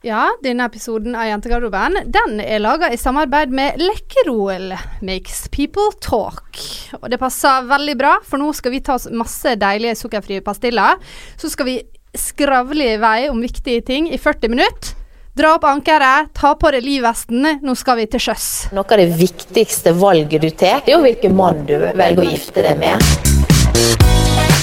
Ja, 0.00 0.30
denne 0.40 0.64
episoden 0.64 1.12
av 1.12 1.26
Jentegarderoben 1.28 1.98
Den 2.08 2.38
er 2.40 2.62
laga 2.62 2.88
i 2.88 2.96
samarbeid 2.96 3.50
med 3.52 3.76
Lekkerol. 3.82 4.72
Makes 5.04 5.42
people 5.52 5.90
talk. 6.00 6.56
Og 7.02 7.04
det 7.12 7.18
passer 7.20 7.66
veldig 7.68 7.96
bra, 8.00 8.14
for 8.24 8.40
nå 8.40 8.48
skal 8.56 8.72
vi 8.72 8.80
ta 8.80 8.96
oss 8.96 9.10
masse 9.12 9.52
deilige 9.60 9.98
sukkerfrie 10.00 10.40
pastiller. 10.40 10.96
Så 11.36 11.52
skal 11.52 11.68
vi 11.68 11.76
skravle 12.16 12.94
i 12.94 12.96
vei 13.02 13.28
om 13.28 13.44
viktige 13.44 13.84
ting 13.84 14.08
i 14.08 14.16
40 14.16 14.54
minutter. 14.54 14.96
Dra 15.36 15.52
opp 15.58 15.68
ankeret, 15.68 16.32
ta 16.32 16.54
på 16.56 16.72
deg 16.72 16.86
livvesten. 16.86 17.60
Nå 17.60 17.76
skal 17.76 18.00
vi 18.00 18.08
til 18.08 18.24
sjøs. 18.24 18.48
Noe 18.72 18.88
av 18.88 19.04
det 19.04 19.10
viktigste 19.20 19.92
valget 20.00 20.40
du 20.40 20.48
tar, 20.48 20.80
er 20.80 20.96
jo 20.96 21.04
hvilken 21.04 21.36
mann 21.36 21.66
du 21.68 21.76
velger 21.76 22.24
å 22.24 22.30
gifte 22.32 22.64
deg 22.64 22.80
med. 22.80 24.09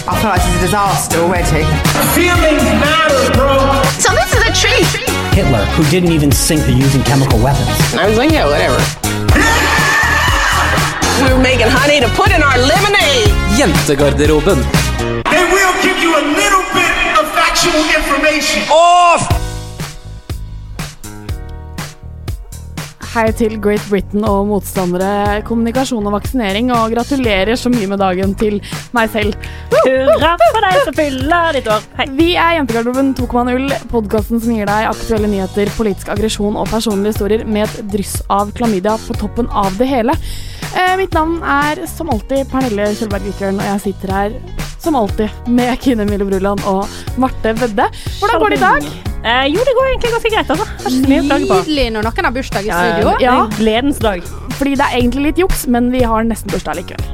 I 0.10 0.16
feel 0.22 0.30
like 0.32 0.40
it's 0.40 0.56
a 0.56 0.62
disaster 0.64 1.20
already. 1.20 1.68
Feelings 2.16 2.64
matter, 2.80 3.28
bro. 3.36 3.60
So 4.00 4.16
this 4.16 4.32
is 4.32 4.40
a 4.40 4.54
treat. 4.56 4.88
Hitler, 5.36 5.66
who 5.76 5.84
didn't 5.92 6.14
even 6.14 6.32
sink 6.32 6.64
to 6.64 6.72
using 6.72 7.04
chemical 7.04 7.38
weapons. 7.44 7.68
I 7.94 8.08
was 8.08 8.18
like, 8.18 8.32
yeah, 8.32 8.48
whatever. 8.48 8.80
we 11.20 11.34
were 11.36 11.44
making 11.44 11.68
honey 11.68 12.00
to 12.00 12.08
put 12.16 12.32
in 12.32 12.42
our 12.42 12.56
lemonade. 12.56 13.36
Jentegarderoben. 13.60 14.64
They 15.28 15.44
will 15.52 15.76
give 15.84 16.00
you 16.00 16.16
a 16.16 16.24
little 16.24 16.64
bit 16.72 16.94
of 17.20 17.28
factual 17.36 17.84
information. 17.92 18.64
Off! 18.72 19.47
Hei 23.18 23.32
til 23.34 23.56
Great 23.58 23.82
Britain 23.90 24.22
og 24.30 24.44
motstandere, 24.46 25.40
kommunikasjon 25.48 26.06
og 26.06 26.14
vaksinering, 26.20 26.68
og 26.70 26.92
gratulerer 26.94 27.58
så 27.58 27.72
mye 27.74 27.88
med 27.90 27.98
dagen 27.98 28.36
til 28.38 28.60
meg 28.94 29.10
selv. 29.10 29.34
Hurra 29.72 30.36
for 30.44 30.62
deg 30.62 30.78
som 30.84 30.98
fyller 31.00 31.58
ditt 31.58 31.70
år. 31.74 31.88
Hei. 31.98 32.06
Vi 32.20 32.28
er 32.38 32.60
Jentegarderoben 32.60 33.10
2.0, 33.18 33.74
podkasten 33.90 34.44
som 34.44 34.54
gir 34.54 34.70
deg 34.70 34.92
aktuelle 34.92 35.32
nyheter, 35.34 35.74
politisk 35.80 36.14
aggresjon 36.14 36.62
og 36.62 36.70
personlige 36.70 37.16
historier 37.16 37.48
med 37.50 37.66
et 37.66 37.92
dryss 37.96 38.20
av 38.30 38.54
klamydia 38.54 38.94
på 39.08 39.18
toppen 39.18 39.50
av 39.50 39.74
det 39.82 39.90
hele. 39.90 40.14
Eh, 40.76 40.94
mitt 41.02 41.18
navn 41.18 41.42
er 41.42 41.88
som 41.90 42.14
alltid 42.14 42.46
Pernille 42.54 42.92
Kjølberg 43.02 43.32
Vikørn, 43.32 43.58
og 43.58 43.72
jeg 43.72 43.86
sitter 43.90 44.18
her 44.20 44.40
som 44.78 45.02
alltid 45.02 45.50
med 45.50 45.74
Kine 45.82 46.06
Mille 46.06 46.30
Bruland 46.30 46.62
og 46.70 46.86
Marte 47.18 47.58
Vedde. 47.66 47.90
Hvordan 48.22 48.46
går 48.46 48.54
det 48.54 48.62
i 48.62 48.68
dag? 48.70 49.07
Eh, 49.26 49.46
jo, 49.52 49.60
det 49.66 49.74
går 49.76 49.88
egentlig 49.92 50.12
ganske 50.14 50.32
greit. 50.34 50.50
altså. 50.54 50.66
Nydelig 51.08 51.88
når 51.96 52.06
noen 52.08 52.26
har 52.30 52.32
bursdag 52.36 52.64
i 52.68 52.68
Ja, 52.72 52.82
studio. 52.84 53.16
Ja, 53.24 53.38
er 53.46 53.56
gledens 53.58 53.98
dag. 54.04 54.22
Fordi 54.58 54.76
det 54.78 54.86
er 54.86 54.98
egentlig 55.02 55.24
litt 55.32 55.38
juks, 55.42 55.68
men 55.68 55.92
vi 55.92 56.04
har 56.04 56.24
nesten 56.24 56.52
bursdag 56.54 56.76
likevel. 56.82 57.14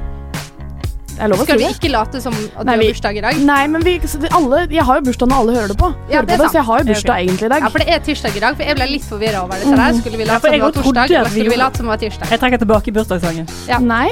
Det 1.13 1.21
er 1.21 1.29
lov 1.29 1.39
å 1.39 1.45
Skal 1.45 1.59
si 1.59 1.63
du 1.63 1.69
det. 1.69 1.75
ikke 1.77 1.89
late 1.93 2.19
som 2.23 2.33
at 2.33 2.65
du 2.65 2.65
Nei, 2.65 2.73
har 2.75 2.83
bursdag 2.89 3.17
i 3.17 3.21
dag? 3.21 3.37
Nei, 3.45 3.67
men 3.69 3.83
vi, 3.85 3.99
alle, 4.33 4.61
jeg 4.73 4.83
har 4.83 4.95
jo 4.97 5.03
bursdag 5.05 5.29
når 5.29 5.41
alle 5.43 5.53
hører 5.53 5.67
det 5.69 5.77
på. 5.77 5.89
Ja, 6.09 6.15
Hører 6.17 6.25
det 6.25 6.33
er 6.33 6.37
på 6.37 6.43
det, 6.43 6.49
så 6.49 6.57
jeg 6.57 6.65
har 6.69 6.79
jo 6.79 6.85
bursdag 6.87 6.93
bursdag 6.93 7.17
egentlig 7.23 7.45
i 7.45 7.51
dag. 7.53 7.61
Ja, 7.61 7.69
for 7.69 7.79
det 7.83 7.87
er 7.93 7.99
tirsdag 8.07 8.35
i 8.35 8.39
dag, 8.43 8.55
for 8.57 8.63
jeg 8.65 8.75
ble 8.79 8.87
litt 8.89 9.05
forvirra 9.05 9.43
over 9.45 9.53
dette 9.61 9.77
der. 9.77 9.93
Skulle 10.01 10.17
vi 10.17 10.25
late 10.25 10.33
ja, 10.33 10.39
som 10.41 10.51
det 10.51 10.61
var 10.63 10.71
torsdag, 10.79 11.11
eller 11.13 11.29
skulle 11.29 11.53
vi 11.53 11.59
late 11.61 11.77
som 11.77 11.85
det 11.85 11.93
var 11.93 12.01
tirsdag? 12.01 12.31
Jeg 12.33 12.39
trekker 12.41 12.63
tilbake 12.65 12.95
bursdagssangen. 12.97 13.47
Ja. 13.69 13.77
Nei, 13.77 14.09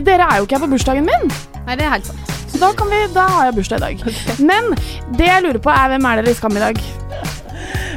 dere 0.00 0.28
er 0.30 0.38
jo 0.38 0.46
ikke 0.46 0.58
her 0.60 0.64
på 0.66 0.70
bursdagen 0.76 1.04
min, 1.10 1.26
Nei, 1.66 1.74
det 1.76 1.84
er 1.86 1.90
helt 1.98 2.06
sant. 2.06 2.41
Så 2.52 2.58
da, 2.60 2.72
kan 2.76 2.90
vi, 2.92 3.06
da 3.14 3.28
har 3.32 3.48
jeg 3.48 3.54
bursdag 3.56 3.80
i 3.80 3.84
dag. 3.86 4.02
Men 4.50 4.74
det 5.16 5.30
jeg 5.30 5.46
lurer 5.46 5.62
på, 5.62 5.72
er 5.72 5.94
hvem 5.94 6.10
er 6.10 6.20
dere 6.20 6.34
i 6.34 6.36
Skam 6.36 6.58
i 6.58 6.60
dag? 6.60 6.82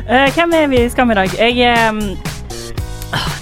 Uh, 0.05 0.29
hvem 0.35 0.55
er 0.55 0.71
vi 0.71 0.85
i 0.85 0.87
Skam 0.93 1.11
i 1.11 1.17
dag? 1.17 1.35
Jeg 1.35 1.91
um, 1.91 1.99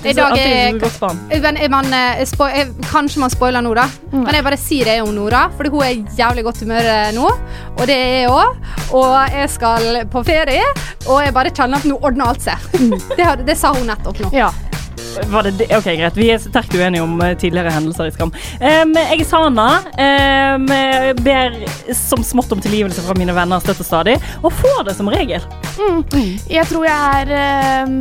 I 0.03 0.13
dag 0.17 0.33
er 0.35 0.73
er 0.73 1.69
man, 1.71 1.93
er, 1.93 2.23
eh, 2.23 2.73
Kanskje 2.89 3.21
man 3.21 3.29
spoiler 3.29 3.61
nå, 3.61 3.73
da. 3.77 3.85
Mm. 4.11 4.25
Men 4.25 4.35
jeg 4.35 4.43
bare 4.43 4.57
sier 4.57 4.89
det 4.89 4.97
om 5.05 5.13
Nora, 5.13 5.45
fordi 5.55 5.69
hun 5.69 5.83
er 5.85 5.93
i 5.93 6.03
jævlig 6.17 6.43
godt 6.43 6.65
humør 6.65 6.89
eh, 6.95 7.13
nå. 7.15 7.29
Og 7.77 7.87
det 7.87 7.95
er 7.95 8.13
jeg 8.23 8.33
òg. 8.33 8.57
Og 8.93 9.15
jeg 9.37 9.49
skal 9.49 10.03
på 10.11 10.23
ferie, 10.27 10.65
og 11.07 11.23
jeg 11.23 11.33
bare 11.33 11.53
kjenner 11.53 11.77
at 11.77 11.89
nå 11.89 11.97
ordner 12.01 12.33
alt 12.33 12.41
seg. 12.41 12.69
Det, 13.17 13.31
det 13.47 13.57
sa 13.57 13.73
hun 13.73 13.85
nettopp 13.87 14.25
nå. 14.25 14.33
Ja. 14.35 14.51
Var 15.33 15.47
det 15.47 15.53
det? 15.61 15.69
Ok, 15.77 15.85
greit. 15.99 16.17
Vi 16.17 16.29
er 16.33 16.41
sterkt 16.41 16.75
uenige 16.77 17.03
om 17.05 17.21
eh, 17.21 17.35
tidligere 17.39 17.73
hendelser 17.73 18.09
i 18.09 18.15
Skam. 18.15 18.33
Um, 18.61 18.93
jeg 18.97 19.21
er 19.21 19.29
Sana. 19.29 19.67
Um, 19.93 20.67
ber 21.23 21.57
som 21.97 22.25
smått 22.25 22.51
om 22.55 22.61
tilgivelse 22.63 23.05
fra 23.05 23.15
mine 23.19 23.35
venner 23.35 23.63
støtt 23.63 23.81
og 23.83 23.89
stadig, 23.89 24.17
og 24.41 24.53
får 24.59 24.89
det 24.89 24.97
som 24.99 25.11
regel. 25.13 25.45
Mm. 25.79 26.03
Jeg 26.51 26.69
tror 26.69 26.87
jeg 26.89 27.23
er 27.23 27.87
um 27.87 27.97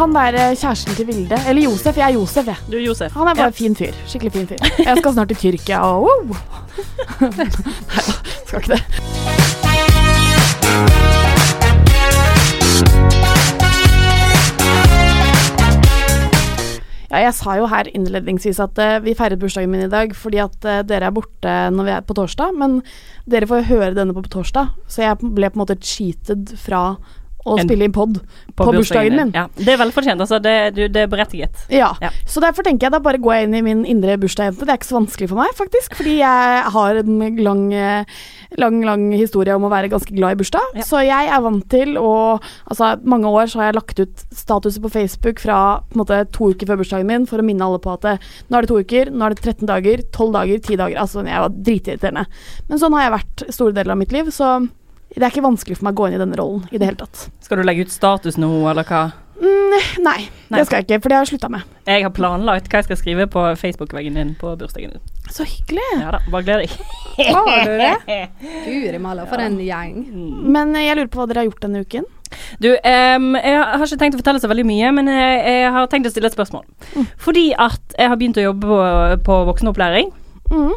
han 0.00 0.14
der 0.16 0.36
eh, 0.38 0.56
kjæresten 0.56 0.94
til 0.96 1.06
Vilde. 1.06 1.38
Eller 1.48 1.62
Josef. 1.62 1.96
Jeg 1.96 2.08
er 2.10 2.14
Josef, 2.14 2.46
jeg. 2.46 2.56
Du, 2.72 2.76
Josef. 2.78 3.12
Han 3.12 3.28
er 3.28 3.34
bare 3.34 3.44
Ja. 3.44 3.50
fin 3.50 3.76
fyr. 3.76 3.92
Skikkelig 4.06 4.32
fin 4.32 4.46
fyr. 4.46 4.56
Jeg 4.78 4.96
skal 4.98 5.12
snart 5.12 5.28
til 5.28 5.36
Tyrkia 5.36 5.80
og 5.80 6.02
wow. 6.02 6.36
Nei 7.36 7.48
da, 8.06 8.14
skal 8.46 8.62
ikke 8.62 8.72
det. 8.78 9.19
Jeg 17.24 17.36
sa 17.36 17.56
jo 17.58 17.68
her 17.70 17.90
innledningsvis 17.92 18.60
at 18.62 18.80
uh, 18.80 18.98
vi 19.04 19.16
feiret 19.18 19.40
bursdagen 19.40 19.72
min 19.72 19.86
i 19.86 19.92
dag 19.92 20.14
fordi 20.16 20.40
at 20.42 20.58
uh, 20.66 20.80
dere 20.86 21.10
er 21.10 21.14
borte 21.14 21.54
når 21.74 21.88
vi 21.88 21.94
er 21.94 22.04
på 22.06 22.16
torsdag, 22.18 22.56
men 22.60 22.80
dere 23.30 23.48
får 23.50 23.68
høre 23.70 23.94
denne 23.98 24.16
på 24.16 24.24
torsdag, 24.30 24.74
så 24.90 25.04
jeg 25.04 25.20
ble 25.22 25.50
på 25.50 25.58
en 25.58 25.64
måte 25.64 25.78
cheated 25.80 26.54
fra 26.60 26.84
å 27.46 27.56
En- 27.58 27.64
spille 27.68 27.86
inn 27.88 27.92
pod 27.94 28.18
på, 28.56 28.66
bursdagen 28.74 29.16
min. 29.16 29.30
Ja, 29.34 29.46
det 29.56 29.68
er 29.74 29.78
velfortjent. 29.80 30.20
Altså, 30.20 30.40
det, 30.42 30.74
du, 30.76 30.82
det 30.92 31.04
er 31.06 31.10
berettiget. 31.12 31.62
Ja. 31.72 31.92
Ja. 32.02 32.10
så 32.28 32.42
derfor 32.44 32.66
tenker 32.66 32.86
jeg 32.88 32.92
da 32.92 33.00
bare 33.00 33.20
går 33.22 33.34
jeg 33.38 33.48
inn 33.48 33.54
i 33.56 33.62
min 33.64 33.84
indre 33.88 34.18
bursdagsjente. 34.20 34.66
Det 34.66 34.74
er 34.74 34.80
ikke 34.80 34.90
så 34.90 34.98
vanskelig 34.98 35.28
for 35.32 35.40
meg, 35.40 35.54
faktisk, 35.56 35.96
fordi 35.96 36.18
jeg 36.20 36.64
har 36.74 37.00
en 37.00 37.20
lang, 37.40 37.62
eh, 37.72 38.04
lang, 38.60 38.80
lang 38.84 39.06
historie 39.16 39.54
om 39.56 39.64
å 39.64 39.72
være 39.72 39.88
ganske 39.92 40.12
glad 40.16 40.36
i 40.36 40.40
bursdag. 40.42 40.76
Ja. 40.76 40.84
Så 40.86 41.00
jeg 41.06 41.30
er 41.32 41.40
vant 41.44 41.68
til 41.72 41.96
å 42.00 42.10
Altså, 42.70 42.92
mange 43.04 43.26
år 43.26 43.48
så 43.50 43.60
har 43.60 43.70
jeg 43.70 43.76
lagt 43.78 44.00
ut 44.00 44.22
statuser 44.34 44.82
på 44.82 44.90
Facebook 44.92 45.40
fra 45.42 45.80
på 45.90 45.96
en 45.96 46.00
måte 46.02 46.18
to 46.32 46.50
uker 46.52 46.66
før 46.68 46.78
bursdagen 46.82 47.06
min 47.08 47.26
for 47.26 47.40
å 47.40 47.44
minne 47.46 47.64
alle 47.66 47.80
på 47.82 47.92
at 47.94 48.04
eh, 48.04 48.18
nå 48.50 48.58
er 48.58 48.66
det 48.66 48.70
to 48.70 48.78
uker, 48.80 49.10
nå 49.10 49.26
er 49.26 49.34
det 49.34 49.42
13 49.42 49.66
dager, 49.70 50.02
12 50.12 50.32
dager, 50.36 50.58
10 50.60 50.76
dager. 50.80 50.98
Altså, 51.02 51.24
jeg 51.26 51.42
var 51.44 51.56
dritirriterende. 51.70 52.26
Men 52.68 52.78
sånn 52.82 52.94
har 52.96 53.06
jeg 53.08 53.14
vært 53.16 53.44
store 53.56 53.74
deler 53.76 53.94
av 53.96 53.98
mitt 54.02 54.12
liv, 54.14 54.30
så 54.34 54.50
det 55.16 55.24
er 55.26 55.32
ikke 55.32 55.46
vanskelig 55.46 55.78
for 55.78 55.88
meg 55.88 55.96
å 55.96 56.00
gå 56.02 56.08
inn 56.08 56.18
i 56.18 56.22
denne 56.22 56.38
rollen 56.38 56.68
i 56.70 56.78
det 56.78 56.86
hele 56.90 57.00
tatt. 57.00 57.26
Skal 57.42 57.60
du 57.60 57.66
legge 57.66 57.86
ut 57.86 57.92
status 57.94 58.38
nå, 58.38 58.50
eller 58.70 58.86
hva? 58.86 59.02
Mm, 59.40 59.72
nei, 60.04 60.28
Nei. 60.52 60.58
det 60.58 60.66
skal 60.68 60.82
jeg 60.82 60.86
ikke, 60.86 60.98
for 61.00 61.08
det 61.08 61.16
har 61.16 61.24
jeg 61.24 61.30
slutta 61.32 61.48
med. 61.48 61.68
Jeg 61.88 62.04
har 62.04 62.12
planlagt 62.12 62.68
hva 62.68 62.82
jeg 62.82 62.90
skal 62.90 62.98
skrive 63.00 63.26
på 63.32 63.44
Facebook-veggen 63.56 64.18
din 64.20 64.34
på 64.38 64.52
bursdagen 64.60 64.92
din. 64.94 65.04
Så 65.32 65.46
hyggelig. 65.48 65.86
Ja 65.96 66.12
da, 66.12 66.20
bare 66.30 66.44
gled 66.44 66.64
deg. 66.66 66.74
Har 67.30 67.64
du 67.64 67.72
det? 67.80 68.20
Guri 68.66 69.00
malla, 69.00 69.24
for 69.30 69.40
en 69.40 69.56
gjeng. 69.64 69.96
Men 70.44 70.74
eh, 70.76 70.86
jeg 70.90 70.98
lurer 70.98 71.12
på 71.12 71.22
hva 71.22 71.28
dere 71.30 71.44
har 71.44 71.48
gjort 71.48 71.64
denne 71.64 71.82
uken. 71.86 72.06
Du, 72.62 72.68
um, 72.70 73.32
jeg 73.40 73.56
har 73.58 73.82
ikke 73.86 73.98
tenkt 74.04 74.14
å 74.14 74.20
fortelle 74.20 74.42
så 74.42 74.50
veldig 74.50 74.66
mye, 74.68 74.92
men 74.94 75.08
jeg, 75.10 75.40
jeg 75.48 75.72
har 75.74 75.88
tenkt 75.90 76.10
å 76.10 76.12
stille 76.12 76.28
et 76.30 76.36
spørsmål. 76.36 76.66
Fordi 77.18 77.48
at 77.56 77.96
jeg 77.96 78.12
har 78.12 78.20
begynt 78.20 78.38
å 78.38 78.44
jobbe 78.50 78.68
på, 78.70 78.80
på 79.26 79.38
voksenopplæring. 79.50 80.12
Mm. 80.50 80.72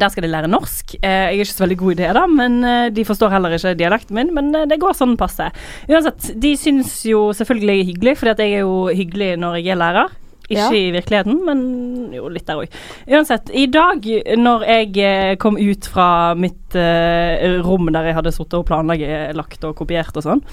Der 0.00 0.08
skal 0.12 0.24
de 0.24 0.30
lære 0.32 0.48
norsk. 0.50 0.94
Eh, 1.02 1.10
jeg 1.10 1.40
er 1.40 1.44
ikke 1.44 1.52
så 1.52 1.64
veldig 1.66 1.78
god 1.80 1.92
i 1.92 1.98
det, 2.00 2.10
da, 2.16 2.26
men 2.30 2.60
eh, 2.64 2.90
de 2.94 3.04
forstår 3.04 3.34
heller 3.34 3.56
ikke 3.56 3.74
dialekten 3.78 4.16
min. 4.16 4.30
Men 4.34 4.52
det 4.70 4.78
går 4.80 4.96
sånn 4.96 5.16
passe. 5.20 5.50
Uansett, 5.90 6.30
de 6.40 6.54
syns 6.58 7.00
jo 7.08 7.28
selvfølgelig 7.36 7.74
jeg 7.74 7.82
er 7.82 7.90
hyggelig, 7.90 8.14
fordi 8.20 8.32
at 8.36 8.44
jeg 8.44 8.54
er 8.54 8.64
jo 8.64 8.78
hyggelig 8.94 9.34
når 9.42 9.58
jeg 9.60 9.74
er 9.74 9.82
lærer. 9.82 10.14
Ikke 10.46 10.62
Ja. 10.62 10.70
i 10.70 10.92
virkeligheten, 10.94 11.40
men 11.44 12.12
jo 12.14 12.28
litt 12.30 12.46
der 12.46 12.60
òg. 12.60 12.74
Uansett, 13.10 13.50
i 13.50 13.66
dag 13.66 14.04
når 14.38 14.62
jeg 14.62 15.38
kom 15.42 15.56
ut 15.58 15.88
fra 15.90 16.34
mitt 16.38 16.76
uh, 16.78 17.62
rom 17.66 17.90
der 17.90 18.06
jeg 18.06 18.14
hadde 18.14 18.30
sittet 18.30 18.54
og 18.54 18.66
planlagt 18.68 19.64
og 19.66 19.74
kopiert 19.74 20.14
og 20.14 20.22
sånn, 20.22 20.44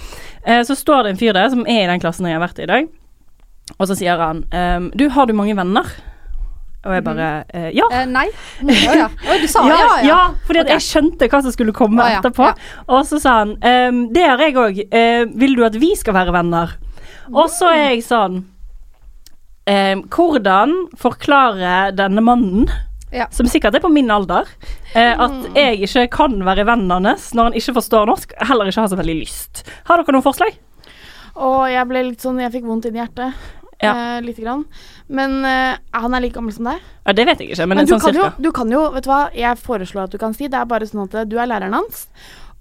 uh, 0.47 0.63
så 0.65 0.73
står 0.73 1.03
det 1.03 1.13
en 1.13 1.21
fyr 1.21 1.37
der 1.37 1.51
som 1.53 1.61
er 1.67 1.83
i 1.83 1.91
den 1.91 2.01
klassen 2.01 2.25
jeg 2.25 2.39
har 2.39 2.41
vært 2.41 2.57
i 2.57 2.65
i 2.65 2.71
dag, 2.71 2.89
og 3.77 3.85
så 3.85 3.95
sier 3.99 4.17
han 4.17 4.41
um, 4.49 4.89
Du, 4.97 5.05
har 5.13 5.29
du 5.29 5.33
mange 5.37 5.53
venner? 5.55 5.85
Og 6.85 6.91
jeg 6.97 7.03
bare 7.05 7.27
eh, 7.53 7.69
Ja. 7.77 7.85
Eh, 7.91 8.05
nei. 8.11 8.25
Å 8.63 8.95
ja. 8.99 9.07
Oh, 9.29 9.37
du 9.39 9.47
sa 9.47 9.63
ja, 9.69 9.77
ja. 9.77 10.07
ja, 10.07 10.21
fordi 10.47 10.59
at 10.59 10.67
Ok. 10.67 10.73
jeg 10.75 10.85
skjønte 10.89 11.29
hva 11.31 11.41
som 11.45 11.51
skulle 11.55 11.71
komme 11.75 12.03
oh, 12.03 12.09
ja, 12.11 12.19
etterpå. 12.19 12.43
ja. 12.49 12.55
Og 12.91 13.05
så 13.07 13.19
sa 13.23 13.37
han 13.43 13.53
ehm, 13.63 14.01
Det 14.13 14.25
har 14.27 14.37
jeg 14.43 14.55
òg. 14.59 14.81
vil 15.39 15.55
du 15.55 15.63
at 15.65 15.75
vi 15.79 15.93
skal 15.95 16.13
være 16.17 16.33
venner? 16.35 16.75
Og 17.31 17.47
så 17.49 17.69
er 17.71 17.93
jeg 17.93 18.03
sånn 18.03 18.41
ehm, 19.69 20.03
Hvordan 20.11 20.73
forklare 20.99 21.93
denne 21.95 22.21
mannen 22.23 22.67
Ja. 23.13 23.27
som 23.31 23.45
sikkert 23.45 23.75
er 23.77 23.79
på 23.83 23.91
min 23.93 24.09
alder, 24.11 24.47
eh, 24.95 25.13
at 25.13 25.31
Mm. 25.31 25.53
jeg 25.55 25.81
ikke 25.85 26.09
kan 26.09 26.31
være 26.43 26.65
vennen 26.65 27.05
hans 27.05 27.31
når 27.33 27.43
han 27.43 27.53
ikke 27.53 27.75
forstår 27.75 28.07
norsk, 28.09 28.33
heller 28.41 28.65
ikke 28.65 28.81
har 28.81 28.87
så 28.89 28.97
veldig 28.97 29.19
lyst. 29.21 29.63
Har 29.85 29.97
dere 30.01 30.11
noen 30.15 30.23
forslag? 30.25 30.55
Å, 31.35 31.69
jeg 31.69 31.87
ble 31.87 32.03
litt 32.09 32.19
sånn 32.21 32.39
Jeg 32.41 32.51
fikk 32.51 32.65
vondt 32.65 32.85
i 32.85 32.91
hjertet. 32.91 33.33
Ja. 33.81 33.93
Uh, 33.93 34.19
lite 34.25 34.43
grann. 34.43 34.65
Men 35.07 35.39
uh, 35.45 35.79
han 35.91 36.13
er 36.13 36.23
like 36.25 36.37
gammel 36.37 36.53
som 36.55 36.69
deg. 36.69 36.83
Ja, 37.07 37.15
det 37.15 37.25
vet 37.29 37.41
jeg 37.41 37.51
ikke, 37.51 37.67
men, 37.67 37.81
Men 37.81 37.89
du 37.89 37.95
sånn 37.95 38.03
kan, 38.05 38.19
jo, 38.19 38.27
du 38.39 38.51
kan 38.55 38.69
jo 38.71 38.83
Vet 38.93 39.07
du 39.07 39.09
hva 39.11 39.23
jeg 39.35 39.59
foreslår 39.59 40.07
at 40.07 40.13
du 40.13 40.19
kan 40.21 40.35
si? 40.37 40.47
Det 40.51 40.59
er 40.59 40.69
bare 40.69 40.87
sånn 40.87 41.03
at 41.07 41.17
du 41.27 41.35
er 41.39 41.49
læreren 41.49 41.75
hans, 41.75 42.05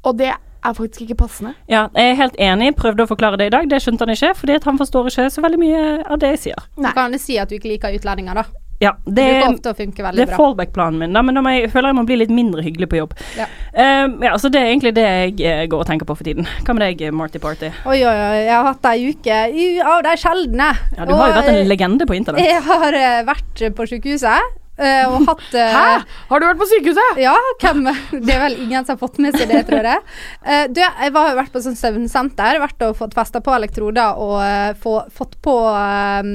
og 0.02 0.16
det 0.18 0.32
er 0.32 0.74
faktisk 0.78 1.04
ikke 1.04 1.18
passende. 1.24 1.54
Ja, 1.70 1.88
jeg 1.98 2.12
er 2.12 2.18
helt 2.20 2.36
enig. 2.38 2.72
Prøvde 2.78 3.04
å 3.04 3.10
forklare 3.10 3.38
det 3.40 3.50
i 3.50 3.54
dag. 3.54 3.68
Det 3.70 3.80
skjønte 3.82 4.06
han 4.06 4.14
ikke, 4.14 4.32
fordi 4.38 4.58
at 4.60 4.66
han 4.68 4.78
forstår 4.78 5.10
ikke 5.10 5.28
så 5.34 5.42
veldig 5.42 5.58
mye 5.58 5.80
av 6.06 6.20
det 6.22 6.36
jeg 6.36 6.42
sier. 6.46 6.68
Du 6.78 6.86
kan 6.94 7.14
jo 7.14 7.22
si 7.22 7.38
at 7.42 7.50
du 7.50 7.56
ikke 7.58 7.72
liker 7.72 7.98
utlendinger, 7.98 8.38
da. 8.38 8.61
Ja, 8.82 8.92
Det 9.06 9.24
det, 9.62 10.24
er 10.24 10.32
fallback-planen 10.34 10.98
min, 10.98 11.14
da, 11.14 11.22
men 11.22 11.38
da 11.38 11.42
må 11.44 11.52
jeg, 11.54 11.70
føler 11.70 11.92
jeg 11.92 11.98
må 12.00 12.06
bli 12.08 12.18
litt 12.18 12.32
mindre 12.34 12.64
hyggelig 12.66 12.88
på 12.90 12.98
jobb. 12.98 13.12
Ja. 13.38 13.46
Um, 13.72 14.16
ja, 14.26 14.32
så 14.42 14.50
det 14.52 14.60
er 14.60 14.72
egentlig 14.72 14.94
det 14.96 15.04
jeg 15.06 15.36
eh, 15.46 15.66
går 15.70 15.84
og 15.84 15.88
tenker 15.88 16.08
på 16.08 16.16
for 16.18 16.26
tiden. 16.26 16.48
Hva 16.66 16.74
med 16.74 16.84
deg, 16.84 17.04
Marty 17.14 17.40
Party? 17.42 17.70
Oi, 17.86 18.00
oi, 18.00 18.16
oi. 18.16 18.40
Jeg 18.42 18.56
har 18.56 18.66
hatt 18.72 18.88
ei 18.90 19.12
uke 19.12 19.38
av 19.86 20.02
de 20.08 20.16
sjeldne. 20.20 20.72
Ja, 20.96 21.06
du 21.06 21.14
har 21.14 21.30
jo 21.30 21.38
vært 21.38 21.52
en 21.52 21.60
eh, 21.60 21.70
legende 21.70 22.08
på 22.08 22.18
internett. 22.18 22.48
Jeg 22.48 22.64
har 22.66 22.98
eh, 22.98 23.22
vært 23.28 23.64
på 23.78 23.86
sykehuset 23.92 24.58
eh, 24.82 25.04
og 25.06 25.22
hatt 25.30 25.58
eh, 25.58 25.76
Hæ? 25.76 26.00
Har 26.30 26.42
du 26.42 26.48
vært 26.48 26.62
på 26.62 26.70
sykehuset? 26.72 27.20
Ja, 27.22 27.34
hvem 27.62 27.84
Det 27.86 28.34
er 28.34 28.42
vel 28.46 28.58
ingen 28.64 28.82
som 28.82 28.96
har 28.96 29.02
fått 29.02 29.20
med 29.22 29.36
seg 29.38 29.52
det, 29.52 29.62
tror 29.68 29.86
jeg. 29.92 30.02
Eh, 30.42 30.64
du, 30.72 30.82
jeg 30.82 31.14
har 31.14 31.38
vært 31.38 31.54
på 31.54 31.62
sånn 31.64 31.78
søvnsenter, 31.78 32.60
vært 32.62 32.88
og 32.88 32.98
fått 32.98 33.16
festa 33.18 33.42
på 33.44 33.54
elektroder 33.56 34.18
og 34.22 34.40
eh, 34.42 34.72
få, 34.82 34.98
fått 35.14 35.38
på 35.44 35.56
um, 35.70 36.34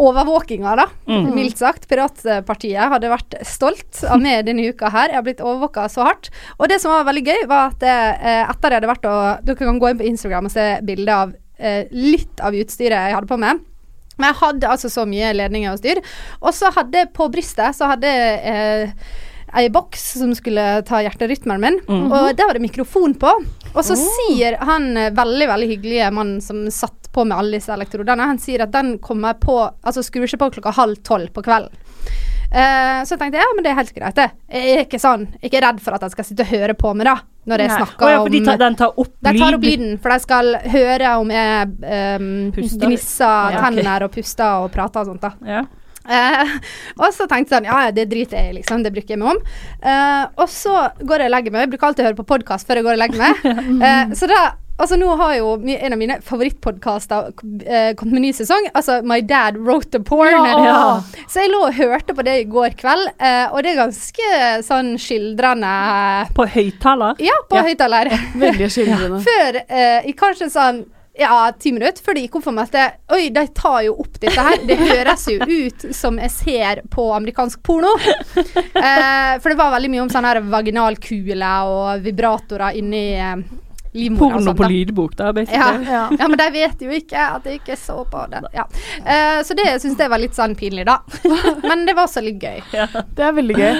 overvåkinga, 0.00 0.76
da. 0.78 0.86
Mm. 1.08 1.30
Mildt 1.36 1.60
sagt. 1.60 1.88
Piratpartiet 1.90 2.92
hadde 2.94 3.10
vært 3.12 3.36
stolt 3.48 4.02
av 4.08 4.22
meg 4.22 4.46
denne 4.46 4.70
uka 4.72 4.90
her. 4.92 5.12
Jeg 5.12 5.20
har 5.20 5.26
blitt 5.26 5.42
overvåka 5.44 5.88
så 5.92 6.06
hardt. 6.08 6.30
Og 6.58 6.70
det 6.72 6.80
som 6.82 6.94
var 6.94 7.08
veldig 7.08 7.24
gøy, 7.26 7.42
var 7.50 7.74
at 7.74 7.84
eh, 7.84 8.44
etter 8.46 8.72
jeg 8.72 8.80
hadde 8.80 8.92
vært 8.92 9.10
og 9.10 9.44
Dere 9.46 9.58
kan 9.60 9.82
gå 9.82 9.90
inn 9.90 10.00
på 10.00 10.08
Instagram 10.08 10.48
og 10.48 10.54
se 10.54 10.68
bilde 10.86 11.18
av 11.24 11.34
eh, 11.58 11.84
litt 11.92 12.40
av 12.44 12.56
utstyret 12.56 13.08
jeg 13.10 13.18
hadde 13.18 13.30
på 13.30 13.40
meg. 13.40 13.60
Men 14.18 14.28
jeg 14.30 14.40
hadde 14.42 14.70
altså 14.70 14.90
så 14.92 15.04
mye 15.08 15.32
ledninger 15.34 15.72
og 15.72 15.80
styr. 15.80 16.02
Og 16.40 16.52
så 16.56 16.72
hadde 16.76 17.06
på 17.16 17.28
brystet 17.32 17.76
så 17.76 17.90
hadde 17.92 18.08
eh, 18.08 18.96
ei 19.58 19.68
boks 19.72 20.04
som 20.18 20.32
skulle 20.36 20.64
ta 20.88 21.02
hjerterytmen 21.04 21.60
min, 21.60 21.78
og 21.88 22.32
der 22.36 22.48
var 22.48 22.56
det 22.56 22.64
mikrofon 22.64 23.14
på. 23.20 23.32
Og 23.72 23.84
så 23.84 23.96
sier 23.96 24.58
han 24.60 24.90
eh, 25.00 25.12
veldig 25.16 25.48
veldig 25.48 25.68
hyggelige 25.70 26.10
mannen 26.12 26.42
som 26.44 26.64
satt 26.72 27.08
på 27.12 27.24
med 27.24 27.36
alle 27.36 27.58
disse 27.58 27.72
elektrodene, 27.72 28.28
han 28.32 28.40
sier 28.40 28.64
at 28.64 28.72
den 28.72 28.94
kommer 29.04 29.36
på 29.40 29.56
Altså 29.84 30.04
skrur 30.04 30.24
ikke 30.24 30.40
på 30.40 30.50
klokka 30.56 30.72
halv 30.76 31.02
tolv 31.04 31.32
på 31.34 31.44
kvelden. 31.44 31.74
Uh, 32.52 33.00
så 33.08 33.16
tenkte 33.16 33.38
jeg 33.38 33.46
ja, 33.46 33.52
men 33.56 33.64
det 33.64 33.70
er 33.70 33.78
helt 33.78 33.92
greit, 33.96 34.16
det. 34.18 34.26
Jeg 34.52 34.72
er 34.74 34.82
ikke 34.84 34.98
sånn, 35.00 35.22
ikke 35.40 35.60
redd 35.64 35.78
for 35.80 35.96
at 35.96 36.02
jeg 36.04 36.12
skal 36.12 36.26
sitte 36.28 36.44
og 36.44 36.50
høre 36.52 36.74
på 36.76 36.90
meg, 36.92 37.08
da. 37.08 37.14
Når 37.48 37.62
jeg 37.64 37.70
Nei. 37.70 37.76
snakker 37.80 38.06
oh, 38.06 38.10
ja, 38.12 38.18
for 38.20 38.32
de 38.32 38.40
om 38.42 38.48
tar, 38.48 38.58
den 38.60 38.76
tar 38.78 38.98
opp 39.02 39.14
de 39.24 39.32
tar 39.40 39.56
opp 39.56 39.64
lyden, 39.66 39.94
for 40.02 40.12
de 40.12 40.18
skal 40.22 40.50
høre 40.74 41.14
om 41.22 41.32
jeg 41.32 41.70
um, 42.20 42.26
gnisser 42.52 43.24
Ja, 43.24 43.62
okay. 43.62 43.80
tenner 43.80 44.04
og 44.06 44.12
puster 44.14 44.66
og 44.66 44.68
prater 44.74 45.00
og 45.00 45.14
sånt. 45.14 45.24
da. 45.24 45.32
Ja. 45.48 45.64
Eh, 46.08 46.54
og 46.98 47.08
så 47.14 47.28
tenkte 47.30 47.52
jeg 47.54 47.58
sånn, 47.60 47.68
ja 47.70 47.82
ja, 47.86 47.92
det 47.94 48.08
driter 48.10 48.38
jeg 48.40 48.50
i, 48.50 48.56
liksom. 48.60 48.82
Det 48.82 48.92
bruker 48.94 49.14
jeg 49.14 49.22
meg 49.22 49.36
om. 49.36 49.44
Eh, 49.82 50.24
og 50.42 50.48
så 50.50 50.88
går 51.02 51.24
jeg 51.26 51.30
og 51.30 51.36
legger 51.36 51.54
meg. 51.54 51.66
Jeg 51.66 51.74
bruker 51.76 51.90
alltid 51.90 52.04
å 52.04 52.08
høre 52.10 52.20
på 52.22 52.30
podkast 52.34 52.66
før 52.66 52.80
jeg 52.80 52.88
går 52.88 52.98
og 52.98 53.04
legger 53.04 53.22
meg. 53.22 53.46
Eh, 53.82 54.12
så 54.18 54.28
da 54.30 54.42
Altså 54.82 54.96
Nå 54.98 55.12
har 55.20 55.34
jo 55.36 55.50
en 55.60 55.94
av 55.94 55.98
mine 56.00 56.14
favorittpodkaster 56.24 57.26
uh, 57.28 57.90
kommet 57.94 58.14
med 58.16 58.24
ny 58.24 58.30
sesong. 58.34 58.64
Altså 58.74 58.96
My 59.06 59.20
Dad 59.22 59.58
Wrote 59.60 59.92
the 59.92 60.00
Porn. 60.02 60.32
Ja. 60.64 61.02
Så 61.30 61.44
jeg 61.44 61.52
lå 61.52 61.60
og 61.68 61.76
hørte 61.76 62.16
på 62.16 62.24
det 62.26 62.38
i 62.40 62.46
går 62.50 62.74
kveld, 62.80 63.12
eh, 63.20 63.52
og 63.52 63.60
det 63.62 63.74
er 63.74 63.82
ganske 63.82 64.30
sånn 64.66 64.94
skildrende 64.98 65.70
På 66.34 66.48
høyttaler. 66.50 67.20
Ja, 67.22 67.36
på 67.50 67.60
Ja. 67.60 67.66
høyttaler. 67.68 68.10
Veldig 68.46 68.70
skildrende. 68.72 69.20
Før 69.28 69.60
eh, 69.62 70.08
i 70.08 70.16
kanskje 70.18 70.50
sånn 70.50 70.82
ja, 71.18 71.52
ti 71.58 71.72
minutter 71.72 72.04
før 72.04 72.16
det 72.16 72.24
gikk 72.24 72.38
opp 72.38 72.46
for 72.46 72.56
meg 72.56 72.72
at 72.72 73.00
Oi, 73.12 73.26
de 73.34 73.42
tar 73.52 73.82
jo 73.86 73.96
opp 74.00 74.14
dette 74.22 74.44
her. 74.46 74.62
Det 74.68 74.78
høres 74.80 75.26
jo 75.28 75.44
ut 75.44 75.84
som 75.94 76.16
jeg 76.22 76.32
ser 76.32 76.82
på 76.92 77.08
amerikansk 77.16 77.62
porno. 77.64 77.92
Eh, 78.82 79.34
for 79.38 79.52
det 79.52 79.58
var 79.58 79.70
veldig 79.74 79.90
mye 79.92 80.00
om 80.02 80.08
sånne 80.10 80.30
her 80.32 80.40
vaginalkule 80.50 81.50
og 81.68 82.02
vibratorer 82.02 82.78
inni 82.80 83.02
eh, 83.20 83.42
livmora. 83.92 84.38
Porno 84.38 84.54
på 84.56 84.68
lydbok, 84.70 85.16
da, 85.16 85.26
Ja. 85.26 85.32
basically. 85.32 85.86
Ja. 85.92 86.02
ja, 86.18 86.28
men 86.28 86.38
de 86.38 86.46
vet 86.54 86.82
jo 86.84 86.90
ikke 86.96 87.26
at 87.36 87.44
jeg 87.48 87.60
ikke 87.60 87.76
så 87.76 87.98
på 88.08 88.24
det. 88.32 88.42
Ja. 88.56 88.64
Uh, 89.04 89.40
så 89.44 89.56
det 89.58 89.66
syns 89.82 90.00
jeg 90.00 90.12
var 90.12 90.22
litt 90.22 90.36
sånn 90.36 90.54
pinlig, 90.58 90.86
da. 90.88 90.98
Men 91.68 91.84
det 91.86 91.94
var 91.96 92.08
også 92.08 92.22
litt 92.24 92.42
gøy. 92.42 92.62
Det 92.72 93.24
er 93.26 93.34
veldig 93.36 93.56
gøy. 93.58 93.72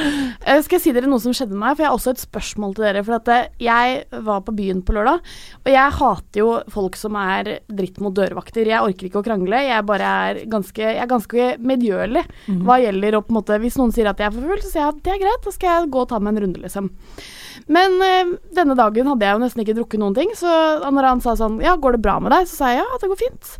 Uh, 0.47 0.59
skal 0.63 0.77
jeg 0.77 0.85
si 0.85 0.95
dere 0.97 1.11
noe 1.11 1.23
som 1.23 1.35
skjedde 1.37 1.55
med 1.57 1.63
meg? 1.65 1.77
For 1.77 1.85
jeg 1.85 1.91
har 1.91 1.99
også 1.99 2.15
et 2.15 2.23
spørsmål 2.25 2.77
til 2.77 2.87
dere. 2.89 3.05
For 3.07 3.17
at 3.19 3.31
eh, 3.33 3.49
jeg 3.63 4.23
var 4.29 4.43
på 4.47 4.55
byen 4.57 4.83
på 4.87 4.97
lørdag, 4.97 5.33
og 5.63 5.71
jeg 5.73 5.97
hater 5.99 6.43
jo 6.43 6.51
folk 6.73 6.99
som 7.01 7.17
er 7.21 7.53
dritt 7.69 8.01
mot 8.03 8.15
dørvakter. 8.17 8.69
Jeg 8.69 8.85
orker 8.85 9.09
ikke 9.09 9.23
å 9.23 9.27
krangle. 9.27 9.63
Jeg 9.67 9.89
bare 9.89 10.13
er 10.29 10.43
ganske, 10.53 10.83
jeg 10.83 11.03
er 11.03 11.11
ganske 11.11 11.51
medgjørlig 11.63 12.25
hva 12.63 12.79
gjelder 12.83 13.17
å 13.19 13.23
på 13.25 13.33
en 13.33 13.39
måte 13.39 13.57
Hvis 13.63 13.77
noen 13.79 13.93
sier 13.95 14.09
at 14.11 14.21
jeg 14.21 14.29
er 14.29 14.35
for 14.35 14.45
full, 14.49 14.61
så 14.63 14.71
sier 14.73 14.83
jeg 14.85 14.93
at 14.95 15.01
det 15.07 15.13
er 15.15 15.23
greit, 15.23 15.45
da 15.45 15.53
skal 15.55 15.71
jeg 15.73 15.91
gå 15.95 16.03
og 16.03 16.11
ta 16.11 16.19
meg 16.23 16.35
en 16.35 16.45
runde, 16.47 16.63
liksom. 16.63 16.91
Men 17.73 17.97
eh, 18.05 18.35
denne 18.57 18.77
dagen 18.79 19.09
hadde 19.11 19.27
jeg 19.27 19.37
jo 19.37 19.43
nesten 19.43 19.65
ikke 19.65 19.77
drukket 19.79 20.03
noen 20.03 20.17
ting, 20.17 20.33
så 20.39 20.53
når 20.85 21.09
han 21.09 21.25
sa 21.25 21.35
sånn 21.39 21.61
Ja, 21.65 21.77
går 21.81 21.97
det 21.97 22.05
bra 22.05 22.19
med 22.23 22.35
deg? 22.35 22.47
Så 22.51 22.61
sa 22.61 22.73
jeg 22.73 22.83
ja, 22.83 23.01
det 23.01 23.11
går 23.11 23.21
fint. 23.23 23.53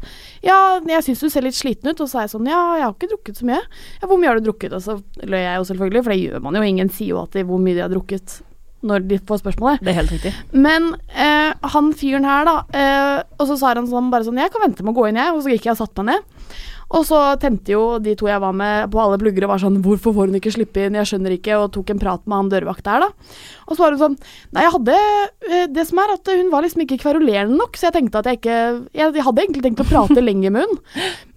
Ja, 0.47 0.61
jeg 0.89 1.07
syns 1.07 1.25
du 1.25 1.29
ser 1.33 1.47
litt 1.47 1.59
sliten 1.59 1.91
ut. 1.91 1.99
Og 1.99 2.07
så 2.07 2.19
sa 2.19 2.27
jeg 2.27 2.35
sånn 2.35 2.49
ja, 2.51 2.63
jeg 2.79 2.87
har 2.87 2.97
ikke 2.97 3.13
drukket 3.15 3.43
så 3.43 3.49
mye. 3.49 3.61
Ja, 4.01 4.09
hvor 4.09 4.21
mye 4.21 4.33
har 4.33 4.41
du 4.41 4.49
drukket? 4.49 4.77
Og 4.79 4.85
så 4.85 4.99
løy 5.23 5.43
jeg 5.43 5.59
jo 5.59 5.69
selvfølgelig, 5.73 6.07
for 6.07 6.15
det 6.15 6.23
gjør 6.23 6.47
man 6.47 6.59
jo. 6.59 6.65
Ingen 6.73 6.93
sier 6.93 7.15
jo 7.15 7.21
alltid 7.23 7.49
hvor 7.49 7.63
mye 7.63 7.79
de 7.79 7.85
har 7.85 7.93
drukket 7.93 8.41
når 8.83 9.05
de 9.07 9.19
får 9.23 9.43
spørsmålet. 9.43 9.83
Det 9.85 9.93
er 9.93 9.99
helt 10.01 10.13
riktig. 10.13 10.33
Men 10.51 10.93
eh, 11.15 11.53
han 11.75 11.93
fyren 11.95 12.27
her, 12.27 12.49
da 12.49 12.57
eh, 12.75 13.19
Og 13.39 13.47
så 13.51 13.59
sa 13.61 13.75
han 13.77 13.87
sånn 13.87 14.11
bare 14.11 14.27
sånn 14.27 14.41
Jeg 14.43 14.51
kan 14.55 14.65
vente 14.65 14.83
med 14.83 14.95
å 14.95 14.99
gå 14.99 15.09
inn, 15.09 15.21
jeg. 15.23 15.35
Og 15.37 15.45
så 15.45 15.55
gikk 15.55 15.69
jeg 15.69 15.77
og 15.77 15.83
satte 15.85 16.03
meg 16.03 16.19
ned. 16.19 16.57
Og 16.93 17.07
så 17.09 17.19
tente 17.41 17.73
jo 17.73 17.99
de 18.03 18.13
to 18.19 18.29
jeg 18.29 18.41
var 18.43 18.53
med 18.57 18.91
på 18.93 19.01
alle 19.01 19.19
plugger 19.21 19.47
og 19.47 19.55
var 19.55 19.63
sånn 19.63 19.81
Hvorfor 19.85 20.13
får 20.17 20.29
hun 20.29 20.39
ikke 20.39 20.53
slippe 20.53 20.85
inn? 20.85 20.99
Jeg 21.01 21.09
skjønner 21.09 21.37
ikke. 21.39 21.57
Og 21.61 21.71
tok 21.73 21.93
en 21.95 22.03
prat 22.03 22.25
med 22.29 22.37
han 22.37 22.51
dørvakta 22.53 22.97
her, 22.97 23.07
da. 23.07 23.39
Og 23.67 23.75
så 23.77 23.85
var 23.85 23.97
hun 23.97 24.03
sånn 24.03 24.19
Nei, 24.53 24.67
jeg 24.67 24.75
hadde 24.77 24.99
eh, 24.99 25.67
Det 25.73 25.87
som 25.89 26.03
er 26.03 26.15
at 26.17 26.33
hun 26.37 26.53
var 26.53 26.67
liksom 26.67 26.85
ikke 26.85 27.01
kverulerende 27.05 27.57
nok, 27.57 27.79
så 27.79 27.89
jeg 27.89 27.97
tenkte 27.97 28.21
at 28.21 28.29
jeg 28.29 28.43
ikke 28.43 28.59
Jeg, 28.93 29.15
jeg 29.17 29.27
hadde 29.29 29.45
egentlig 29.47 29.65
tenkt 29.65 29.85
å 29.85 29.89
prate 29.89 30.25
lenger 30.29 30.53
med 30.55 30.69
hun, 30.69 30.83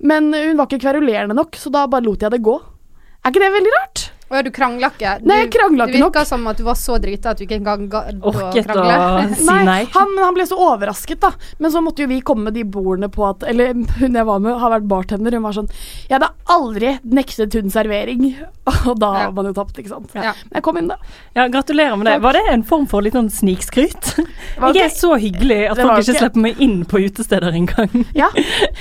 men 0.06 0.32
hun 0.34 0.60
var 0.60 0.68
ikke 0.68 0.84
kverulerende 0.84 1.38
nok, 1.38 1.56
så 1.60 1.72
da 1.74 1.86
bare 1.90 2.06
lot 2.06 2.22
jeg 2.26 2.34
det 2.36 2.44
gå. 2.46 2.60
Er 3.24 3.32
ikke 3.34 3.42
det 3.42 3.54
veldig 3.56 3.74
rart? 3.80 4.04
Og 4.36 4.40
ja, 4.42 4.44
du 4.44 4.52
krangla 4.52 4.90
ikke? 4.92 5.12
Nei, 5.24 5.38
jeg 5.46 5.52
krangla 5.56 5.86
du, 5.88 5.92
ikke 5.94 5.96
Det 5.96 6.02
nok. 6.04 6.14
virka 6.16 6.26
som 6.28 6.48
at 6.52 6.58
du 6.60 6.64
var 6.68 6.76
så 6.76 6.98
drita 7.00 7.32
at 7.32 7.40
du 7.40 7.46
ikke 7.46 7.56
engang 7.62 7.86
gadd 7.92 8.20
å 8.20 8.34
Orket 8.34 8.68
å 8.76 9.36
si 9.40 9.56
nei. 9.66 9.78
Han, 9.96 10.12
han 10.20 10.36
ble 10.36 10.46
så 10.50 10.58
overrasket, 10.60 11.22
da. 11.24 11.32
Men 11.64 11.72
så 11.72 11.82
måtte 11.86 12.04
jo 12.04 12.10
vi 12.12 12.20
komme 12.26 12.50
med 12.50 12.58
de 12.60 12.66
bordene 12.68 13.08
på 13.14 13.24
at 13.30 13.46
Eller 13.48 13.72
hun 14.02 14.18
jeg 14.20 14.28
var 14.28 14.44
med, 14.44 14.58
har 14.60 14.74
vært 14.76 14.90
bartender. 14.92 15.32
Hun 15.40 15.46
var 15.48 15.56
sånn 15.56 15.70
Jeg 16.10 16.18
hadde 16.18 16.32
aldri 16.52 16.92
nektet 17.16 17.56
hun 17.56 17.72
servering. 17.74 18.28
Og 18.90 19.00
da 19.00 19.14
Ja. 19.16 19.24
har 19.30 19.32
man 19.38 19.48
jo 19.48 19.54
tapt, 19.56 19.78
ikke 19.80 19.94
sant. 19.94 20.12
Ja. 20.18 20.34
Men 20.50 20.60
jeg 20.60 20.66
kom 20.68 20.78
inn, 20.82 20.90
da. 20.92 20.98
Ja, 21.38 21.48
Gratulerer 21.54 21.96
med 21.98 22.10
det. 22.10 22.18
Var 22.26 22.34
det 22.38 22.44
en 22.52 22.64
form 22.68 22.86
for 22.92 23.06
litt 23.06 23.16
sånn 23.16 23.30
snikskryt? 23.32 24.12
var 24.60 24.76
Jeg 24.76 24.90
er 24.90 24.94
så 24.96 25.14
hyggelig 25.22 25.62
at 25.72 25.78
folk 25.80 26.02
ikke 26.02 26.12
ikke- 26.12 26.20
slipper 26.20 26.44
meg 26.44 26.60
inn 26.66 26.78
på 26.90 27.00
utesteder 27.06 27.54
engang. 27.56 28.06
Ja, 28.18 28.28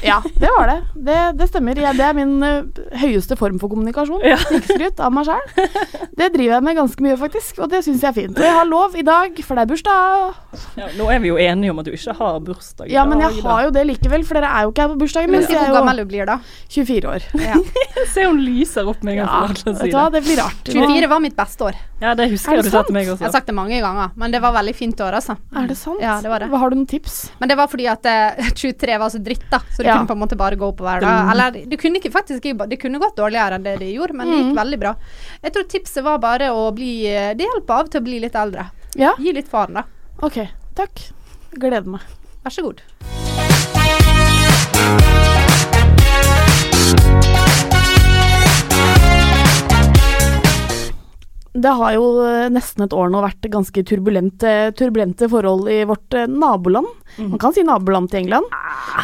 ja 0.03 0.19
det 0.41 0.51
var 0.57 0.67
det. 0.73 0.79
Det, 1.07 1.19
det 1.39 1.49
stemmer. 1.51 1.79
Ja, 1.85 1.93
det 1.97 2.07
er 2.09 2.17
min 2.17 2.35
uh, 2.43 2.65
høyeste 3.01 3.37
form 3.39 3.59
for 3.63 3.69
kommunikasjon. 3.73 4.25
Ja. 4.27 4.39
Snikskryt 4.43 5.01
av 5.05 5.13
meg 5.15 5.29
sjæl. 5.29 5.44
Det 6.19 6.29
driver 6.35 6.55
jeg 6.55 6.63
med 6.65 6.77
ganske 6.79 7.03
mye, 7.05 7.17
faktisk. 7.19 7.59
Og 7.65 7.71
det 7.73 7.81
syns 7.85 8.03
jeg 8.05 8.11
er 8.11 8.17
fint. 8.17 8.39
Og 8.39 8.45
jeg 8.47 8.55
har 8.55 8.67
lov 8.69 8.95
i 8.97 9.03
dag, 9.07 9.39
for 9.45 9.59
det 9.59 9.65
er 9.65 9.71
bursdag. 9.73 10.37
Ja, 10.79 10.89
nå 10.99 11.09
er 11.11 11.19
vi 11.25 11.31
jo 11.33 11.39
enige 11.43 11.73
om 11.75 11.81
at 11.83 11.89
du 11.89 11.93
ikke 11.95 12.15
har 12.15 12.37
bursdag 12.47 12.91
Ja, 12.93 13.03
men 13.09 13.21
jeg 13.25 13.43
har 13.43 13.65
jo 13.67 13.73
det 13.75 13.83
likevel, 13.89 14.23
for 14.27 14.39
dere 14.39 14.51
er 14.55 14.67
jo 14.69 14.71
ikke 14.75 14.85
her 14.87 14.93
på 14.93 14.99
bursdagen 15.03 15.33
Men 15.35 15.43
min. 15.43 15.49
si 15.49 15.57
hvor 15.57 15.67
er 15.67 15.75
gammel 15.75 16.03
du 16.03 16.05
blir, 16.13 16.29
da. 16.31 16.37
24 16.71 17.11
år. 17.11 17.27
Ja. 17.43 17.59
Se 18.15 18.27
hun 18.29 18.39
lyser 18.45 18.87
opp 18.91 19.03
med 19.07 19.17
en 19.19 19.25
gang. 19.25 19.33
Ja, 19.33 19.73
vet 19.73 19.91
du 19.91 19.97
hva, 19.97 20.07
det. 20.15 20.23
blir 20.27 20.39
rart. 20.43 20.71
24 20.71 21.11
var 21.11 21.23
mitt 21.25 21.37
beste 21.39 21.67
år. 21.71 21.81
Ja, 22.05 22.13
det 22.19 22.29
husker 22.31 22.53
Er 22.53 22.61
jeg 22.61 22.67
du 22.69 22.71
sa 22.75 22.83
til 22.85 22.95
meg 22.97 23.09
også. 23.09 23.23
Jeg 23.25 23.31
har 23.31 23.35
sagt 23.39 23.49
det 23.51 23.55
mange 23.57 23.79
ganger, 23.81 24.11
men 24.21 24.35
det 24.35 24.41
var 24.45 24.53
veldig 24.55 24.75
fint 24.77 25.01
år, 25.01 25.17
altså. 25.19 25.37
Er 25.57 25.69
det 25.71 25.77
sant? 25.81 26.03
Ja, 26.05 26.19
det 26.23 26.31
var 26.31 26.43
det. 26.45 26.51
Hva 26.53 26.61
Har 26.63 26.71
du 26.71 26.77
noen 26.79 26.89
tips? 26.91 27.15
Men 27.41 27.51
det 27.51 27.57
var 27.59 27.71
fordi 27.73 27.87
at 27.91 28.07
uh, 28.11 28.51
23 28.55 28.99
var 29.01 29.13
så 29.15 29.21
dritt, 29.25 29.47
da. 29.51 29.61
Så 29.75 29.83
du 29.83 29.89
Ja. 29.89 29.99
kunne 29.99 30.11
på 30.11 30.17
en 30.19 30.23
måte 30.23 30.39
bare 30.39 30.59
gå 30.61 30.69
oppover. 30.71 31.01
Da. 31.05 31.15
Eller 31.33 31.59
det 31.67 31.79
kunne 31.81 31.99
ikke 32.03 32.13
faktisk 32.15 32.45
Det 32.45 32.81
kunne 32.81 32.99
gått 33.03 33.17
dårligere 33.17 33.59
enn 33.59 33.65
det 33.67 33.79
det 33.81 33.93
gjorde, 33.95 34.15
men 34.15 34.31
det 34.31 34.39
gikk 34.43 34.57
veldig 34.59 34.81
bra. 34.83 34.95
Jeg 35.43 35.55
tror 35.55 35.69
tipset 35.71 36.05
var 36.07 36.19
bare 36.23 36.51
å 36.55 36.69
bli 36.75 37.05
eh, 37.11 37.33
Det 37.37 37.47
hjelper 37.49 37.85
av 37.85 37.93
til 37.93 38.03
å 38.03 38.07
bli 38.09 38.21
litt 38.25 38.39
eldre. 38.39 38.69
Ja, 38.99 39.15
Gi 39.19 39.35
litt 39.35 39.51
faren, 39.51 39.81
da. 39.81 39.87
OK. 40.23 40.41
Takk. 40.79 41.09
Gleder 41.59 41.87
meg. 41.97 42.05
Vær 42.45 42.55
så 42.55 42.67
god. 42.67 42.83
Det 51.55 51.71
har 51.79 51.93
jo 51.95 52.07
eh, 52.27 52.49
nesten 52.51 52.83
et 52.83 52.95
år 52.97 53.13
nå 53.15 53.21
vært 53.23 53.47
ganske 53.53 53.85
turbulente, 53.87 54.51
turbulente 54.75 55.29
forhold 55.31 55.69
i 55.71 55.85
vårt 55.87 56.17
eh, 56.19 56.27
naboland. 56.27 56.89
Man 57.21 57.39
kan 57.39 57.55
si 57.55 57.63
naboland 57.63 58.11
til 58.11 58.25
England. 58.25 58.51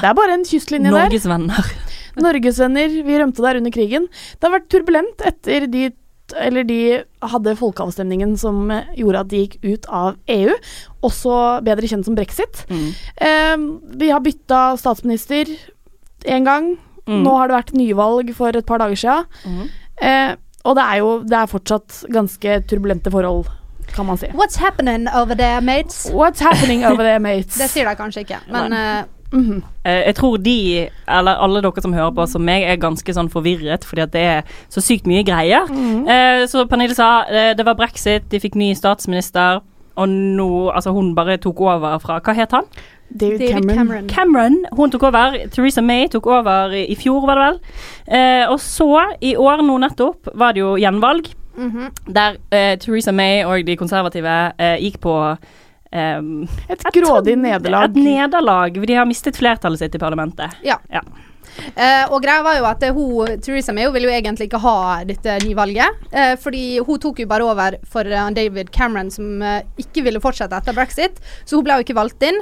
Det 0.00 0.09
er 0.11 0.17
bare 0.19 0.35
en 0.35 0.47
kystlinje 0.49 0.91
Norges 0.91 1.29
venner. 1.31 1.71
Norges 2.19 2.59
Norgesvenner, 2.59 2.97
vi 3.07 3.19
rømte 3.21 3.45
der 3.45 3.61
under 3.61 3.71
krigen. 3.71 4.09
Det 4.11 4.49
har 4.49 4.57
vært 4.57 4.67
turbulent 4.73 5.23
etter 5.31 5.69
de 5.71 5.87
eller 6.39 6.65
de 6.69 6.81
hadde 7.33 7.57
folkeavstemningen 7.59 8.37
som 8.41 8.71
gjorde 8.97 9.23
at 9.25 9.31
de 9.33 9.43
gikk 9.45 9.59
ut 9.65 9.89
av 9.89 10.17
EU, 10.31 10.55
også 11.07 11.37
bedre 11.67 11.91
kjent 11.91 12.07
som 12.09 12.17
brexit. 12.19 12.65
Eh, 12.71 13.57
vi 14.01 14.11
har 14.13 14.23
bytta 14.25 14.77
statsminister 14.81 15.51
én 16.29 16.47
gang. 16.49 16.75
Mm. 17.07 17.23
Nå 17.25 17.37
har 17.39 17.49
det 17.49 17.57
vært 17.57 17.73
nyvalg 17.75 18.35
for 18.37 18.55
et 18.57 18.67
par 18.67 18.83
dager 18.83 18.99
siden. 19.01 19.71
Eh, 20.01 20.35
og 20.65 20.77
det 20.77 20.85
er 20.85 21.01
jo 21.01 21.15
det 21.25 21.39
er 21.39 21.49
fortsatt 21.51 22.03
ganske 22.13 22.59
turbulente 22.69 23.11
forhold, 23.13 23.49
kan 23.95 24.07
man 24.07 24.21
si. 24.21 24.29
What's 24.37 24.61
happening 24.61 25.09
over 25.09 25.35
there, 25.35 25.61
mates? 25.61 26.05
What's 26.13 26.41
happening 26.45 26.85
over 26.85 27.03
there, 27.03 27.21
mates? 27.29 27.57
Det 27.59 27.71
sier 27.73 27.89
de 27.89 27.97
kanskje 27.99 28.27
ikke, 28.27 28.43
men 28.53 28.77
eh, 29.33 29.39
-hmm. 29.39 29.63
uh, 29.87 30.07
jeg 30.07 30.15
tror 30.15 30.37
de, 30.37 30.89
eller 31.09 31.33
alle 31.33 31.63
dere 31.63 31.83
som 31.83 31.93
hører 31.93 32.11
på 32.11 32.27
som 32.27 32.43
meg, 32.43 32.63
er 32.63 32.77
ganske 32.77 33.15
sånn 33.15 33.31
forvirret, 33.31 33.85
fordi 33.85 34.03
at 34.03 34.13
det 34.13 34.21
er 34.21 34.43
så 34.69 34.81
sykt 34.81 35.07
mye 35.07 35.25
greier. 35.25 35.67
Mm 35.69 36.05
-hmm. 36.07 36.43
uh, 36.43 36.47
så 36.49 36.67
Pernille 36.67 36.95
sa 36.95 37.21
uh, 37.21 37.57
det 37.57 37.67
var 37.67 37.75
brexit, 37.75 38.31
de 38.31 38.41
fikk 38.41 38.55
ny 38.55 38.75
statsminister, 38.75 39.61
og 39.97 40.09
nå 40.09 40.71
Altså, 40.71 40.91
hun 40.91 41.15
bare 41.15 41.37
tok 41.37 41.61
over 41.61 41.99
fra 41.99 42.21
Hva 42.25 42.33
het 42.33 42.51
han? 42.51 42.65
David, 43.21 43.39
David 43.39 43.53
Cameron. 43.53 43.77
Cameron. 43.77 44.09
Cameron. 44.09 44.67
Hun 44.73 44.91
tok 44.91 45.03
over. 45.03 45.37
Theresa 45.51 45.81
May 45.81 46.09
tok 46.09 46.27
over 46.27 46.71
i, 46.71 46.85
i 46.85 46.95
fjor, 46.95 47.27
var 47.27 47.35
det 47.35 47.47
vel. 47.47 47.59
Eh, 48.19 48.51
og 48.51 48.61
så, 48.61 49.17
i 49.21 49.35
år 49.37 49.63
nå 49.67 49.79
nettopp, 49.79 50.31
var 50.35 50.53
det 50.53 50.61
jo 50.61 50.77
gjenvalg. 50.77 51.33
mhm. 51.57 51.91
Der 52.15 52.39
eh, 52.53 52.79
Theresa 52.79 53.13
May 53.13 53.45
og 53.45 53.67
de 53.67 53.77
konservative 53.77 54.53
gikk 54.79 55.01
på 55.01 55.17
eh, 55.92 56.20
Et 56.68 56.87
grådig 56.94 57.38
nederlag. 57.38 57.90
Et 57.90 58.04
nederlag. 58.04 58.80
De 58.87 58.94
har 58.94 59.09
mistet 59.09 59.37
flertallet 59.37 59.82
sitt 59.82 59.94
i 59.94 60.02
parlamentet. 60.02 60.56
Ja. 60.66 60.78
Ja. 60.90 61.04
Uh, 61.61 62.06
og 62.14 62.23
greia 62.25 62.42
var 62.44 62.59
jo 62.59 62.66
at 62.68 62.85
eh, 62.87 62.94
hun, 62.94 63.40
Theresa 63.42 63.75
May 63.75 63.88
hun 63.88 63.94
ville 63.94 64.09
jo 64.09 64.14
egentlig 64.14 64.49
ikke 64.49 64.62
ha 64.62 64.75
dette 65.06 65.38
nyvalget. 65.44 66.02
Uh, 66.12 66.35
fordi 66.40 66.64
hun 66.87 67.00
tok 67.02 67.23
jo 67.23 67.28
bare 67.30 67.47
over 67.47 67.78
for 67.90 68.06
uh, 68.06 68.28
David 68.35 68.73
Cameron, 68.75 69.11
som 69.12 69.42
ikke 69.80 70.04
ville 70.06 70.23
fortsette 70.23 70.56
etter 70.56 70.76
brexit. 70.76 71.20
Så 71.44 71.59
hun 71.59 71.66
ble 71.66 71.78
jo 71.78 71.87
ikke 71.87 71.99
valgt 71.99 72.23
inn. 72.26 72.38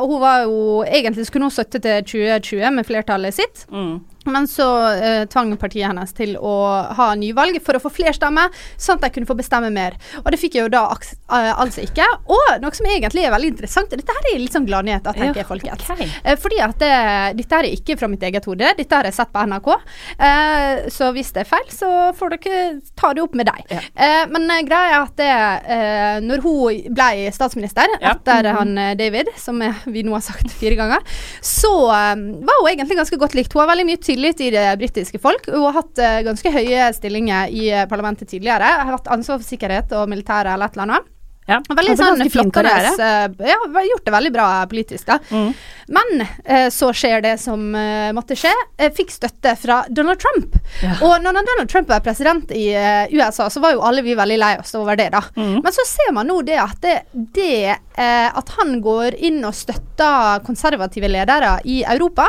Og 0.00 0.10
hun 0.10 0.20
var 0.22 0.44
jo 0.44 0.58
Egentlig 0.84 1.26
skulle 1.26 1.46
hun 1.46 1.54
støtte 1.54 1.80
til 1.82 2.04
2020 2.06 2.74
med 2.76 2.86
flertallet 2.86 3.36
sitt. 3.36 3.64
Mm. 3.72 3.96
Men 4.24 4.46
så 4.50 4.66
eh, 4.94 5.24
tvang 5.30 5.52
partiet 5.60 5.88
hennes 5.90 6.12
til 6.16 6.36
å 6.40 6.54
ha 6.96 7.08
nyvalg 7.18 7.58
for 7.64 7.76
å 7.76 7.82
få 7.82 7.90
flere 7.92 8.14
stemmer, 8.16 8.52
sånn 8.80 8.98
at 9.00 9.06
de 9.06 9.12
kunne 9.16 9.28
få 9.28 9.36
bestemme 9.38 9.70
mer. 9.74 9.96
Og 10.22 10.30
det 10.32 10.40
fikk 10.40 10.56
jeg 10.58 10.66
jo 10.66 10.72
da 10.74 10.84
eh, 10.94 11.50
altså 11.60 11.84
ikke. 11.84 12.06
Og 12.32 12.54
noe 12.62 12.74
som 12.76 12.88
egentlig 12.88 13.24
er 13.26 13.34
veldig 13.34 13.52
interessant, 13.54 13.90
dette 13.94 14.16
her 14.16 14.30
er 14.32 14.40
litt 14.42 14.54
sånn 14.56 14.66
gladnyheter, 14.68 15.16
tenker 15.18 15.42
jeg, 15.42 15.48
folkens. 15.48 15.84
Okay. 15.94 16.08
Eh, 16.24 16.38
fordi 16.40 16.60
at 16.64 16.78
det, 16.80 16.92
dette 17.40 17.58
her 17.60 17.68
er 17.68 17.76
ikke 17.76 17.98
fra 18.00 18.08
mitt 18.10 18.24
eget 18.26 18.48
hode, 18.48 18.72
dette 18.78 18.96
har 18.98 19.08
jeg 19.08 19.16
sett 19.18 19.32
på 19.34 19.44
NRK. 19.50 19.70
Eh, 20.18 20.88
så 20.94 21.10
hvis 21.14 21.32
det 21.34 21.44
er 21.44 21.50
feil, 21.50 21.66
så 21.74 21.90
får 22.16 22.36
dere 22.36 22.62
ta 22.98 23.12
det 23.16 23.22
opp 23.24 23.34
med 23.38 23.48
deg. 23.50 23.64
Ja. 23.74 23.82
Eh, 23.94 24.24
men 24.32 24.48
eh, 24.50 24.62
greia 24.66 24.94
er 24.94 24.98
at 25.04 25.16
det, 25.20 25.30
eh, 25.74 26.18
når 26.24 26.44
hun 26.44 26.94
ble 26.94 27.28
statsminister 27.34 27.90
Ja. 28.00 28.14
etter 28.14 28.48
han 28.56 28.76
eh, 28.78 28.94
David, 28.98 29.30
som 29.40 29.60
eh, 29.64 29.84
vi 29.90 30.02
nå 30.06 30.14
har 30.16 30.24
sagt 30.24 30.52
fire 30.54 30.78
ganger, 30.78 31.04
så 31.44 31.72
eh, 31.92 32.14
var 32.46 32.60
hun 32.62 32.70
egentlig 32.72 32.98
ganske 33.00 33.18
godt 33.20 33.36
likt. 33.38 33.52
Hun 33.54 33.64
har 33.64 33.72
veldig 33.74 33.86
mye 33.90 34.02
tillit 34.14 34.40
i 34.40 34.50
det 34.54 34.66
britiske 34.78 35.18
folk. 35.18 35.48
Hun 35.50 35.66
har 35.66 35.80
hatt 35.80 35.98
eh, 35.98 36.20
ganske 36.28 36.52
høye 36.54 36.90
stillinger 36.96 37.50
i 37.50 37.68
eh, 37.72 37.88
parlamentet 37.90 38.30
tidligere. 38.30 38.70
Hun 38.78 38.86
Har 38.88 38.98
hatt 38.98 39.10
ansvar 39.18 39.40
for 39.42 39.48
sikkerhet 39.48 39.92
og 39.98 40.08
militære 40.12 40.54
eller 40.54 40.70
et 40.70 40.78
eller 40.78 40.88
annet. 40.88 41.10
Ja. 41.44 41.58
Veldig 41.68 41.96
sånn 42.00 42.22
eh, 42.24 43.50
Ja, 43.50 43.58
gjort 43.90 44.06
det 44.06 44.14
veldig 44.14 44.32
bra 44.32 44.46
politisk, 44.70 45.08
da. 45.10 45.18
Mm. 45.28 45.50
Men 45.88 46.24
eh, 46.44 46.68
så 46.72 46.90
skjer 46.96 47.20
det 47.24 47.34
som 47.42 47.74
eh, 47.76 48.10
måtte 48.16 48.36
skje. 48.38 48.52
Eh, 48.78 48.92
fikk 48.96 49.10
støtte 49.12 49.52
fra 49.60 49.82
Donald 49.90 50.20
Trump. 50.22 50.56
Ja. 50.82 50.94
Og 51.04 51.18
når 51.24 51.40
Donald 51.44 51.68
Trump 51.72 51.88
var 51.92 52.00
president 52.04 52.50
i 52.56 52.68
eh, 52.74 53.10
USA, 53.12 53.50
så 53.52 53.60
var 53.64 53.74
jo 53.76 53.82
alle 53.84 54.04
vi 54.06 54.14
veldig 54.16 54.38
lei 54.40 54.52
oss 54.60 54.74
over 54.78 54.96
det, 54.96 55.10
da. 55.14 55.22
Mm. 55.36 55.58
Men 55.64 55.72
så 55.76 55.84
ser 55.88 56.12
man 56.16 56.30
nå 56.30 56.40
det 56.46 56.58
at 56.62 56.80
det, 56.84 56.96
det 57.36 57.50
eh, 57.74 58.30
at 58.30 58.54
han 58.58 58.78
går 58.84 59.18
inn 59.28 59.42
og 59.44 59.54
støtter 59.54 60.40
konservative 60.46 61.10
ledere 61.10 61.58
i 61.68 61.82
Europa, 61.84 62.26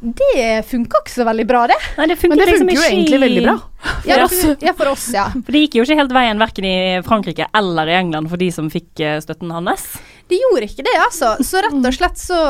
det 0.00 0.62
funka 0.68 1.00
ikke 1.02 1.10
så 1.14 1.24
veldig 1.26 1.46
bra, 1.48 1.62
det. 1.70 1.76
Nei, 1.96 2.06
det 2.10 2.16
funker 2.20 2.36
Men 2.36 2.40
det 2.42 2.46
liksom 2.52 2.68
funker 2.68 2.76
jo 2.76 2.82
ikke 2.82 2.90
i- 2.92 2.96
egentlig 3.00 3.20
veldig 3.22 3.44
bra. 3.46 3.54
For 3.86 4.10
Ja. 4.10 4.26
det, 4.26 4.56
ja 4.66 4.72
for 4.76 4.90
oss, 4.92 5.06
ja. 5.14 5.24
For 5.44 5.52
det 5.54 5.62
gikk 5.64 5.76
jo 5.78 5.84
ikke 5.86 5.96
helt 6.00 6.12
veien 6.12 6.38
verken 6.42 6.66
i 6.68 6.74
Frankrike 7.06 7.46
eller 7.56 7.88
i 7.88 7.96
England 7.96 8.28
for 8.30 8.36
de 8.40 8.50
som 8.52 8.68
fikk 8.72 9.00
eh, 9.00 9.16
støtten 9.24 9.50
hans. 9.54 9.86
De 10.30 10.38
gjorde 10.40 10.66
ikke 10.66 10.84
det, 10.86 10.96
altså. 10.98 11.36
Så 11.46 11.62
rett 11.62 11.76
og 11.78 11.94
slett 11.94 12.20
så 12.20 12.40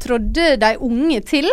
trådde 0.00 0.56
de 0.62 0.72
unge 0.80 1.20
til. 1.28 1.48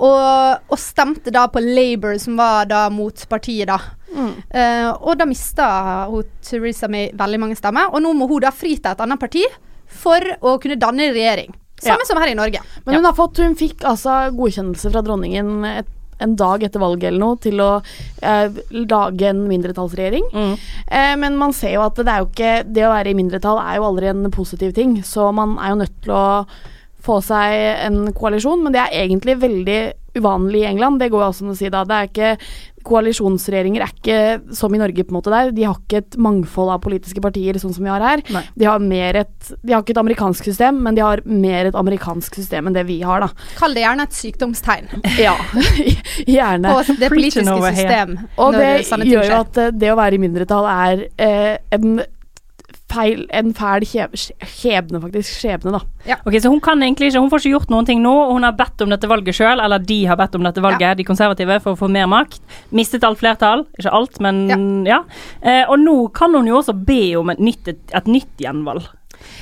Og, 0.00 0.70
og 0.72 0.78
stemte 0.80 1.32
da 1.34 1.44
på 1.52 1.60
Labour, 1.60 2.16
som 2.22 2.38
var 2.40 2.70
da 2.70 2.86
mot 2.92 3.26
partiet, 3.28 3.68
da. 3.68 3.76
Eh, 4.10 4.88
og 4.88 5.18
da 5.20 5.26
mista 5.28 5.66
hun 6.10 6.28
Theresa 6.44 6.88
May 6.90 7.10
veldig 7.16 7.40
mange 7.42 7.58
stemmer. 7.58 7.92
Og 7.92 8.00
nå 8.02 8.14
må 8.16 8.30
hun 8.30 8.40
da 8.46 8.52
fri 8.54 8.78
til 8.78 8.92
et 8.94 9.02
annet 9.04 9.20
parti 9.20 9.44
for 9.90 10.24
å 10.40 10.56
kunne 10.62 10.80
danne 10.80 11.10
regjering. 11.12 11.52
Samme 11.80 12.04
som 12.08 12.18
her 12.20 12.32
i 12.32 12.36
Norge. 12.36 12.60
Men 12.84 12.98
hun, 12.98 13.06
har 13.08 13.16
fått, 13.16 13.40
hun 13.40 13.56
fikk 13.56 13.86
altså 13.88 14.26
godkjennelse 14.36 14.92
fra 14.92 15.02
dronningen 15.04 15.64
et, 15.68 15.88
en 16.24 16.36
dag 16.38 16.64
etter 16.66 16.82
valget 16.82 17.10
eller 17.10 17.22
noe 17.22 17.38
til 17.42 17.62
å 17.64 17.70
eh, 18.22 18.58
lage 18.76 19.30
en 19.30 19.44
mindretallsregjering. 19.50 20.26
Mm. 20.32 20.52
Eh, 20.86 21.14
men 21.20 21.38
man 21.40 21.54
ser 21.56 21.76
jo 21.76 21.84
at 21.86 21.98
det 22.00 22.10
er 22.10 22.24
jo 22.24 22.30
ikke 22.30 22.52
Det 22.70 22.84
å 22.86 22.92
være 22.92 23.12
i 23.12 23.16
mindretall 23.18 23.60
er 23.62 23.78
jo 23.78 23.88
aldri 23.88 24.10
en 24.10 24.28
positiv 24.34 24.74
ting, 24.76 24.98
så 25.06 25.30
man 25.34 25.56
er 25.58 25.74
jo 25.74 25.80
nødt 25.82 25.96
til 26.04 26.14
å 26.16 26.26
få 27.04 27.20
seg 27.24 27.56
en 27.86 28.02
koalisjon, 28.16 28.62
men 28.64 28.74
det 28.76 28.84
er 28.84 29.06
egentlig 29.06 29.38
veldig 29.42 29.80
uvanlig 30.18 30.64
i 30.64 30.68
England. 30.72 30.98
Det 31.00 31.10
går 31.12 31.22
jo 31.22 31.28
også 31.28 31.44
an 31.46 31.52
å 31.52 31.58
si 31.58 31.70
da. 31.70 31.84
Det 31.86 31.96
er 31.96 32.08
ikke 32.10 32.30
Koalisjonsregjeringer 32.80 33.82
er 33.84 33.90
ikke 33.92 34.54
som 34.56 34.72
i 34.72 34.78
Norge, 34.80 35.04
på 35.04 35.12
en 35.12 35.18
måte 35.18 35.32
der. 35.32 35.50
De 35.52 35.66
har 35.68 35.76
ikke 35.76 36.00
et 36.00 36.16
mangfold 36.20 36.72
av 36.72 36.80
politiske 36.80 37.20
partier 37.20 37.58
sånn 37.60 37.74
som 37.76 37.84
vi 37.84 37.90
har 37.92 38.00
her. 38.00 38.22
Nei. 38.32 38.42
De 38.56 38.68
har 38.68 38.80
mer 38.80 39.18
et 39.20 39.50
De 39.60 39.74
har 39.74 39.84
ikke 39.84 39.92
et 39.92 40.00
amerikansk 40.00 40.48
system, 40.48 40.80
men 40.86 40.96
de 40.96 41.04
har 41.04 41.20
mer 41.28 41.68
et 41.68 41.76
amerikansk 41.76 42.38
system 42.40 42.70
enn 42.70 42.76
det 42.78 42.86
vi 42.88 43.00
har, 43.04 43.26
da. 43.26 43.28
Kall 43.58 43.76
det 43.76 43.84
gjerne 43.84 44.06
et 44.08 44.16
sykdomstegn 44.16 44.88
Ja, 45.26 45.34
gjerne. 46.38 46.72
på 46.72 46.96
det 47.02 47.12
politiske 47.12 47.58
system. 47.68 48.16
Og 48.40 48.56
når 48.56 49.04
det 49.04 49.12
gjør 49.12 49.28
jo 49.28 49.42
at 49.42 49.60
eh, 49.60 49.74
det 49.76 49.92
å 49.92 50.00
være 50.00 50.16
i 50.16 50.22
mindretall 50.24 50.70
er 50.72 51.04
eh, 51.20 51.54
en 51.76 52.00
feil 52.90 53.24
En 53.36 53.52
fæl 53.56 53.86
skjebne, 53.86 55.00
faktisk. 55.02 55.40
Skjebne, 55.40 55.72
da. 55.78 56.16
Ok, 56.26 56.36
Så 56.42 56.52
hun 56.52 56.60
kan 56.64 56.82
egentlig 56.82 57.10
ikke, 57.10 57.22
hun 57.22 57.30
får 57.32 57.44
ikke 57.44 57.54
gjort 57.56 57.70
noen 57.72 57.88
ting 57.88 58.02
nå. 58.04 58.12
og 58.26 58.34
Hun 58.36 58.46
har 58.46 58.56
bedt 58.58 58.82
om 58.84 58.92
dette 58.92 59.08
valget 59.10 59.36
sjøl, 59.38 59.62
eller 59.62 59.78
de 59.78 60.04
har 60.10 60.18
bedt 60.20 60.34
om 60.38 60.46
dette 60.46 60.62
valget, 60.64 60.96
de 60.98 61.06
konservative, 61.08 61.60
for 61.64 61.76
å 61.76 61.80
få 61.80 61.90
mer 61.90 62.08
makt. 62.10 62.40
Mistet 62.74 63.04
alt 63.06 63.20
flertall. 63.22 63.66
Ikke 63.78 63.94
alt, 63.94 64.20
men 64.20 64.86
ja. 64.88 65.02
Eh, 65.42 65.64
og 65.68 65.78
nå 65.80 65.98
kan 66.16 66.34
hun 66.34 66.48
jo 66.50 66.60
også 66.60 66.74
be 66.74 67.14
om 67.20 67.30
et 67.30 67.40
nytt, 67.42 67.68
et, 67.68 67.82
et 67.94 68.10
nytt 68.10 68.42
gjenvalg. 68.42 68.88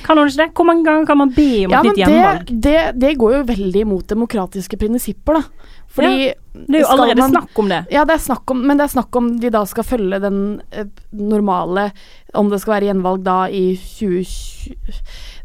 Kan 0.03 0.17
hun 0.17 0.27
ikke 0.27 0.37
det? 0.45 0.49
Hvor 0.55 0.65
mange 0.65 0.83
ganger 0.85 1.05
kan 1.05 1.17
man 1.17 1.29
be 1.35 1.65
om 1.65 1.71
Ja, 1.71 1.79
et 1.81 1.89
nytt 1.89 1.97
gjenvalg? 2.03 2.45
det, 2.49 2.61
det, 2.61 2.99
det 2.99 3.17
går 3.17 3.33
jo 3.37 3.43
veldig 3.49 3.81
imot 3.85 4.07
demokratiske 4.07 4.77
prinsipper, 4.79 5.33
da. 5.41 5.43
Fordi 5.89 6.33
Det 6.53 6.75
er 6.75 6.83
jo 6.83 6.87
allerede 6.93 7.17
man- 7.17 7.31
snakk 7.31 7.59
om 7.59 7.69
det. 7.69 7.79
Ja, 7.91 8.03
det 8.05 8.13
er 8.13 8.21
snakk 8.21 8.51
om, 8.51 8.59
men 8.67 8.77
det 8.77 8.83
er 8.85 8.93
snakk 8.93 9.15
om 9.17 9.39
de 9.39 9.49
da 9.49 9.63
skal 9.65 9.83
følge 9.83 10.19
den 10.21 10.61
eh, 10.71 10.85
normale 11.11 11.91
Om 12.37 12.49
det 12.51 12.59
skal 12.61 12.73
være 12.75 12.91
gjenvalg 12.93 13.23
da 13.25 13.47
i 13.49 13.75
2020 13.75 14.75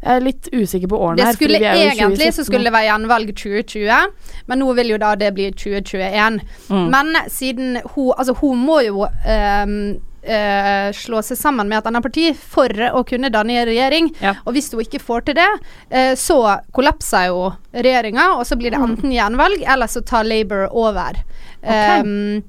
Jeg 0.05 0.15
er 0.15 0.19
litt 0.21 0.49
usikker 0.53 0.87
på 0.91 0.99
årene 1.01 1.17
Det 1.17 1.25
her. 1.25 1.33
skulle 1.33 1.57
fordi 1.57 1.63
vi 1.63 1.69
er 1.71 1.95
jo 1.95 1.95
egentlig 1.97 2.33
så 2.35 2.43
skulle 2.45 2.67
det 2.69 2.73
være 2.75 2.89
gjenvalg 2.91 3.31
2020, 3.33 4.11
men 4.47 4.59
nå 4.61 4.73
vil 4.77 4.91
jo 4.93 4.97
da 5.01 5.15
det 5.17 5.31
bli 5.33 5.47
2021. 5.51 6.39
Mm. 6.69 6.89
Men 6.93 7.15
siden 7.27 7.79
hun 7.95 8.13
Altså, 8.17 8.33
hun 8.37 8.61
må 8.67 8.79
jo 8.85 9.07
ehm, 9.25 9.97
eh, 10.25 10.89
slå 10.93 11.21
seg 11.23 11.37
sammen 11.37 11.69
med 11.69 11.77
et 11.79 11.87
annet 11.91 12.03
parti 12.05 12.25
for 12.35 12.67
å 12.67 13.03
kunne 13.07 13.29
danne 13.33 13.55
en 13.61 13.67
regjering. 13.69 14.09
Ja. 14.21 14.35
Og 14.45 14.53
hvis 14.57 14.71
hun 14.73 14.81
ikke 14.83 15.01
får 15.01 15.25
til 15.29 15.37
det, 15.39 15.47
eh, 15.89 16.13
så 16.19 16.39
kollapser 16.75 17.27
jo 17.31 17.53
regjeringa, 17.73 18.31
og 18.39 18.45
så 18.45 18.57
blir 18.59 18.71
det 18.71 18.79
Mm. 18.79 18.89
enten 18.95 19.11
gjenvalg, 19.15 19.63
eller 19.67 19.87
så 19.87 20.01
tar 20.05 20.23
Labour 20.23 20.67
over. 20.71 21.21
Ehm, 21.63 22.43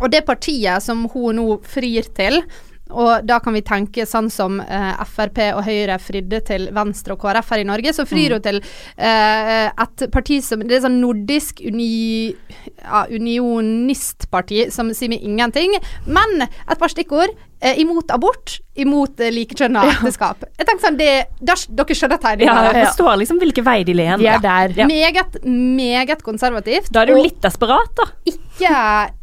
og 0.00 0.10
det 0.10 0.24
partiet 0.26 0.82
som 0.82 1.08
hun 1.12 1.36
nå 1.36 1.60
frir 1.64 2.02
til 2.14 2.42
og 2.90 3.26
da 3.26 3.38
kan 3.42 3.54
vi 3.56 3.62
tenke 3.66 4.06
sånn 4.08 4.30
som 4.32 4.60
eh, 4.62 5.02
Frp 5.08 5.42
og 5.54 5.62
Høyre 5.66 5.98
fridde 6.02 6.42
til 6.46 6.68
Venstre 6.76 7.16
og 7.16 7.22
KrF 7.22 7.52
her 7.54 7.64
i 7.64 7.68
Norge, 7.68 7.94
så 7.96 8.06
frir 8.08 8.36
hun 8.36 8.44
til 8.44 8.60
eh, 8.60 9.68
et 9.70 10.06
parti 10.12 10.40
som 10.44 10.62
Det 10.64 10.78
er 10.78 10.84
sånn 10.86 11.00
nordisk 11.02 11.62
uni, 11.66 12.32
ja, 12.80 13.04
unionistparti 13.10 14.68
som 14.74 14.92
sier 14.96 15.12
meg 15.12 15.24
ingenting. 15.26 15.76
Men 16.06 16.44
et 16.46 16.78
par 16.80 16.92
stikkord. 16.92 17.36
Eh, 17.60 17.76
imot 17.82 18.08
abort, 18.08 18.54
imot 18.80 19.20
eh, 19.20 19.28
likekjønna 19.36 19.82
ekteskap. 19.90 20.46
Jeg 20.56 20.64
tenker 20.64 20.84
sånn, 20.86 20.96
det, 20.96 21.10
der, 21.44 21.64
Dere 21.76 21.96
skjønner 21.98 22.40
Ja, 22.40 22.54
jeg 22.70 22.86
forstår 22.86 23.18
liksom 23.20 23.40
hvilken 23.42 23.66
vei 23.66 23.82
de 23.84 23.96
ler. 23.98 24.14
De 24.16 24.30
er 24.32 24.40
der. 24.40 24.72
Ja. 24.80 24.86
Meget, 24.88 25.36
meget 25.44 26.24
konservativt. 26.24 26.88
Da 26.88 27.04
er 27.04 27.12
du 27.12 27.20
litt 27.20 27.36
desperat, 27.44 27.92
da. 28.00 28.08
ikke, 28.32 28.72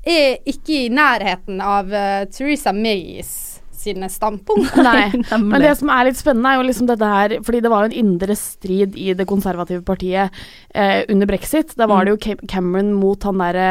er 0.06 0.54
ikke 0.54 0.84
i 0.84 0.88
nærheten 0.94 1.66
av 1.66 1.90
uh, 1.90 2.28
Theresa 2.30 2.76
Mays 2.78 3.57
sine 3.80 4.10
standpunkt. 4.12 4.76
Nei, 4.88 5.12
men 5.44 5.64
det 5.64 5.76
som 5.80 5.92
er 5.94 6.10
litt 6.10 6.20
spennende, 6.20 6.52
er 6.52 6.62
jo 6.62 6.68
liksom 6.68 6.90
dette 6.90 7.12
her 7.12 7.38
Fordi 7.46 7.62
det 7.64 7.72
var 7.72 7.86
jo 7.86 7.92
en 7.92 8.00
indre 8.02 8.36
strid 8.40 8.98
i 9.00 9.14
det 9.18 9.28
konservative 9.30 9.84
partiet 9.88 10.36
eh, 10.74 11.04
under 11.10 11.30
brexit. 11.30 11.76
Da 11.78 11.90
var 11.90 12.06
det 12.06 12.16
jo 12.16 12.36
Cameron 12.48 12.94
mot 12.98 13.24
han 13.28 13.42
derre 13.44 13.70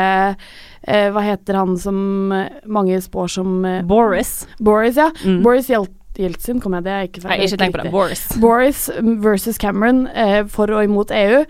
eh, 0.83 1.11
Hva 1.15 1.25
heter 1.27 1.61
han 1.61 1.77
som 1.81 2.33
eh, 2.35 2.63
mange 2.67 2.99
spår 3.03 3.37
som 3.39 3.61
eh, 3.65 3.83
Boris. 3.87 4.43
Boris, 4.59 4.99
ja. 5.01 5.11
Mm. 5.25 5.43
Boris 5.47 5.71
Hjelt 5.73 5.93
Jeltsin, 6.17 6.63
kom 6.65 6.73
jeg 6.79 6.87
det 6.87 6.95
Jeg 6.95 7.11
ikke. 7.11 7.23
Nei, 7.27 7.37
ikke 7.45 7.59
tenk 7.61 7.75
på 7.77 7.83
det. 7.83 7.93
Boris. 7.93 8.23
Boris 8.41 8.87
versus 9.23 9.61
Cameron 9.61 10.07
eh, 10.09 10.43
for 10.49 10.73
og 10.73 10.87
imot 10.87 11.13
EU. 11.13 11.43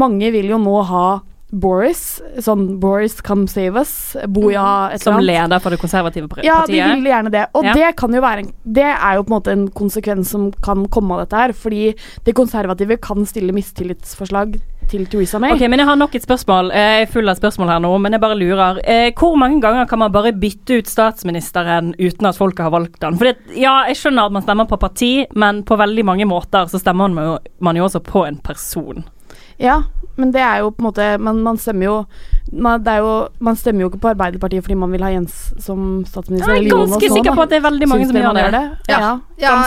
Mange 0.00 0.30
vil 0.32 0.48
jo 0.54 0.60
nå 0.62 0.78
ha 0.88 1.06
Boris, 1.54 2.20
sånn 2.42 2.78
Boris 2.82 3.20
come 3.22 3.46
save 3.48 3.76
us, 3.80 4.16
Boja 4.28 4.90
et 4.92 5.00
Som 5.00 5.18
eller 5.18 5.38
annet. 5.44 5.48
leder 5.50 5.62
for 5.62 5.70
det 5.70 5.78
konservative 5.80 6.28
partiet? 6.28 6.44
Ja, 6.48 6.64
de 6.66 6.72
vil 6.72 7.04
gjerne 7.12 7.30
det. 7.30 7.46
Og 7.54 7.64
Ja. 7.64 7.72
det 7.74 7.96
kan 7.96 8.12
jo 8.12 8.20
være 8.20 8.38
en, 8.44 8.52
Det 8.66 8.82
er 8.84 9.14
jo 9.14 9.22
på 9.22 9.30
en 9.32 9.40
måte 9.40 9.52
en 9.52 9.68
konsekvens 9.68 10.26
som 10.28 10.50
kan 10.52 10.86
komme 10.88 11.12
av 11.14 11.20
dette 11.28 11.36
her. 11.36 11.52
Fordi 11.52 11.94
de 12.24 12.32
konservative 12.32 13.00
kan 13.00 13.24
stille 13.24 13.52
mistillitsforslag 13.52 14.60
til 14.88 15.06
Theresa 15.06 15.38
May. 15.38 15.52
Ok, 15.52 15.60
men 15.68 15.78
Jeg 15.78 15.86
har 15.86 15.96
nok 15.96 16.14
et 16.14 16.22
spørsmål. 16.26 16.70
Eh, 16.72 16.76
Jeg 17.00 17.08
er 17.08 17.12
full 17.12 17.28
av 17.28 17.36
spørsmål 17.38 17.68
her 17.68 17.78
nå, 17.80 17.98
men 18.00 18.12
jeg 18.12 18.20
bare 18.20 18.36
lurer. 18.36 18.80
Eh, 18.84 19.10
hvor 19.12 19.36
mange 19.36 19.60
ganger 19.62 19.86
kan 19.88 19.98
man 19.98 20.12
bare 20.12 20.32
bytte 20.32 20.78
ut 20.78 20.86
statsministeren 20.86 21.94
uten 21.98 22.26
at 22.26 22.36
folket 22.36 22.60
har 22.64 22.70
valgt 22.70 23.00
den? 23.00 23.16
Fordi, 23.16 23.34
ja, 23.56 23.84
Jeg 23.86 23.96
skjønner 23.96 24.26
at 24.26 24.32
man 24.32 24.42
stemmer 24.42 24.66
på 24.68 24.78
parti, 24.78 25.26
men 25.34 25.62
på 25.62 25.76
veldig 25.78 26.04
mange 26.04 26.24
måter 26.26 26.66
så 26.68 26.80
stemmer 26.80 27.12
man 27.12 27.24
jo, 27.24 27.38
man 27.60 27.76
jo 27.76 27.84
også 27.84 28.00
på 28.02 28.26
en 28.26 28.36
person. 28.36 29.04
Ja, 29.58 29.82
men 30.16 30.32
det 30.34 30.42
er 30.42 30.62
jo 30.62 30.70
på 30.70 30.82
en 30.82 30.88
måte 30.88 31.06
Man, 31.18 31.40
man 31.42 31.58
stemmer 31.58 31.86
jo 31.86 31.94
man, 32.52 32.82
det 32.84 32.92
er 32.92 33.02
jo 33.02 33.12
man 33.42 33.56
stemmer 33.56 33.84
jo 33.84 33.88
ikke 33.90 34.00
på 34.04 34.10
Arbeiderpartiet 34.12 34.64
fordi 34.64 34.76
man 34.78 34.92
vil 34.92 35.02
ha 35.02 35.10
Jens 35.14 35.34
som 35.64 36.04
statsminister. 36.06 36.54
Jeg 36.54 36.66
er 36.66 36.76
ganske 36.76 37.08
nå, 37.08 37.16
sikker 37.16 37.34
på 37.34 37.44
at 37.46 37.52
det 37.52 37.58
er 37.58 37.64
veldig 37.64 37.88
mange 37.90 38.06
som 38.10 38.18
gjør 38.20 38.38
det. 38.54 38.62
Ja. 38.90 39.00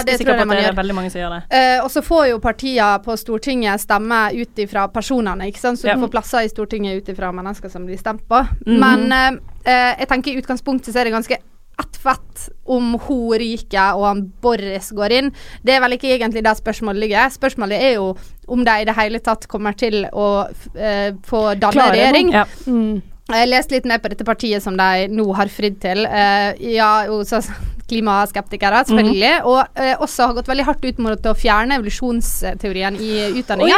Det 0.08 0.18
tror 0.22 0.32
på 0.32 0.38
jeg 0.38 0.96
man 0.96 1.10
gjør. 1.10 1.36
Eh, 1.50 1.84
og 1.84 1.90
så 1.92 2.04
får 2.06 2.30
jo 2.32 2.40
partiene 2.44 3.02
på 3.04 3.18
Stortinget 3.20 3.84
stemme 3.84 4.22
ut 4.38 4.64
ifra 4.64 4.88
personene, 4.94 5.50
ikke 5.52 5.60
sant? 5.60 5.82
så 5.82 5.88
Ja. 5.88 5.96
du 5.96 6.06
får 6.06 6.14
plasser 6.16 6.46
i 6.46 6.50
Stortinget 6.54 7.02
ut 7.02 7.10
ifra 7.10 7.32
mennesker 7.32 7.70
som 7.70 7.86
blir 7.86 7.98
stemt 7.98 8.24
på. 8.28 8.46
Mhm. 8.66 8.80
Men 8.80 9.12
uh, 9.12 9.40
eh, 9.66 9.94
jeg 10.00 10.08
tenker 10.08 10.32
i 10.32 10.42
utgangspunktet 10.42 10.94
så 10.94 11.00
er 11.00 11.10
det 11.10 11.18
ganske 11.18 11.38
ett 11.82 12.00
fett 12.02 12.48
om 12.66 12.96
hun 13.08 13.36
ryker 13.40 13.98
og 13.98 14.06
han 14.08 14.24
Boris 14.42 14.90
går 14.96 15.16
inn. 15.20 15.30
Det 15.62 15.76
er 15.76 15.84
vel 15.84 15.98
ikke 15.98 16.14
egentlig 16.16 16.44
der 16.46 16.58
spørsmålet 16.58 17.04
ligger. 17.06 17.34
Spørsmålet 17.34 17.84
er 17.90 17.94
jo 17.98 18.12
om 18.48 18.64
de 18.66 18.80
i 18.82 18.88
det 18.88 18.96
hele 18.98 19.22
tatt 19.24 19.48
kommer 19.52 19.78
til 19.78 20.06
å 20.10 20.48
eh, 20.74 21.14
få 21.28 21.44
danne 21.60 21.92
regjering. 21.94 22.34
Ja. 22.36 22.46
Mm. 22.66 23.02
Jeg 23.28 23.50
leste 23.50 23.76
litt 23.76 23.88
mer 23.90 24.00
på 24.00 24.10
dette 24.12 24.26
partiet 24.28 24.64
som 24.64 24.78
de 24.80 25.08
nå 25.12 25.26
har 25.36 25.52
fridd 25.52 25.82
til. 25.84 26.06
Uh, 26.08 26.56
ja, 26.64 26.92
så 27.28 27.42
klimaskeptikere, 27.88 28.82
selvfølgelig. 28.90 29.34
Og 29.48 29.62
eh, 29.80 29.94
også 30.04 30.28
har 30.28 30.34
gått 30.38 30.50
veldig 30.52 30.66
hardt 30.68 30.86
ut 30.86 30.98
mot 31.06 31.30
å 31.32 31.34
fjerne 31.38 31.78
evolusjonsteorien 31.80 32.98
i 33.00 33.12
utdanninga. 33.40 33.78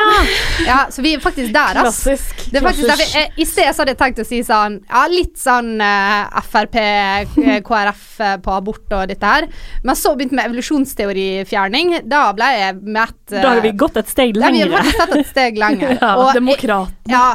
ja. 0.66 0.80
så 0.92 1.02
vi 1.06 1.14
er 1.16 1.22
faktisk 1.24 1.54
der, 1.54 1.78
ass. 1.84 2.02
Klassisk. 2.04 2.46
Det 2.52 2.58
er 2.62 2.66
faktisk 2.66 2.88
der 2.90 3.00
vi, 3.04 3.08
eh, 3.22 3.38
I 3.38 3.46
sted 3.46 3.70
så 3.74 3.84
hadde 3.84 3.94
jeg 3.94 4.00
tenkt 4.02 4.22
å 4.24 4.26
si 4.28 4.40
sånn 4.44 4.80
Ja, 4.90 5.04
litt 5.12 5.38
sånn 5.38 5.76
eh, 5.86 6.42
Frp, 6.50 6.76
eh, 6.82 7.62
KrF 7.70 8.06
eh, 8.26 8.36
på 8.42 8.56
abort 8.56 8.96
og 8.98 9.06
dette 9.12 9.30
her. 9.36 9.48
Men 9.86 9.96
så 10.00 10.16
begynte 10.18 10.36
med 10.40 10.50
evolusjonsteorifjerning. 10.50 11.94
Da 12.10 12.24
ble 12.38 12.50
jeg 12.58 12.80
mett 12.82 13.34
eh, 13.36 13.42
Da 13.44 13.54
har 13.56 13.62
vi 13.64 13.72
gått 13.78 13.98
et 14.02 14.10
steg 14.10 14.34
ja, 14.38 14.50
vi 14.50 14.64
har 14.64 14.70
lenger. 14.72 14.78
faktisk 14.80 14.98
tatt 15.04 15.16
et 15.20 15.30
steg 15.30 15.60
lenger. 15.64 15.96
Ja, 16.02 16.16
Og- 16.24 16.34
Demokratene. 16.40 16.96
ja, 17.10 17.28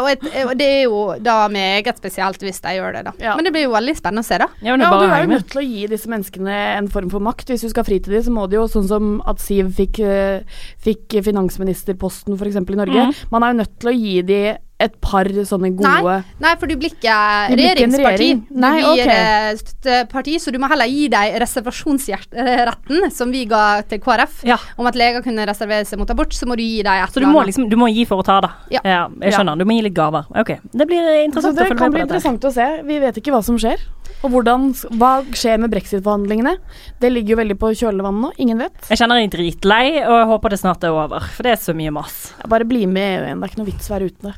og, 0.00 0.08
et, 0.10 0.26
og 0.46 0.52
det 0.58 0.66
er 0.80 0.82
jo 0.86 1.00
da 1.22 1.38
meget 1.52 1.98
spesielt 1.98 2.42
hvis 2.42 2.60
de 2.64 2.74
gjør 2.78 2.98
det, 2.98 3.04
da. 3.10 3.12
Ja. 3.22 3.36
Men 3.38 3.44
det 3.46 3.52
blir 3.54 3.66
jo 3.66 3.72
veldig 3.74 3.94
spennende 3.98 4.24
å 4.24 4.28
se, 4.28 4.38
da. 4.42 4.48
Ja, 4.62 4.74
men 4.74 4.82
det 4.82 4.86
Ja, 4.90 4.98
du 5.00 5.06
er 5.14 5.22
jo 5.24 5.30
nødt 5.36 5.48
til 5.52 5.60
å 5.62 5.64
gi 5.66 5.86
disse 5.90 6.06
menneskene 6.08 6.15
en 6.16 6.88
form 6.88 7.10
for 7.10 7.20
makt. 7.20 7.46
Hvis 7.52 7.62
du 7.66 7.68
skal 7.68 7.84
fri 7.84 7.98
til 8.00 8.12
dem, 8.16 8.22
så 8.22 8.30
må 8.32 8.48
det 8.48 8.56
jo 8.56 8.66
sånn 8.68 8.88
som 8.88 9.22
at 9.26 9.38
Siv 9.38 9.72
fikk, 9.76 10.00
eh, 10.00 10.40
fikk 10.82 11.18
finansministerposten 11.22 12.34
f.eks. 12.38 12.56
i 12.56 12.60
Norge. 12.76 13.08
mm. 13.10 13.26
Man 13.30 13.42
er 13.42 13.52
jo 13.52 13.60
nødt 13.62 13.78
til 13.80 13.88
å 13.92 13.96
gi 13.96 14.22
dem 14.22 14.56
et 14.78 14.92
par 15.00 15.24
sånne 15.24 15.70
gode 15.72 15.88
Nei, 16.04 16.18
nei, 16.38 16.50
for 16.60 16.68
du 16.68 16.74
blir 16.76 16.90
ikke 16.92 17.08
regjeringsparti. 17.48 18.26
regjering. 18.28 18.42
Du 18.52 18.60
blir 18.60 19.08
eh, 19.08 19.54
støtteparti, 19.56 20.34
så 20.42 20.52
du 20.52 20.58
må 20.60 20.68
heller 20.68 20.84
gi 20.92 21.06
deg 21.08 21.38
reservasjonsretten, 21.40 23.10
som 23.10 23.32
vi 23.32 23.46
ga 23.48 23.80
til 23.88 23.98
KrF, 24.04 24.42
Ja. 24.44 24.58
om 24.76 24.86
at 24.86 24.94
leger 24.94 25.22
kunne 25.24 25.46
reservere 25.48 25.86
seg 25.88 25.98
mot 25.98 26.10
abort, 26.10 26.32
så 26.36 26.46
må 26.46 26.56
du 26.56 26.62
gi 26.62 26.82
deg 26.82 27.02
et 27.04 27.08
Så 27.14 27.20
du 27.20 27.26
må 27.26 27.42
liksom 27.46 27.70
du 27.70 27.76
må 27.76 27.88
gi 27.88 28.04
for 28.04 28.20
å 28.20 28.24
ta, 28.26 28.40
da. 28.40 28.50
Ja. 28.70 28.80
jeg 28.84 29.32
skjønner. 29.32 29.56
Du 29.58 29.64
må 29.64 29.76
gi 29.78 29.82
litt 29.88 29.94
gaver. 29.94 30.26
Ok, 30.36 30.58
Det 30.72 30.86
blir 30.86 31.24
interessant 31.24 31.56
det 31.56 31.64
å 31.64 31.68
følge 31.68 31.78
kan 31.78 31.90
med 31.90 31.92
bli 31.92 32.02
på 32.02 32.06
dette. 32.06 32.16
interessant 32.16 32.44
å 32.44 32.52
se. 32.52 32.82
Vi 32.84 32.98
vet 32.98 33.16
ikke 33.16 33.32
hva 33.32 33.42
som 33.42 33.56
skjer. 33.56 33.78
Og 34.24 34.32
hvordan, 34.32 34.70
hva 34.96 35.12
skjer 35.36 35.60
med 35.62 35.72
brexit-forhandlingene? 35.74 36.56
Det 37.02 37.12
ligger 37.12 37.34
jo 37.34 37.40
veldig 37.42 37.58
på 37.60 37.72
kjølvannet 37.82 38.24
nå. 38.24 38.32
Ingen 38.42 38.64
vet. 38.64 38.88
Jeg 38.88 39.02
kjenner 39.02 39.20
er 39.20 39.30
dritlei, 39.32 39.84
og 40.06 40.16
jeg 40.16 40.30
håper 40.32 40.54
det 40.54 40.62
snart 40.62 40.86
er 40.86 40.96
over. 40.96 41.28
For 41.36 41.46
det 41.46 41.54
er 41.54 41.62
så 41.62 41.76
mye 41.76 41.94
mas. 41.94 42.18
Bare 42.48 42.68
bli 42.68 42.86
med 42.90 43.06
i 43.06 43.14
EU 43.18 43.28
igjen. 43.28 43.42
Det 43.42 43.48
er 43.48 43.54
ikke 43.54 43.62
noe 43.62 43.72
vits 43.72 43.90
å 43.90 43.96
være 43.96 44.10
uten 44.10 44.30
det. 44.30 44.36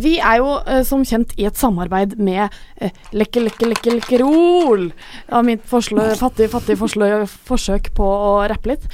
Vi 0.00 0.16
er 0.18 0.40
jo 0.40 0.54
eh, 0.64 0.82
som 0.86 1.04
kjent 1.06 1.34
i 1.40 1.46
et 1.48 1.58
samarbeid 1.58 2.16
med 2.20 2.46
eh, 2.80 2.94
Lekke, 3.16 3.42
lekke, 3.46 3.68
lekke, 3.70 3.94
lekkerol. 3.98 4.88
Av 5.34 5.44
mitt 5.46 5.64
forslø, 5.68 6.10
fattige, 6.20 6.50
fattige 6.52 6.80
forslø, 6.80 7.10
forsøk 7.48 7.92
på 7.96 8.06
å 8.06 8.32
rappe 8.50 8.72
litt. 8.72 8.86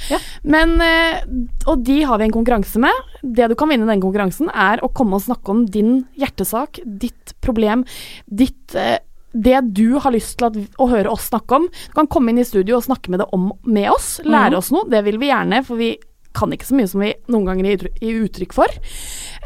Men 0.47 0.77
eh, 0.83 1.23
Og 1.69 1.83
de 1.87 2.01
har 2.07 2.21
vi 2.21 2.27
en 2.27 2.35
konkurranse 2.35 2.81
med. 2.81 3.03
Det 3.21 3.49
du 3.51 3.57
kan 3.59 3.71
vinne 3.71 3.87
i 3.87 3.91
den 3.93 4.03
konkurransen, 4.03 4.51
er 4.53 4.83
å 4.85 4.91
komme 4.93 5.17
og 5.19 5.25
snakke 5.25 5.53
om 5.53 5.65
din 5.71 6.01
hjertesak, 6.19 6.81
ditt 6.85 7.35
problem, 7.43 7.85
ditt 8.25 8.75
eh, 8.77 8.97
det 9.37 9.59
du 9.75 9.99
har 10.01 10.13
lyst 10.15 10.37
til 10.39 10.47
at, 10.47 10.55
å 10.81 10.87
høre 10.89 11.11
oss 11.11 11.27
snakke 11.29 11.59
om. 11.59 11.67
Du 11.69 11.95
kan 11.97 12.07
komme 12.09 12.31
inn 12.31 12.41
i 12.41 12.47
studio 12.47 12.79
og 12.79 12.85
snakke 12.87 13.11
med 13.13 13.21
det 13.21 13.27
om 13.35 13.51
med 13.67 13.89
oss. 13.91 14.15
Lære 14.25 14.57
oss 14.57 14.71
noe. 14.73 14.87
Det 14.89 15.03
vil 15.05 15.19
vi 15.21 15.29
gjerne, 15.29 15.61
for 15.67 15.77
vi 15.77 15.91
kan 16.37 16.53
ikke 16.55 16.69
så 16.69 16.77
mye 16.77 16.89
som 16.91 17.03
vi 17.03 17.13
noen 17.33 17.47
ganger 17.49 17.71
gir 17.71 18.21
uttrykk- 18.23 18.55
for. 18.57 18.79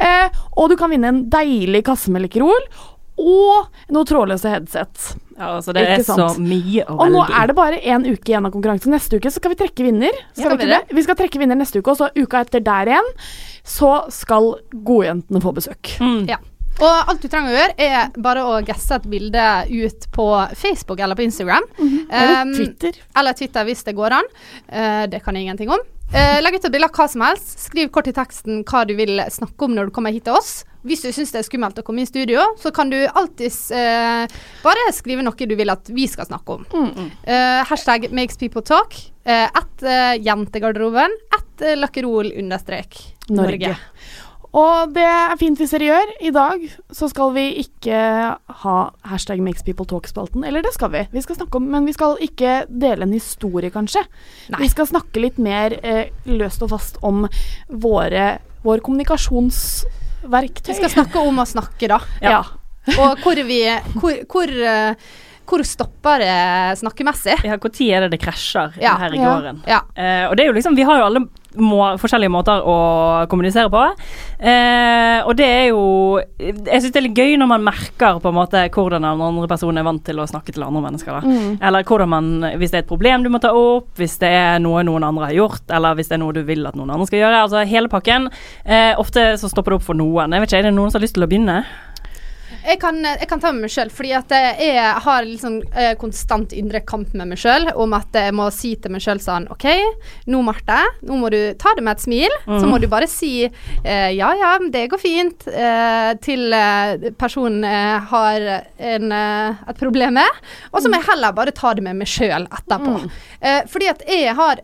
Eh, 0.01 0.41
og 0.57 0.71
du 0.71 0.77
kan 0.79 0.91
vinne 0.91 1.11
en 1.11 1.23
deilig 1.31 1.85
kasse 1.87 2.11
med 2.13 2.25
Lekkerol 2.27 2.67
og 3.21 3.67
noe 3.93 4.07
trådløse 4.07 4.49
headset. 4.49 5.11
Ja, 5.37 5.55
altså 5.57 5.73
Det 5.73 5.81
Ikke 5.83 5.97
er 5.99 6.05
så 6.05 6.27
mye 6.41 6.83
å 6.85 6.95
velge 6.95 7.01
Og 7.01 7.11
nå 7.13 7.21
er 7.27 7.49
det 7.49 7.55
bare 7.57 7.79
én 7.81 8.05
uke 8.07 8.29
igjen 8.31 8.45
av 8.47 8.53
konkurransen. 8.53 8.93
Neste 8.93 9.17
uke 9.17 9.29
så 9.29 9.41
skal 9.41 9.53
vi 9.53 9.59
trekke 9.61 9.85
vinner. 9.87 10.15
Skal 10.37 10.51
ja, 10.53 10.57
vi, 10.57 10.65
vi 10.65 10.71
det? 10.71 10.79
vi 10.97 11.03
skal 11.05 11.17
trekke 11.19 11.41
vinner 11.41 11.59
neste 11.59 11.81
uke, 11.81 11.93
og 11.93 11.97
så 11.99 12.09
uka 12.17 12.41
etter 12.45 12.63
der 12.65 12.93
igjen 12.93 13.11
så 13.67 13.91
skal 14.13 14.55
godjentene 14.85 15.41
få 15.43 15.53
besøk. 15.57 15.95
Mm. 16.01 16.23
Ja. 16.29 16.39
Og 16.81 17.09
alt 17.11 17.21
du 17.21 17.27
trenger 17.29 17.51
å 17.51 17.57
gjøre, 17.59 17.73
er 17.83 18.21
bare 18.25 18.43
å 18.47 18.53
gasse 18.65 18.95
et 18.97 19.05
bilde 19.11 19.43
ut 19.69 20.07
på 20.15 20.27
Facebook 20.57 21.01
eller 21.03 21.19
på 21.19 21.25
Instagram. 21.27 21.67
Eller 22.09 22.41
Um, 22.41 22.53
Twitter. 22.55 22.97
Eller 23.17 23.37
Twitter 23.37 23.67
hvis 23.67 23.83
det 23.85 23.93
går 23.97 24.15
an. 24.17 24.29
Uh, 24.71 25.03
det 25.11 25.21
kan 25.21 25.35
jeg 25.37 25.45
ingenting 25.45 25.69
om. 25.73 25.83
Eh, 26.11 26.41
legg 26.43 26.57
ut 26.57 26.65
et 26.67 26.73
bilde 26.73 26.89
av 26.89 26.97
hva 26.97 27.05
som 27.07 27.21
helst. 27.23 27.53
Skriv 27.61 27.87
kort 27.95 28.09
i 28.09 28.13
teksten 28.15 28.65
hva 28.67 28.81
du 28.87 28.91
vil 28.97 29.21
snakke 29.31 29.63
om 29.63 29.77
når 29.77 29.87
du 29.87 29.93
kommer 29.95 30.11
hit 30.11 30.25
til 30.27 30.35
oss. 30.35 30.65
Hvis 30.83 31.05
du 31.05 31.11
syns 31.15 31.31
det 31.31 31.39
er 31.39 31.45
skummelt 31.47 31.77
å 31.79 31.85
komme 31.87 32.03
i 32.03 32.09
studio, 32.09 32.43
så 32.59 32.71
kan 32.75 32.89
du 32.91 32.97
alltids 33.05 33.69
uh, 33.71 34.25
bare 34.63 34.87
skrive 34.97 35.23
noe 35.23 35.47
du 35.47 35.53
vil 35.55 35.71
at 35.71 35.91
vi 35.93 36.07
skal 36.11 36.27
snakke 36.27 36.57
om. 36.57 36.65
Eh, 37.23 37.61
hashtag 37.69 38.09
makes 38.11 38.35
people 38.41 38.65
talk. 38.65 38.97
Uh, 39.23 39.45
at 39.45 39.85
jentegarderoben. 40.25 41.15
At 41.37 41.63
uh, 41.63 41.77
lakkerol 41.79 42.33
understrek 42.41 42.97
Norge. 43.31 43.77
Og 44.57 44.91
det 44.91 45.05
er 45.07 45.37
fint 45.39 45.59
hvis 45.59 45.71
dere 45.71 45.87
gjør. 45.87 46.09
I 46.27 46.31
dag 46.35 46.63
så 46.91 47.07
skal 47.11 47.31
vi 47.37 47.45
ikke 47.61 47.99
ha 48.63 48.75
hashtag 49.07 49.39
makes 49.43 49.63
people 49.63 49.87
talk-spalten. 49.87 50.43
Eller 50.47 50.65
det 50.65 50.73
skal 50.75 50.91
vi. 50.91 51.05
Vi 51.13 51.23
skal 51.23 51.39
snakke 51.39 51.61
om, 51.61 51.69
Men 51.71 51.87
vi 51.87 51.95
skal 51.95 52.17
ikke 52.19 52.65
dele 52.67 53.07
en 53.07 53.15
historie, 53.15 53.71
kanskje. 53.71 54.03
Vi 54.59 54.69
skal 54.71 54.89
snakke 54.91 55.23
litt 55.23 55.39
mer 55.39 55.77
eh, 55.83 56.11
løst 56.27 56.63
og 56.65 56.73
fast 56.73 56.99
om 57.01 57.23
våre, 57.69 58.39
vår 58.65 58.83
kommunikasjonsverktøy. 58.83 60.73
Vi 60.73 60.79
skal 60.81 60.95
snakke 60.99 61.23
om 61.23 61.39
å 61.39 61.47
snakke, 61.47 61.87
da. 61.91 62.01
Ja. 62.21 62.43
Og 62.97 63.19
hvor 63.21 63.37
vi 63.45 63.59
Hvor, 63.93 64.15
hvor, 64.25 64.49
uh, 64.49 64.95
hvor 65.45 65.61
stopper 65.67 66.23
det 66.23 66.79
snakkemessig? 66.79 67.35
Ja, 67.45 67.59
Når 67.61 67.81
er 67.85 68.01
det 68.01 68.15
det 68.15 68.19
krasjer 68.23 68.73
Ja. 68.81 68.95
her 68.97 69.13
i 69.13 69.19
gården? 69.21 69.61
Ja. 69.69 69.83
Uh, 69.93 70.31
og 70.31 70.35
det 70.35 70.43
er 70.43 70.49
jo 70.49 70.55
liksom 70.57 70.75
Vi 70.75 70.87
har 70.89 70.97
jo 70.97 71.05
alle 71.05 71.21
må, 71.59 71.79
forskjellige 71.99 72.31
måter 72.31 72.63
å 72.63 72.75
kommunisere 73.31 73.71
på. 73.71 73.83
Eh, 74.39 75.19
og 75.25 75.35
det 75.37 75.45
er 75.45 75.65
jo 75.69 75.81
Jeg 76.39 76.81
syns 76.81 76.93
det 76.93 76.99
er 76.99 77.05
litt 77.05 77.19
gøy 77.19 77.35
når 77.37 77.49
man 77.51 77.65
merker 77.65 78.19
på 78.21 78.31
en 78.31 78.37
måte 78.37 78.63
hvordan 78.71 79.03
den 79.05 79.23
andre 79.27 79.49
personen 79.51 79.81
er 79.81 79.85
vant 79.85 80.03
til 80.05 80.21
å 80.21 80.27
snakke 80.29 80.55
til 80.55 80.65
andre 80.65 80.83
mennesker. 80.87 81.19
Da. 81.19 81.21
Mm. 81.27 81.59
Eller 81.61 81.85
hvordan 81.87 82.11
man 82.11 82.31
Hvis 82.57 82.73
det 82.73 82.81
er 82.81 82.85
et 82.85 82.91
problem 82.91 83.25
du 83.25 83.29
må 83.33 83.41
ta 83.43 83.53
opp, 83.55 83.91
hvis 83.99 84.17
det 84.21 84.31
er 84.31 84.63
noe 84.63 84.83
noen 84.87 85.05
andre 85.07 85.29
har 85.29 85.37
gjort, 85.37 85.63
eller 85.69 85.97
hvis 85.97 86.11
det 86.11 86.17
er 86.17 86.23
noe 86.23 86.35
du 86.35 86.43
vil 86.47 86.65
at 86.67 86.77
noen 86.79 86.93
andre 86.93 87.07
skal 87.09 87.21
gjøre. 87.21 87.45
Altså 87.45 87.65
hele 87.67 87.91
pakken. 87.91 88.29
Eh, 88.65 88.93
ofte 88.99 89.33
så 89.41 89.51
stopper 89.51 89.75
det 89.75 89.81
opp 89.81 89.87
for 89.91 89.97
noen. 89.97 90.33
Jeg 90.33 90.43
vet 90.43 90.51
ikke, 90.51 90.61
Er 90.61 90.69
det 90.69 90.75
noen 90.77 90.91
som 90.91 90.99
har 90.99 91.07
lyst 91.07 91.17
til 91.17 91.25
å 91.25 91.31
begynne? 91.31 91.63
Jeg 92.61 92.77
kan, 92.81 92.97
jeg 93.03 93.27
kan 93.29 93.39
ta 93.41 93.49
med 93.51 93.65
meg 93.65 93.71
sjøl, 93.73 93.89
fordi 93.93 94.11
at 94.13 94.31
jeg 94.61 94.89
har 95.05 95.25
liksom 95.25 95.55
eh, 95.73 95.93
konstant 95.99 96.51
indre 96.53 96.81
kamp 96.85 97.13
med 97.17 97.31
meg 97.31 97.39
sjøl 97.41 97.69
om 97.73 97.95
at 97.97 98.13
jeg 98.13 98.35
må 98.37 98.45
si 98.53 98.75
til 98.81 98.93
meg 98.93 99.01
sjøl 99.01 99.21
sånn 99.23 99.47
OK, 99.53 99.65
nå 100.29 100.41
Marte, 100.45 100.77
nå 101.07 101.17
må 101.17 101.31
du 101.33 101.39
ta 101.61 101.73
det 101.77 101.83
med 101.87 101.97
et 101.97 102.03
smil. 102.05 102.35
Så 102.61 102.69
må 102.69 102.77
du 102.81 102.87
bare 102.91 103.07
si 103.09 103.31
eh, 103.47 104.09
ja 104.13 104.29
ja, 104.37 104.51
det 104.71 104.85
går 104.91 105.01
fint, 105.01 105.47
eh, 105.47 106.11
til 106.21 106.53
eh, 106.53 107.09
personen 107.19 107.63
eh, 107.65 107.97
har 108.11 108.45
en, 108.77 109.11
eh, 109.11 109.65
et 109.73 109.81
problem 109.81 110.19
med. 110.19 110.39
Og 110.71 110.81
så 110.81 110.89
må 110.91 110.99
jeg 111.01 111.09
heller 111.09 111.33
bare 111.37 111.51
ta 111.57 111.73
det 111.77 111.83
med 111.85 111.97
meg 112.03 112.07
sjøl 112.09 112.45
etterpå. 112.45 112.95
Eh, 113.41 113.61
fordi 113.71 113.89
at 113.89 114.05
jeg 114.09 114.35
har 114.37 114.61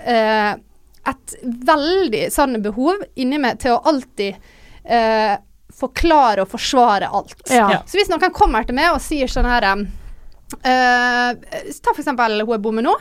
et 1.08 1.36
veldig 1.66 2.26
sånn 2.36 2.58
behov 2.62 3.00
inni 3.16 3.38
meg 3.40 3.60
til 3.64 3.74
å 3.78 3.82
alltid 3.88 4.36
eh, 4.84 5.38
forklare 5.78 6.44
og 6.44 6.52
forsvare 6.52 7.10
alt. 7.13 7.36
Ja. 7.54 7.84
Så 7.86 8.00
hvis 8.00 8.10
noen 8.12 8.34
kommer 8.36 8.66
til 8.66 8.78
meg 8.78 8.92
og 8.96 9.02
sier 9.04 9.30
sånn 9.30 9.48
her 9.50 9.68
eh, 9.70 9.84
Ta 10.63 11.92
for 11.92 12.02
eksempel 12.02 12.42
hun 12.42 12.56
jeg 12.56 12.63
bor 12.63 12.76
med 12.76 12.88
nå. 12.88 12.96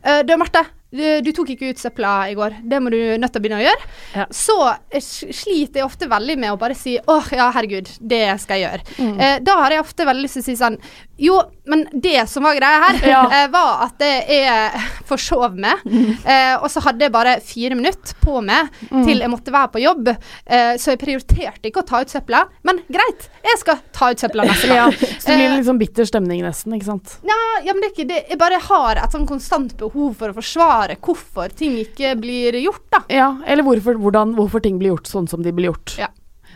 Uh, 0.00 0.22
du, 0.24 0.32
Marte, 0.40 0.62
du, 0.90 1.20
du 1.22 1.30
tok 1.36 1.52
ikke 1.54 1.70
ut 1.70 1.78
søpla 1.78 2.12
i 2.30 2.34
går. 2.34 2.56
Det 2.66 2.80
må 2.82 2.90
du 2.90 2.98
nødt 3.20 3.30
til 3.32 3.38
å 3.40 3.44
begynne 3.44 3.60
å 3.60 3.66
gjøre. 3.66 3.88
Ja. 4.16 4.24
Så 4.34 4.56
eh, 4.90 5.00
sliter 5.02 5.80
jeg 5.82 5.86
ofte 5.86 6.08
veldig 6.10 6.36
med 6.42 6.50
å 6.54 6.58
bare 6.60 6.74
si 6.78 6.96
åh, 6.98 7.28
ja, 7.36 7.50
herregud, 7.54 7.90
det 8.00 8.24
skal 8.42 8.58
jeg 8.58 8.66
gjøre. 8.66 8.96
Mm. 8.98 9.14
Eh, 9.20 9.36
da 9.46 9.58
har 9.62 9.76
jeg 9.76 9.84
ofte 9.84 10.06
veldig 10.08 10.26
lyst 10.26 10.38
til 10.40 10.44
å 10.44 10.48
si 10.50 10.56
sånn 10.58 10.78
Jo, 11.20 11.36
men 11.68 11.82
det 11.92 12.22
som 12.32 12.42
var 12.48 12.56
greia 12.56 12.80
her, 12.86 12.98
Ja. 13.14 13.22
eh, 13.42 13.46
var 13.52 13.84
at 13.86 14.00
jeg 14.02 14.80
forsov 15.10 15.54
meg. 15.60 15.82
Eh, 16.24 16.54
og 16.58 16.66
så 16.72 16.80
hadde 16.86 17.04
jeg 17.06 17.12
bare 17.14 17.36
fire 17.44 17.76
minutter 17.78 18.16
på 18.24 18.40
meg 18.44 18.68
Mm. 18.90 19.04
til 19.06 19.20
jeg 19.22 19.30
måtte 19.30 19.52
være 19.54 19.68
på 19.74 19.80
jobb. 19.82 20.08
Eh, 20.10 20.72
så 20.80 20.92
jeg 20.94 20.98
prioriterte 21.02 21.68
ikke 21.68 21.82
å 21.82 21.86
ta 21.86 22.00
ut 22.02 22.10
søpla. 22.10 22.40
Men 22.66 22.80
greit, 22.90 23.28
jeg 23.44 23.58
skal 23.60 23.78
ta 23.94 24.08
ut 24.10 24.18
søpla 24.22 24.46
neste 24.48 24.70
Ja, 24.72 24.86
så 24.90 25.30
det 25.30 25.36
blir 25.36 25.44
Eh, 25.44 25.50
en 25.50 25.56
litt 25.60 25.66
sånn 25.68 25.78
bitter 25.78 26.08
stemning 26.08 26.40
nesten, 26.42 26.74
ikke 26.74 26.88
sant. 26.88 27.14
Ja, 27.28 27.36
ja, 27.66 27.72
men 27.74 27.82
det 27.84 27.90
er 27.90 27.94
ikke 27.94 28.08
det. 28.10 28.20
Jeg 28.32 28.40
bare 28.40 28.58
har 28.64 29.00
et 29.04 29.14
sånn 29.14 29.28
konstant 29.28 29.76
behov 29.78 30.16
for 30.18 30.32
å 30.32 30.36
forsvare 30.40 30.79
hvorfor 31.00 31.52
ting 31.56 31.76
ikke 31.80 32.14
blir 32.20 32.56
gjort, 32.62 32.86
da. 32.90 33.02
Ja, 33.12 33.28
eller 33.46 33.66
hvorfor, 33.66 33.98
hvordan, 34.00 34.34
hvorfor 34.38 34.60
ting 34.64 34.78
blir 34.78 34.94
gjort 34.94 35.06
sånn 35.10 35.28
som 35.28 35.42
de 35.42 35.52
blir 35.52 35.70
gjort. 35.72 35.96
Ja. 36.00 36.08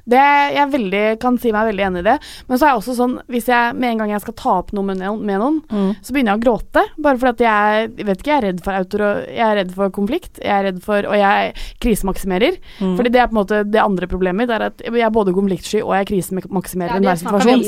Det, 0.04 0.20
jeg 0.54 0.68
veldig, 0.74 1.02
kan 1.22 1.38
si 1.40 1.52
meg 1.54 1.70
veldig 1.70 1.84
enig 1.86 2.02
i 2.02 2.06
det. 2.10 2.16
Men 2.48 2.58
så 2.60 2.66
er 2.66 2.72
jeg 2.74 2.80
også 2.82 2.96
sånn, 2.98 3.14
hvis 3.32 3.46
jeg 3.48 3.76
med 3.78 3.94
en 3.94 4.02
gang 4.02 4.10
jeg 4.12 4.24
skal 4.24 4.36
ta 4.36 4.56
opp 4.60 4.72
noe 4.76 4.84
med 4.90 5.00
noen, 5.00 5.22
noen 5.24 5.60
så 6.04 6.12
begynner 6.12 6.34
jeg 6.34 6.40
å 6.40 6.44
gråte. 6.44 6.82
Bare 7.00 7.20
fordi 7.20 7.32
at 7.32 7.44
jeg, 7.46 7.88
vet 8.04 8.20
ikke, 8.20 8.30
jeg 8.32 8.36
er 8.42 8.46
redd 8.48 8.60
for 8.64 8.78
autor, 8.78 9.04
jeg 9.32 9.44
er 9.46 9.56
redd 9.62 9.72
for 9.76 9.94
konflikt. 9.96 10.40
Jeg 10.42 10.52
er 10.52 10.66
redd 10.68 10.82
for, 10.84 11.08
og 11.08 11.16
jeg 11.18 11.54
krisemaksimerer. 11.84 12.58
Fordi 12.98 13.12
det 13.14 13.22
er 13.22 13.30
på 13.30 13.36
en 13.36 13.40
måte 13.40 13.62
det 13.64 13.80
andre 13.80 14.08
problemet 14.10 14.44
mitt. 14.44 14.52
er 14.54 14.66
at 14.68 14.82
Jeg 14.84 15.00
er 15.06 15.10
både 15.14 15.32
konfliktsky 15.36 15.80
og 15.82 15.94
jeg 15.96 16.08
krisemaksimerer 16.10 16.94
Ja, 16.94 17.00
enhver 17.00 17.16
situasjon. 17.22 17.62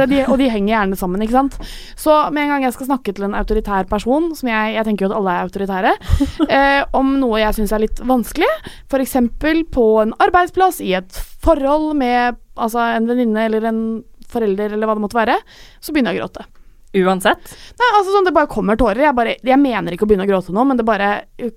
det, 0.00 0.08
de, 0.14 0.20
og 0.30 0.38
de 0.40 0.48
henger 0.50 0.72
gjerne 0.74 0.96
sammen, 1.00 1.22
ikke 1.24 1.36
sant. 1.36 1.58
Så 2.00 2.16
med 2.32 2.44
en 2.46 2.54
gang 2.54 2.64
jeg 2.64 2.76
skal 2.76 2.86
snakke 2.90 3.14
til 3.16 3.24
en 3.28 3.34
autoritær 3.38 3.88
person, 3.90 4.30
som 4.38 4.48
jeg, 4.48 4.74
jeg 4.78 4.86
tenker 4.88 5.06
jo 5.06 5.10
at 5.12 5.16
alle 5.18 5.36
er 5.36 5.48
autoritære, 5.48 5.92
eh, 6.56 6.82
om 6.96 7.12
noe 7.20 7.40
jeg 7.42 7.58
syns 7.58 7.72
er 7.76 7.84
litt 7.84 8.00
vanskelig, 8.06 8.50
f.eks. 8.90 9.16
på 9.74 9.86
en 10.02 10.14
arbeidsplass, 10.22 10.80
i 10.80 10.94
et 10.98 11.09
forhold 11.16 11.92
med 11.98 12.38
altså, 12.54 12.84
en 12.94 13.10
venninne 13.10 13.48
eller 13.48 13.68
en 13.70 13.82
forelder 14.30 14.76
eller 14.76 14.86
hva 14.86 14.96
det 14.96 15.04
måtte 15.04 15.18
være, 15.18 15.36
så 15.82 15.92
begynner 15.92 16.14
jeg 16.14 16.20
å 16.20 16.26
gråte. 16.26 16.46
Uansett. 16.90 17.52
Nei, 17.78 17.88
altså 17.94 18.10
sånn, 18.10 18.24
Det 18.26 18.32
bare 18.34 18.50
kommer 18.50 18.78
tårer. 18.78 19.04
Jeg, 19.04 19.14
bare, 19.14 19.36
jeg 19.46 19.58
mener 19.62 19.94
ikke 19.94 20.08
å 20.08 20.10
begynne 20.10 20.26
å 20.26 20.30
gråte 20.30 20.54
nå, 20.54 20.64
men 20.66 20.80
det 20.80 20.86
bare 20.86 21.10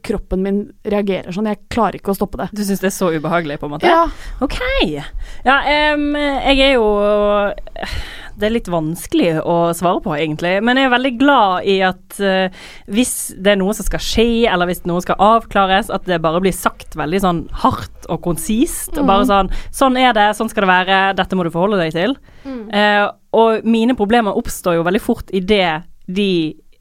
kroppen 0.05 0.43
min 0.45 0.59
reagerer 0.85 1.33
sånn. 1.33 1.49
Jeg 1.49 1.63
klarer 1.73 1.97
ikke 1.97 2.13
å 2.13 2.17
stoppe 2.17 2.37
det. 2.43 2.51
Du 2.53 2.61
syns 2.61 2.83
det 2.83 2.91
er 2.91 2.93
så 2.93 3.09
ubehagelig, 3.15 3.57
på 3.61 3.69
en 3.69 3.73
måte? 3.73 3.89
Ja, 3.89 4.03
OK. 4.45 4.59
Ja, 5.47 5.57
um, 5.97 6.11
jeg 6.13 6.61
er 6.67 6.75
jo 6.75 6.85
Det 8.39 8.47
er 8.47 8.55
litt 8.55 8.69
vanskelig 8.71 9.35
å 9.45 9.57
svare 9.77 10.01
på, 10.03 10.13
egentlig. 10.17 10.55
Men 10.65 10.79
jeg 10.79 10.89
er 10.89 10.93
veldig 10.95 11.13
glad 11.19 11.69
i 11.69 11.77
at 11.85 12.19
uh, 12.23 12.65
hvis 12.91 13.13
det 13.37 13.53
er 13.53 13.59
noe 13.61 13.75
som 13.77 13.87
skal 13.87 14.03
skje, 14.03 14.27
eller 14.49 14.69
hvis 14.69 14.83
noe 14.89 15.03
skal 15.05 15.21
avklares, 15.21 15.91
at 15.93 16.07
det 16.09 16.21
bare 16.23 16.41
blir 16.43 16.55
sagt 16.55 16.97
veldig 16.99 17.21
sånn 17.23 17.43
hardt 17.63 18.07
og 18.09 18.23
konsist. 18.25 18.93
Og 18.97 19.07
bare 19.09 19.27
sånn 19.29 19.51
Sånn 19.73 19.97
er 19.99 20.13
det, 20.15 20.29
sånn 20.37 20.49
skal 20.51 20.65
det 20.65 20.71
være, 20.71 20.99
dette 21.17 21.37
må 21.37 21.45
du 21.45 21.51
forholde 21.53 21.79
deg 21.81 21.93
til. 21.95 22.15
Eh, 22.45 23.05
og 23.33 23.65
mine 23.67 23.95
problemer 23.97 24.37
oppstår 24.37 24.77
jo 24.77 24.85
veldig 24.85 25.01
fort 25.03 25.31
i 25.33 25.41
det 25.43 25.83
de 26.05 26.29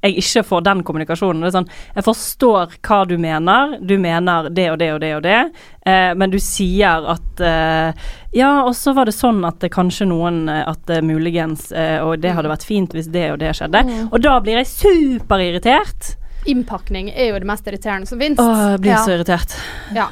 jeg 0.03 0.17
ikke 0.19 0.43
får 0.45 0.63
den 0.67 0.81
kommunikasjonen. 0.83 1.51
Sånn, 1.55 1.69
Jeg 1.95 2.05
forstår 2.05 2.73
hva 2.83 3.01
du 3.07 3.17
mener, 3.19 3.77
du 3.81 3.97
mener 4.03 4.49
det 4.51 4.71
og 4.73 4.79
det 4.81 4.89
og 4.95 5.01
det 5.01 5.11
og 5.17 5.23
det, 5.23 5.37
eh, 5.87 6.15
men 6.19 6.31
du 6.31 6.39
sier 6.43 7.07
at 7.13 7.41
eh, 7.41 7.93
Ja, 8.35 8.63
og 8.65 8.75
så 8.75 8.95
var 8.97 9.05
det 9.07 9.15
sånn 9.15 9.45
at 9.47 9.61
det 9.61 9.71
kanskje 9.75 10.07
noen 10.09 10.49
eh, 10.49 10.63
At 10.69 10.87
det 10.89 11.03
muligens 11.05 11.71
eh, 11.73 12.01
Og 12.03 12.19
det 12.23 12.33
hadde 12.33 12.49
vært 12.49 12.65
fint 12.65 12.93
hvis 12.97 13.11
det 13.13 13.27
og 13.33 13.39
det 13.43 13.53
skjedde. 13.59 13.83
Og 14.11 14.19
da 14.25 14.39
blir 14.41 14.59
jeg 14.63 14.71
superirritert. 15.27 16.17
Innpakning 16.51 17.11
er 17.15 17.29
jo 17.31 17.39
det 17.39 17.47
mest 17.47 17.67
irriterende 17.71 18.09
som 18.11 18.19
finnes. 18.19 18.41
Åh, 18.43 18.63
jeg 18.75 18.81
blir 18.83 18.93
Ja. 18.97 19.05
så 19.05 19.15
irritert. 19.15 19.55
Ja. 19.95 20.09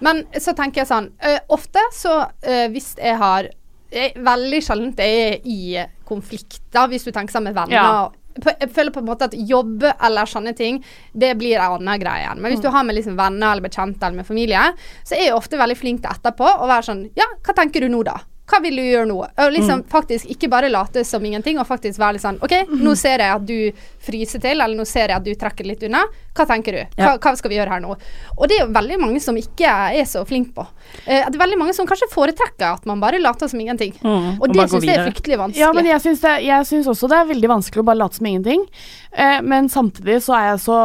Men 0.00 0.24
så 0.40 0.54
tenker 0.56 0.82
jeg 0.82 0.88
sånn 0.88 1.10
ø, 1.22 1.34
Ofte 1.54 1.80
så 1.92 2.14
ø, 2.42 2.68
hvis 2.72 2.94
jeg 2.98 3.16
har 3.20 3.48
jeg, 3.94 4.14
Veldig 4.16 4.62
sjelden 4.64 4.94
jeg 4.96 5.20
er 5.28 5.36
i 5.44 5.84
konflikter, 6.08 6.88
hvis 6.90 7.04
du 7.06 7.12
tenker 7.12 7.32
sammen 7.32 7.52
med 7.52 7.60
venner. 7.60 7.76
Ja. 7.76 8.10
Jeg 8.34 8.70
føler 8.74 8.90
på 8.90 8.98
en 9.02 9.06
måte 9.08 9.28
at 9.28 9.34
jobb 9.38 9.84
eller 9.94 10.26
sånne 10.26 10.54
ting, 10.58 10.80
det 11.14 11.34
blir 11.38 11.58
en 11.60 11.78
annen 11.78 12.00
greie 12.02 12.24
igjen. 12.24 12.40
Men 12.42 12.54
hvis 12.54 12.62
du 12.64 12.70
har 12.74 12.86
med 12.86 12.98
liksom 12.98 13.18
venner 13.18 13.52
eller 13.52 13.62
bekjente 13.68 14.02
eller 14.02 14.22
med 14.22 14.26
familie, 14.26 14.64
så 15.06 15.14
er 15.14 15.28
jeg 15.28 15.36
ofte 15.38 15.60
veldig 15.60 15.78
flink 15.78 16.02
til 16.02 16.10
etterpå 16.10 16.48
å 16.58 16.70
være 16.70 16.88
sånn 16.90 17.04
Ja, 17.18 17.28
hva 17.46 17.54
tenker 17.56 17.84
du 17.84 17.92
nå, 17.92 18.02
da? 18.06 18.18
Hva 18.44 18.58
vil 18.60 18.76
du 18.76 18.82
gjøre 18.84 19.06
nå? 19.08 19.16
Og 19.24 19.52
liksom 19.54 19.84
faktisk 19.88 20.28
ikke 20.34 20.50
bare 20.52 20.68
late 20.68 21.00
som 21.08 21.24
ingenting, 21.24 21.56
og 21.58 21.64
faktisk 21.66 21.98
være 21.98 22.18
litt 22.18 22.24
sånn 22.26 22.36
OK, 22.44 22.52
nå 22.76 22.92
ser 23.00 23.22
jeg 23.24 23.32
at 23.38 23.46
du 23.48 23.84
fryser 24.04 24.42
til, 24.44 24.60
eller 24.60 24.76
nå 24.76 24.84
ser 24.84 25.08
jeg 25.08 25.16
at 25.16 25.24
du 25.24 25.32
trekker 25.40 25.64
litt 25.64 25.82
unna. 25.88 26.02
Hva 26.34 26.44
tenker 26.50 26.76
du? 26.76 26.82
Hva, 26.98 27.14
hva 27.22 27.32
skal 27.38 27.50
vi 27.52 27.56
gjøre 27.56 27.70
her 27.76 27.80
nå? 27.80 27.94
Og 28.36 28.48
det 28.50 28.58
er 28.58 28.66
jo 28.66 28.72
veldig 28.74 28.98
mange 29.00 29.20
som 29.24 29.36
ikke 29.38 29.70
er 29.94 30.04
så 30.10 30.24
flinke 30.28 30.52
på. 30.58 30.66
Eh, 31.06 31.24
det 31.24 31.38
er 31.38 31.40
veldig 31.40 31.58
mange 31.60 31.72
som 31.76 31.86
kanskje 31.88 32.10
foretrekker 32.12 32.66
at 32.74 32.84
man 32.90 33.00
bare 33.00 33.20
later 33.22 33.48
som 33.48 33.60
ingenting. 33.62 33.94
Mm, 34.02 34.40
Og 34.40 34.48
og 34.48 34.52
det 34.52 34.68
syns 34.70 34.84
jeg 34.84 34.98
er 34.98 35.08
fryktelig 35.08 35.38
vanskelig. 35.40 35.62
Ja, 35.64 35.72
men 35.72 35.88
jeg 35.88 36.02
syns, 36.04 36.20
det, 36.20 36.34
jeg 36.44 36.66
syns 36.68 36.90
også 36.90 37.08
det 37.08 37.20
er 37.22 37.30
veldig 37.32 37.48
vanskelig 37.54 37.80
å 37.80 37.86
bare 37.88 38.02
late 38.02 38.18
som 38.20 38.26
ingenting. 38.28 38.66
Eh, 39.12 39.40
men 39.46 39.70
samtidig 39.70 40.20
så 40.26 40.34
er 40.36 40.46
jeg 40.50 40.60
så 40.64 40.78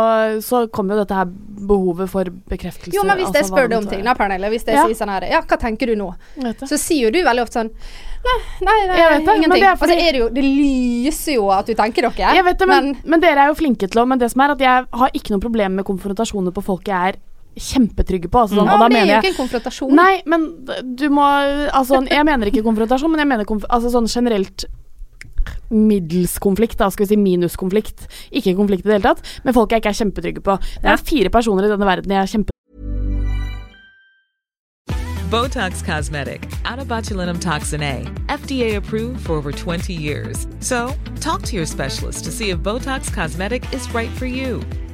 Så 0.46 0.68
kommer 0.72 0.96
jo 0.96 1.02
dette 1.04 1.16
her 1.18 1.26
behovet 1.68 2.10
for 2.10 2.24
bekreftelse. 2.50 2.94
jo, 2.96 3.04
men 3.04 3.18
hvis 3.18 3.34
jeg 3.34 3.44
altså, 3.44 3.54
hva 3.54 3.58
spør 3.60 3.70
deg 3.70 3.78
om 3.80 3.88
ting, 3.92 4.04
da, 4.08 4.14
Pernille, 4.16 4.50
hvis 4.54 4.66
jeg 4.66 4.76
Ja. 4.76 4.86
sier 4.88 4.96
sånn 4.96 5.10
her 5.14 5.26
Ja, 5.30 5.42
hva 5.42 5.58
tenker 5.60 5.88
du 5.88 5.96
nå? 5.96 6.14
Så 6.66 6.78
sier 6.80 7.08
jo 7.08 7.12
du 7.12 7.20
veldig 7.24 7.44
ofte 7.44 7.60
sånn 7.60 7.72
Nei, 8.20 8.38
nei, 8.62 8.88
nei 8.88 8.96
det, 8.98 9.36
ingenting. 9.36 9.50
det 9.62 9.64
er 9.64 9.74
Og 9.80 9.88
så 9.88 9.96
er 9.96 10.12
det 10.12 10.20
jo 10.20 10.30
Det 10.30 10.44
lyser 10.44 11.34
jo 11.36 11.50
at 11.56 11.66
du 11.66 11.74
tenker 11.74 12.02
dere. 12.10 12.34
Jeg 12.36 12.44
vet 12.44 12.60
det, 12.60 12.68
men, 12.68 12.98
men 13.06 13.20
dere 13.24 13.46
er 13.46 13.48
jo 13.48 13.56
flinke 13.56 13.88
til 13.90 14.02
å 14.02 14.08
Men 14.08 14.20
det 14.20 14.32
som 14.32 14.42
er 14.42 14.52
at 14.52 14.60
jeg 14.60 14.86
har 14.92 15.10
ikke 15.14 15.32
noe 15.32 15.40
problem 15.44 15.76
med 15.80 15.86
konfrontasjoner 15.86 16.52
på 16.52 16.64
folk 16.64 16.84
jeg 16.88 17.14
er 17.16 17.20
kjempetrygge 17.60 18.30
på. 18.32 18.40
Altså, 18.46 18.56
sånn, 18.56 18.68
ja, 18.70 18.74
og 18.76 18.80
da 18.80 18.88
det 18.88 18.98
er 18.98 19.02
jo 19.02 19.10
jeg 19.10 19.24
ikke 19.24 19.32
en 19.34 19.40
konfrontasjon. 19.42 19.96
Nei, 19.98 20.22
men 20.26 20.46
du 20.96 21.10
må 21.12 21.26
Altså, 21.74 22.00
jeg 22.08 22.26
mener 22.26 22.48
ikke 22.52 22.64
konfrontasjon, 22.64 23.12
men 23.12 23.20
jeg 23.20 23.28
mener 23.28 23.46
konf 23.50 23.66
altså, 23.70 23.92
sånn 23.92 24.08
generelt 24.08 24.66
middelskonflikt, 25.70 26.80
da, 26.80 26.90
skal 26.94 27.06
vi 27.06 27.14
si 27.14 27.20
minuskonflikt. 27.20 28.08
Ikke 28.32 28.56
konflikt 28.58 28.86
i 28.86 28.90
det 28.90 29.00
hele 29.00 29.10
tatt, 29.10 29.36
men 29.44 29.56
folk 29.58 29.72
jeg 29.72 29.84
ikke 29.84 29.94
er 29.94 30.00
kjempetrygge 30.04 30.46
på. 30.46 30.60
Det 30.84 30.94
er 30.94 31.04
fire 31.12 31.34
personer 31.34 31.68
i 31.68 31.74
denne 31.74 31.90
verden 31.90 32.16
jeg 32.16 32.22
er 32.22 32.34
kjempe... 32.36 32.56
Botox 35.30 35.84
Cosmetic, 35.86 36.50
out 36.66 36.80
of 36.80 36.88
botulinum 36.88 37.40
toxin 37.40 37.84
A, 37.84 38.02
FDA 38.30 38.78
approved 38.78 39.28
for 39.28 39.34
over 39.34 39.52
20 39.52 39.94
years. 39.94 40.48
So, 40.60 40.92
talk 41.20 41.44
to 41.44 41.56
your 41.56 41.68
specialist 41.68 42.24
to 42.24 42.32
see 42.32 42.50
if 42.50 42.60
Botox 42.60 43.14
Cosmetic 43.14 43.72
is 43.72 43.94
right 43.94 44.10
for 44.10 44.26
you. 44.26 44.64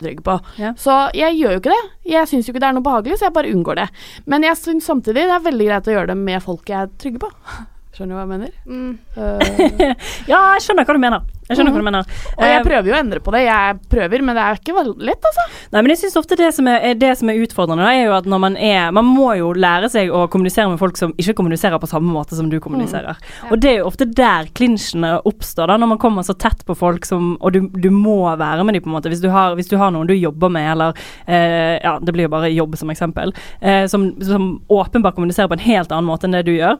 trygg 0.00 0.22
på. 0.24 0.36
Ja. 0.60 0.74
Så 0.76 0.94
jeg 1.16 1.38
gjør 1.38 1.56
jo 1.56 1.62
ikke 1.62 1.72
det. 1.72 1.84
Jeg 2.12 2.28
syns 2.28 2.48
jo 2.48 2.52
ikke 2.52 2.60
det 2.60 2.68
er 2.68 2.76
noe 2.76 2.84
behagelig, 2.84 3.16
så 3.16 3.28
jeg 3.28 3.36
bare 3.36 3.52
unngår 3.54 3.80
det. 3.80 3.86
Men 4.28 4.44
jeg 4.44 4.60
syns 4.60 4.88
samtidig 4.90 5.24
det 5.24 5.38
er 5.38 5.46
veldig 5.46 5.70
greit 5.70 5.88
å 5.88 5.96
gjøre 5.96 6.10
det 6.12 6.18
med 6.20 6.44
folk 6.44 6.68
jeg 6.68 6.82
er 6.82 6.92
trygge 7.00 7.22
på. 7.24 7.30
Skjønner 7.96 8.12
du 8.12 8.18
hva 8.18 8.24
jeg 8.26 8.32
mener? 8.34 8.50
Mm. 8.68 8.98
Uh, 9.16 9.94
Ja, 10.32 10.40
jeg 10.56 10.66
skjønner 10.66 10.84
hva 10.84 10.96
du 10.96 11.00
mener. 11.00 11.22
Jeg 11.46 11.56
skjønner 11.56 11.72
hva 11.72 11.80
du 11.80 11.86
mener. 11.86 12.08
og 12.36 12.42
jeg 12.42 12.56
Eh, 12.58 12.64
prøver 12.66 12.88
jo 12.90 12.94
å 12.96 12.98
endre 12.98 13.20
på 13.22 13.32
det. 13.32 13.40
Jeg 13.46 13.76
prøver, 13.92 14.22
men 14.26 14.34
det 14.36 14.42
er 14.42 14.58
ikke 14.58 14.82
lett, 15.06 15.28
altså. 15.30 15.44
Nei, 15.72 15.80
men 15.80 15.92
jeg 15.92 16.00
synes 16.00 16.16
ofte 16.20 16.36
det 16.36 16.48
som 16.52 16.66
er, 16.68 16.84
det 16.98 17.12
som 17.20 17.30
er 17.30 17.38
utfordrende, 17.44 17.86
er 17.86 18.08
jo 18.08 18.16
at 18.16 18.26
når 18.28 18.40
man 18.42 18.56
er 18.58 18.90
Man 18.92 19.06
må 19.08 19.30
jo 19.38 19.52
lære 19.56 19.88
seg 19.92 20.10
å 20.12 20.26
kommunisere 20.32 20.68
med 20.72 20.80
folk 20.82 20.98
som 20.98 21.14
ikke 21.16 21.36
kommuniserer 21.38 21.78
på 21.80 21.88
samme 21.88 22.10
måte 22.12 22.36
som 22.36 22.50
du 22.50 22.58
kommuniserer. 22.60 23.16
Og 23.50 23.60
det 23.62 23.70
er 23.70 23.78
jo 23.80 23.86
ofte 23.88 24.08
der 24.10 24.50
klinsjene 24.58 25.14
oppstår, 25.24 25.70
da, 25.70 25.78
når 25.80 25.92
man 25.94 26.02
kommer 26.02 26.26
så 26.26 26.34
tett 26.34 26.66
på 26.66 26.76
folk 26.76 27.06
som 27.06 27.36
Og 27.40 27.52
du, 27.54 27.60
du 27.70 27.88
må 27.94 28.18
være 28.36 28.64
med 28.66 28.74
dem, 28.76 28.82
på 28.82 28.90
en 28.90 28.96
måte. 28.98 29.08
Hvis 29.12 29.22
du 29.22 29.30
har, 29.30 29.54
hvis 29.56 29.70
du 29.70 29.78
har 29.80 29.94
noen 29.94 30.10
du 30.10 30.14
jobber 30.14 30.50
med, 30.52 30.68
eller 30.74 30.92
eh, 31.26 31.78
Ja, 31.80 31.96
det 32.02 32.12
blir 32.12 32.26
jo 32.26 32.34
bare 32.34 32.50
jobb 32.52 32.76
som 32.76 32.90
eksempel, 32.90 33.32
eh, 33.60 33.86
som, 33.86 34.10
som 34.20 34.60
åpenbart 34.68 35.14
kommuniserer 35.14 35.48
på 35.48 35.56
en 35.60 35.66
helt 35.70 35.94
annen 35.94 36.10
måte 36.10 36.26
enn 36.26 36.36
det 36.36 36.44
du 36.50 36.56
gjør. 36.58 36.76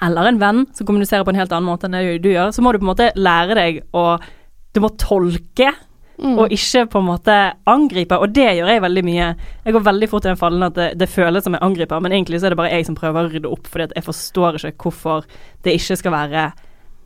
Eller 0.00 0.30
en 0.30 0.40
venn 0.40 0.64
som 0.72 0.88
kommuniserer 0.88 1.26
på 1.26 1.34
en 1.34 1.40
helt 1.42 1.52
annen 1.52 1.68
måte 1.68 1.88
enn 1.88 1.98
det 1.98 2.22
du 2.24 2.30
gjør. 2.32 2.52
Så 2.54 2.64
må 2.64 2.72
du 2.72 2.80
på 2.80 2.86
en 2.86 2.94
måte 2.94 3.12
lære 3.18 3.58
deg 3.58 3.82
å 3.92 4.16
Du 4.72 4.80
må 4.80 4.88
tolke 4.96 5.74
og 6.22 6.52
ikke 6.54 6.84
på 6.92 7.00
en 7.00 7.08
måte 7.08 7.36
angripe, 7.68 8.14
og 8.14 8.30
det 8.36 8.46
gjør 8.58 8.70
jeg 8.70 8.82
veldig 8.84 9.02
mye. 9.06 9.28
Jeg 9.64 9.74
går 9.74 9.84
veldig 9.88 10.08
fort 10.10 10.26
i 10.26 10.30
den 10.30 10.38
fallen 10.38 10.66
at 10.66 10.76
det, 10.76 10.88
det 11.00 11.08
føles 11.10 11.44
som 11.44 11.56
jeg 11.56 11.64
angriper, 11.66 12.02
men 12.04 12.14
egentlig 12.14 12.40
så 12.40 12.46
er 12.46 12.54
det 12.54 12.60
bare 12.60 12.72
jeg 12.76 12.86
som 12.86 12.96
prøver 12.98 13.26
å 13.26 13.32
rydde 13.32 13.50
opp, 13.50 13.66
fordi 13.70 13.88
at 13.88 13.96
jeg 13.98 14.06
forstår 14.06 14.60
ikke 14.60 14.86
hvorfor 14.86 15.26
det 15.66 15.74
ikke 15.78 15.98
skal 15.98 16.14
være 16.14 16.44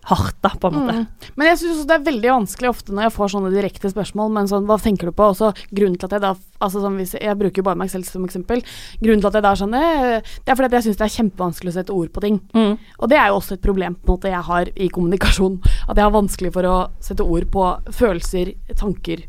hardt, 0.07 0.37
da, 0.45 0.53
på 0.61 0.71
en 0.71 0.77
måte. 0.79 0.97
Mm. 0.97 1.31
Men 1.37 1.49
jeg 1.51 1.59
syns 1.63 1.85
det 1.89 1.95
er 1.97 2.05
veldig 2.07 2.31
vanskelig 2.31 2.71
ofte 2.71 2.95
når 2.95 3.07
jeg 3.09 3.15
får 3.17 3.33
sånne 3.35 3.53
direkte 3.55 3.91
spørsmål, 3.91 4.33
men 4.37 4.51
sånn, 4.51 4.67
hva 4.69 4.79
tenker 4.83 5.11
du 5.11 5.15
på? 5.17 5.31
Også 5.33 5.53
grunnen 5.75 5.99
til 5.99 6.09
at 6.09 6.17
jeg 6.17 6.25
da 6.25 6.35
altså 6.63 6.83
sånn, 6.83 6.99
hvis 7.01 7.15
jeg, 7.17 7.25
jeg 7.27 7.39
bruker 7.41 7.61
jo 7.63 7.67
bare 7.67 7.81
meg 7.81 7.91
selv 7.93 8.07
som 8.09 8.25
eksempel. 8.27 8.63
Grunnen 9.03 9.25
til 9.25 9.31
at 9.31 9.39
jeg 9.39 9.47
da 9.47 9.53
er 9.53 9.61
sånn 9.61 9.75
eh, 9.77 10.35
Det 10.45 10.53
er 10.53 10.59
fordi 10.59 10.71
at 10.71 10.77
jeg 10.79 10.87
syns 10.89 11.01
det 11.01 11.07
er 11.09 11.17
kjempevanskelig 11.17 11.73
å 11.73 11.77
sette 11.79 11.97
ord 11.97 12.13
på 12.15 12.25
ting. 12.25 12.41
Mm. 12.57 12.77
Og 13.01 13.11
det 13.13 13.19
er 13.21 13.33
jo 13.33 13.41
også 13.41 13.59
et 13.59 13.65
problem 13.67 13.99
på 13.99 14.07
en 14.07 14.15
måte 14.17 14.33
jeg 14.33 14.47
har 14.51 14.71
i 14.75 14.89
kommunikasjon. 14.95 15.59
At 15.89 15.97
jeg 15.99 16.07
har 16.07 16.15
vanskelig 16.15 16.55
for 16.55 16.71
å 16.71 16.77
sette 17.03 17.27
ord 17.27 17.51
på 17.53 17.67
følelser, 17.99 18.55
tanker 18.77 19.27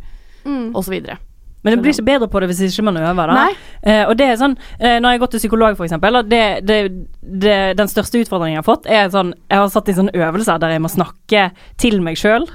Mm. 0.47 0.71
videre. 0.87 1.17
Men 1.63 1.73
det 1.73 1.81
blir 1.83 1.95
ikke 1.95 2.05
bedre 2.07 2.27
på 2.31 2.39
det 2.39 2.51
hvis 2.51 2.61
ikke 2.67 2.85
man 2.87 2.99
øver, 3.01 3.31
da. 3.33 3.47
Eh, 3.81 4.03
og 4.07 4.13
det 4.19 4.27
er 4.29 4.37
sånn, 4.39 4.53
eh, 4.79 4.99
Når 5.01 5.09
jeg 5.09 5.17
har 5.17 5.23
gått 5.23 5.33
til 5.35 5.43
psykolog, 5.43 5.81
og 5.81 6.29
det, 6.29 6.43
det, 6.67 6.77
det, 7.21 7.57
den 7.79 7.91
største 7.91 8.21
utfordringen 8.21 8.55
jeg 8.55 8.63
har 8.63 8.69
fått, 8.69 8.85
er 8.85 9.09
sånn 9.11 9.33
Jeg 9.49 9.59
har 9.63 9.67
satt 9.73 9.89
i 9.89 9.97
sånne 9.97 10.15
øvelser 10.15 10.61
der 10.61 10.77
jeg 10.77 10.85
må 10.85 10.91
snakke 10.93 11.49
til 11.81 12.01
meg 12.05 12.19
sjøl. 12.19 12.47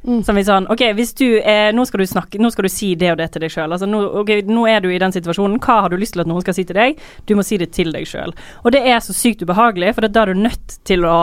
Mm. 0.00 0.22
Som 0.24 0.38
vi 0.38 0.46
sånn 0.46 0.64
OK, 0.72 0.80
hvis 0.96 1.12
du 1.18 1.26
er, 1.44 1.74
nå 1.76 1.84
skal 1.84 2.00
du 2.00 2.08
snakke 2.08 2.38
Nå 2.40 2.48
skal 2.54 2.64
du 2.64 2.70
si 2.72 2.94
det 2.96 3.10
og 3.12 3.18
det 3.20 3.28
til 3.34 3.44
deg 3.44 3.52
sjøl. 3.52 3.68
Altså, 3.68 3.88
nå, 3.90 4.00
ok, 4.22 4.32
nå 4.48 4.64
er 4.70 4.80
du 4.84 4.88
i 4.92 5.00
den 5.00 5.12
situasjonen. 5.12 5.60
Hva 5.60 5.82
har 5.84 5.92
du 5.92 5.98
lyst 6.00 6.16
til 6.16 6.24
at 6.24 6.30
noen 6.30 6.44
skal 6.44 6.56
si 6.56 6.64
til 6.68 6.78
deg? 6.78 7.00
Du 7.28 7.36
må 7.36 7.44
si 7.46 7.60
det 7.60 7.72
til 7.76 7.92
deg 7.92 8.08
sjøl. 8.08 8.32
Og 8.64 8.72
det 8.76 8.84
er 8.88 9.02
så 9.04 9.16
sykt 9.16 9.44
ubehagelig, 9.44 9.94
for 9.96 10.08
da 10.08 10.24
er 10.24 10.32
du 10.32 10.44
nødt 10.46 10.80
til 10.88 11.08
å 11.08 11.20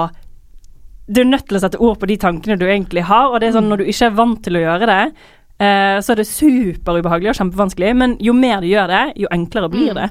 du 1.08 1.22
er 1.22 1.30
nødt 1.30 1.46
til 1.48 1.56
å 1.56 1.62
sette 1.64 1.80
ord 1.80 2.02
på 2.02 2.08
de 2.10 2.18
tankene 2.20 2.58
du 2.60 2.66
egentlig 2.68 3.06
har, 3.08 3.30
og 3.32 3.40
det 3.40 3.48
er 3.48 3.54
sånn 3.56 3.70
når 3.72 3.80
du 3.80 3.92
ikke 3.94 4.10
er 4.10 4.16
vant 4.18 4.42
til 4.44 4.58
å 4.60 4.64
gjøre 4.66 4.90
det, 4.90 5.04
eh, 5.64 5.98
så 6.04 6.14
er 6.14 6.20
det 6.22 6.28
superubehagelig 6.30 7.32
og 7.32 7.40
kjempevanskelig, 7.40 7.94
men 7.98 8.16
jo 8.24 8.34
mer 8.38 8.62
du 8.64 8.70
gjør 8.70 8.92
det, 8.92 9.04
jo 9.24 9.30
enklere 9.34 9.70
blir 9.74 9.94
det. 9.98 10.08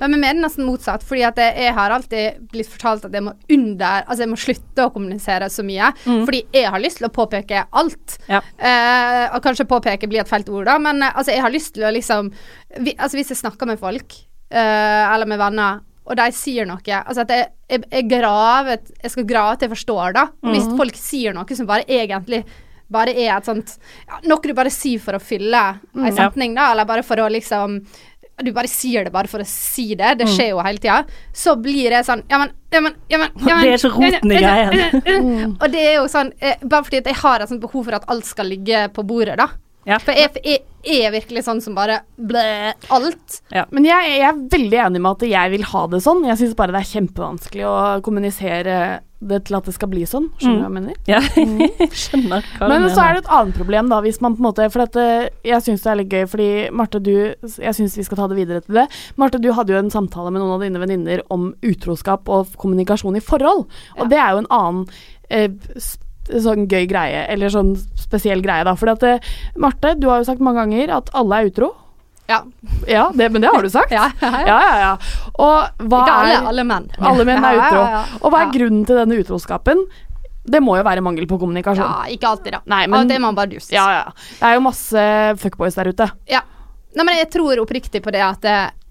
Men 0.00 0.16
vi 0.18 0.28
er 0.28 0.38
nesten 0.38 0.66
motsatt, 0.66 1.04
fordi 1.06 1.24
at 1.28 1.38
jeg, 1.40 1.54
jeg 1.66 1.76
har 1.76 1.94
alltid 1.94 2.44
blitt 2.52 2.70
fortalt 2.70 3.06
at 3.08 3.14
jeg 3.14 3.22
må 3.22 3.34
under 3.54 4.04
Altså 4.04 4.24
jeg 4.24 4.30
må 4.32 4.38
slutte 4.40 4.86
å 4.86 4.92
kommunisere 4.94 5.48
så 5.52 5.64
mye, 5.66 5.92
fordi 6.04 6.44
jeg 6.54 6.70
har 6.74 6.82
lyst 6.82 7.00
til 7.00 7.08
å 7.08 7.14
påpeke 7.14 7.64
alt. 7.70 8.18
Ja. 8.28 8.40
Uh, 8.58 9.36
og 9.36 9.42
kanskje 9.44 9.68
påpeke 9.68 10.08
blir 10.10 10.24
et 10.24 10.30
felt 10.30 10.48
ord, 10.50 10.66
da, 10.68 10.78
men 10.82 11.02
uh, 11.04 11.12
altså 11.12 11.34
jeg 11.34 11.44
har 11.44 11.54
lyst 11.54 11.74
til 11.76 11.86
å 11.86 11.92
liksom 11.94 12.30
vi, 12.80 12.94
Altså 12.98 13.18
hvis 13.18 13.30
jeg 13.30 13.38
snakker 13.38 13.68
med 13.68 13.78
folk, 13.78 14.16
eh, 14.50 15.12
eller 15.14 15.28
med 15.30 15.38
venner, 15.38 15.82
og 16.04 16.18
de 16.18 16.26
sier 16.36 16.66
noe 16.68 16.82
Altså 17.00 17.24
at 17.24 17.32
jeg, 17.32 17.46
jeg, 17.70 17.84
jeg 17.88 18.06
graver 18.10 18.82
Jeg 19.00 19.12
skal 19.14 19.28
grave 19.28 19.56
til 19.56 19.68
jeg 19.68 19.74
forstår, 19.76 20.16
da. 20.16 20.26
Og 20.44 20.52
hvis 20.52 20.66
folk 20.76 20.98
sier 21.00 21.36
noe 21.36 21.56
som 21.56 21.68
bare 21.68 21.86
egentlig 21.88 22.42
bare 22.90 23.14
er 23.16 23.36
et 23.36 23.44
sånt 23.48 23.78
ja, 24.08 24.18
Noe 24.28 24.40
du 24.42 24.52
bare 24.54 24.70
sier 24.70 25.00
for 25.00 25.16
å 25.16 25.20
fylle 25.22 25.62
ei 25.96 26.10
Ja. 26.10 26.16
setning, 26.28 26.54
da, 26.54 26.70
eller 26.72 26.84
bare 26.84 27.02
for 27.02 27.16
å 27.16 27.30
liksom 27.32 27.80
du 28.42 28.50
bare 28.52 28.66
sier 28.66 29.04
det 29.06 29.12
bare 29.14 29.28
for 29.30 29.38
å 29.38 29.46
si 29.46 29.94
det, 29.94 30.18
det 30.18 30.26
skjer 30.26 30.48
jo 30.50 30.58
hele 30.58 30.78
tida, 30.82 31.04
så 31.32 31.54
blir 31.54 31.90
det 31.90 32.00
sånn 32.04 32.24
Ja, 32.28 32.38
men, 32.38 32.50
ja, 32.72 32.80
men, 32.80 32.94
ja, 33.08 33.18
men, 33.18 33.30
ja, 33.46 33.54
men 33.54 33.62
Det 33.62 33.70
er 33.70 33.78
ikke 33.78 33.94
roten 33.94 34.32
i 34.32 34.40
greia. 34.42 35.52
Og 35.62 35.70
det 35.70 35.84
er 35.86 35.94
jo 36.00 36.08
sånn 36.10 36.32
eh, 36.40 36.56
Bare 36.66 36.82
fordi 36.82 36.98
at 36.98 37.06
jeg 37.12 37.14
har 37.22 37.40
et 37.44 37.48
sånt 37.48 37.60
behov 37.62 37.84
for 37.84 37.94
at 37.94 38.08
alt 38.10 38.26
skal 38.26 38.46
ligge 38.50 38.88
på 38.92 39.04
bordet, 39.06 39.36
da. 39.38 39.46
Ja. 39.86 39.98
For 40.00 40.16
jeg, 40.16 40.30
jeg, 40.44 40.60
jeg 40.84 41.06
er 41.08 41.12
virkelig 41.14 41.42
sånn 41.46 41.60
som 41.64 41.74
bare 41.76 42.00
blæ 42.16 42.72
alt. 42.94 43.40
Men 43.70 43.84
jeg, 43.88 44.12
jeg 44.18 44.28
er 44.30 44.44
veldig 44.52 44.78
enig 44.86 45.00
med 45.04 45.10
at 45.18 45.26
jeg 45.28 45.50
vil 45.54 45.66
ha 45.72 45.86
det 45.92 46.00
sånn. 46.04 46.22
Jeg 46.28 46.40
syns 46.40 46.54
bare 46.58 46.72
det 46.74 46.80
er 46.84 46.92
kjempevanskelig 46.94 47.66
å 47.68 47.74
kommunisere 48.04 48.78
det 49.24 49.38
til 49.48 49.56
at 49.56 49.64
det 49.64 49.72
skal 49.72 49.88
bli 49.88 50.02
sånn. 50.08 50.26
Skjønner 50.36 50.58
du 50.58 50.64
hva 50.64 50.68
jeg 50.68 50.74
mener? 50.74 50.96
Ja, 51.08 51.20
skjønner 52.04 52.44
hva 52.58 52.68
Men 52.68 52.84
så 52.92 53.04
er 53.06 53.14
det 53.16 53.22
et 53.22 53.30
annet 53.32 53.56
problem, 53.56 53.88
da, 53.92 54.00
hvis 54.04 54.20
man 54.20 54.34
på 54.36 54.42
en 54.42 54.48
måte 54.50 54.66
For 54.74 54.84
at, 54.84 54.98
eh, 55.00 55.28
jeg 55.48 55.64
syns 55.64 55.84
det 55.84 55.90
er 55.92 56.00
litt 56.02 56.12
gøy, 56.12 56.24
fordi 56.28 56.48
Marte, 56.76 57.00
du 57.00 57.12
Jeg 57.14 57.76
syns 57.78 57.96
vi 57.96 58.04
skal 58.04 58.20
ta 58.20 58.28
det 58.28 58.36
videre 58.36 58.60
til 58.64 58.76
det. 58.82 58.86
Marte, 59.20 59.40
du 59.40 59.48
hadde 59.56 59.72
jo 59.72 59.80
en 59.80 59.92
samtale 59.94 60.32
med 60.34 60.42
noen 60.44 60.56
av 60.58 60.64
dine 60.66 60.82
venninner 60.82 61.24
om 61.32 61.52
utroskap 61.64 62.28
og 62.28 62.52
kommunikasjon 62.60 63.16
i 63.16 63.24
forhold. 63.24 63.64
Og 63.96 64.04
Ja. 64.04 64.10
det 64.12 64.20
er 64.20 64.30
jo 64.36 64.42
en 64.44 64.52
annen 64.52 64.84
eh, 65.30 65.48
sånn 66.28 66.66
gøy 66.70 66.86
greie, 66.90 67.24
eller 67.32 67.52
sånn 67.52 67.74
spesiell 67.98 68.42
greie, 68.44 68.64
da. 68.64 68.74
For 68.78 68.92
at 68.94 69.02
eh, 69.08 69.32
Marte, 69.60 69.94
du 70.00 70.08
har 70.10 70.22
jo 70.22 70.28
sagt 70.28 70.40
mange 70.44 70.62
ganger 70.62 70.94
at 70.98 71.10
alle 71.14 71.40
er 71.42 71.50
utro. 71.50 71.72
Ja. 72.30 72.38
Ja, 72.88 73.10
det, 73.12 73.28
men 73.34 73.42
det 73.44 73.50
har 73.52 73.62
du 73.62 73.68
sagt. 73.68 73.92
Ja, 73.98 74.08
ja, 74.20 74.40
ja. 74.48 74.78
ja. 74.80 74.92
Og 75.34 75.84
hva 75.90 76.00
Ikke 76.04 76.14
alle, 76.16 76.38
er 76.38 76.48
alle 76.48 76.64
menn. 76.64 76.88
Alle 76.98 77.26
menn 77.28 77.44
er 77.44 77.60
utro. 77.60 77.84
Og 78.22 78.32
hva 78.32 78.46
er 78.46 78.54
grunnen 78.54 78.86
til 78.88 78.96
denne 79.02 79.18
utroskapen? 79.20 79.84
Det 80.44 80.60
må 80.60 80.76
jo 80.76 80.84
være 80.84 81.00
mangel 81.04 81.26
på 81.28 81.38
kommunikasjon. 81.40 81.84
Ja, 81.84 82.08
ikke 82.12 82.28
alltid, 82.28 82.52
da. 82.56 82.62
Nei, 82.68 82.86
men- 82.86 83.08
til 83.08 83.16
er 83.16 83.24
man 83.24 83.36
bare 83.36 83.52
dust. 83.52 83.72
Ja, 83.72 83.84
ja. 83.92 84.04
Det 84.40 84.48
er 84.48 84.56
jo 84.58 84.64
masse 84.64 85.04
fuckboys 85.40 85.76
der 85.76 85.92
ute. 85.92 86.08
Ja. 86.28 86.40
Nei, 86.94 87.04
men 87.04 87.16
jeg 87.16 87.30
tror 87.32 87.60
oppriktig 87.62 88.02
på 88.04 88.12
det 88.14 88.20
at 88.24 88.44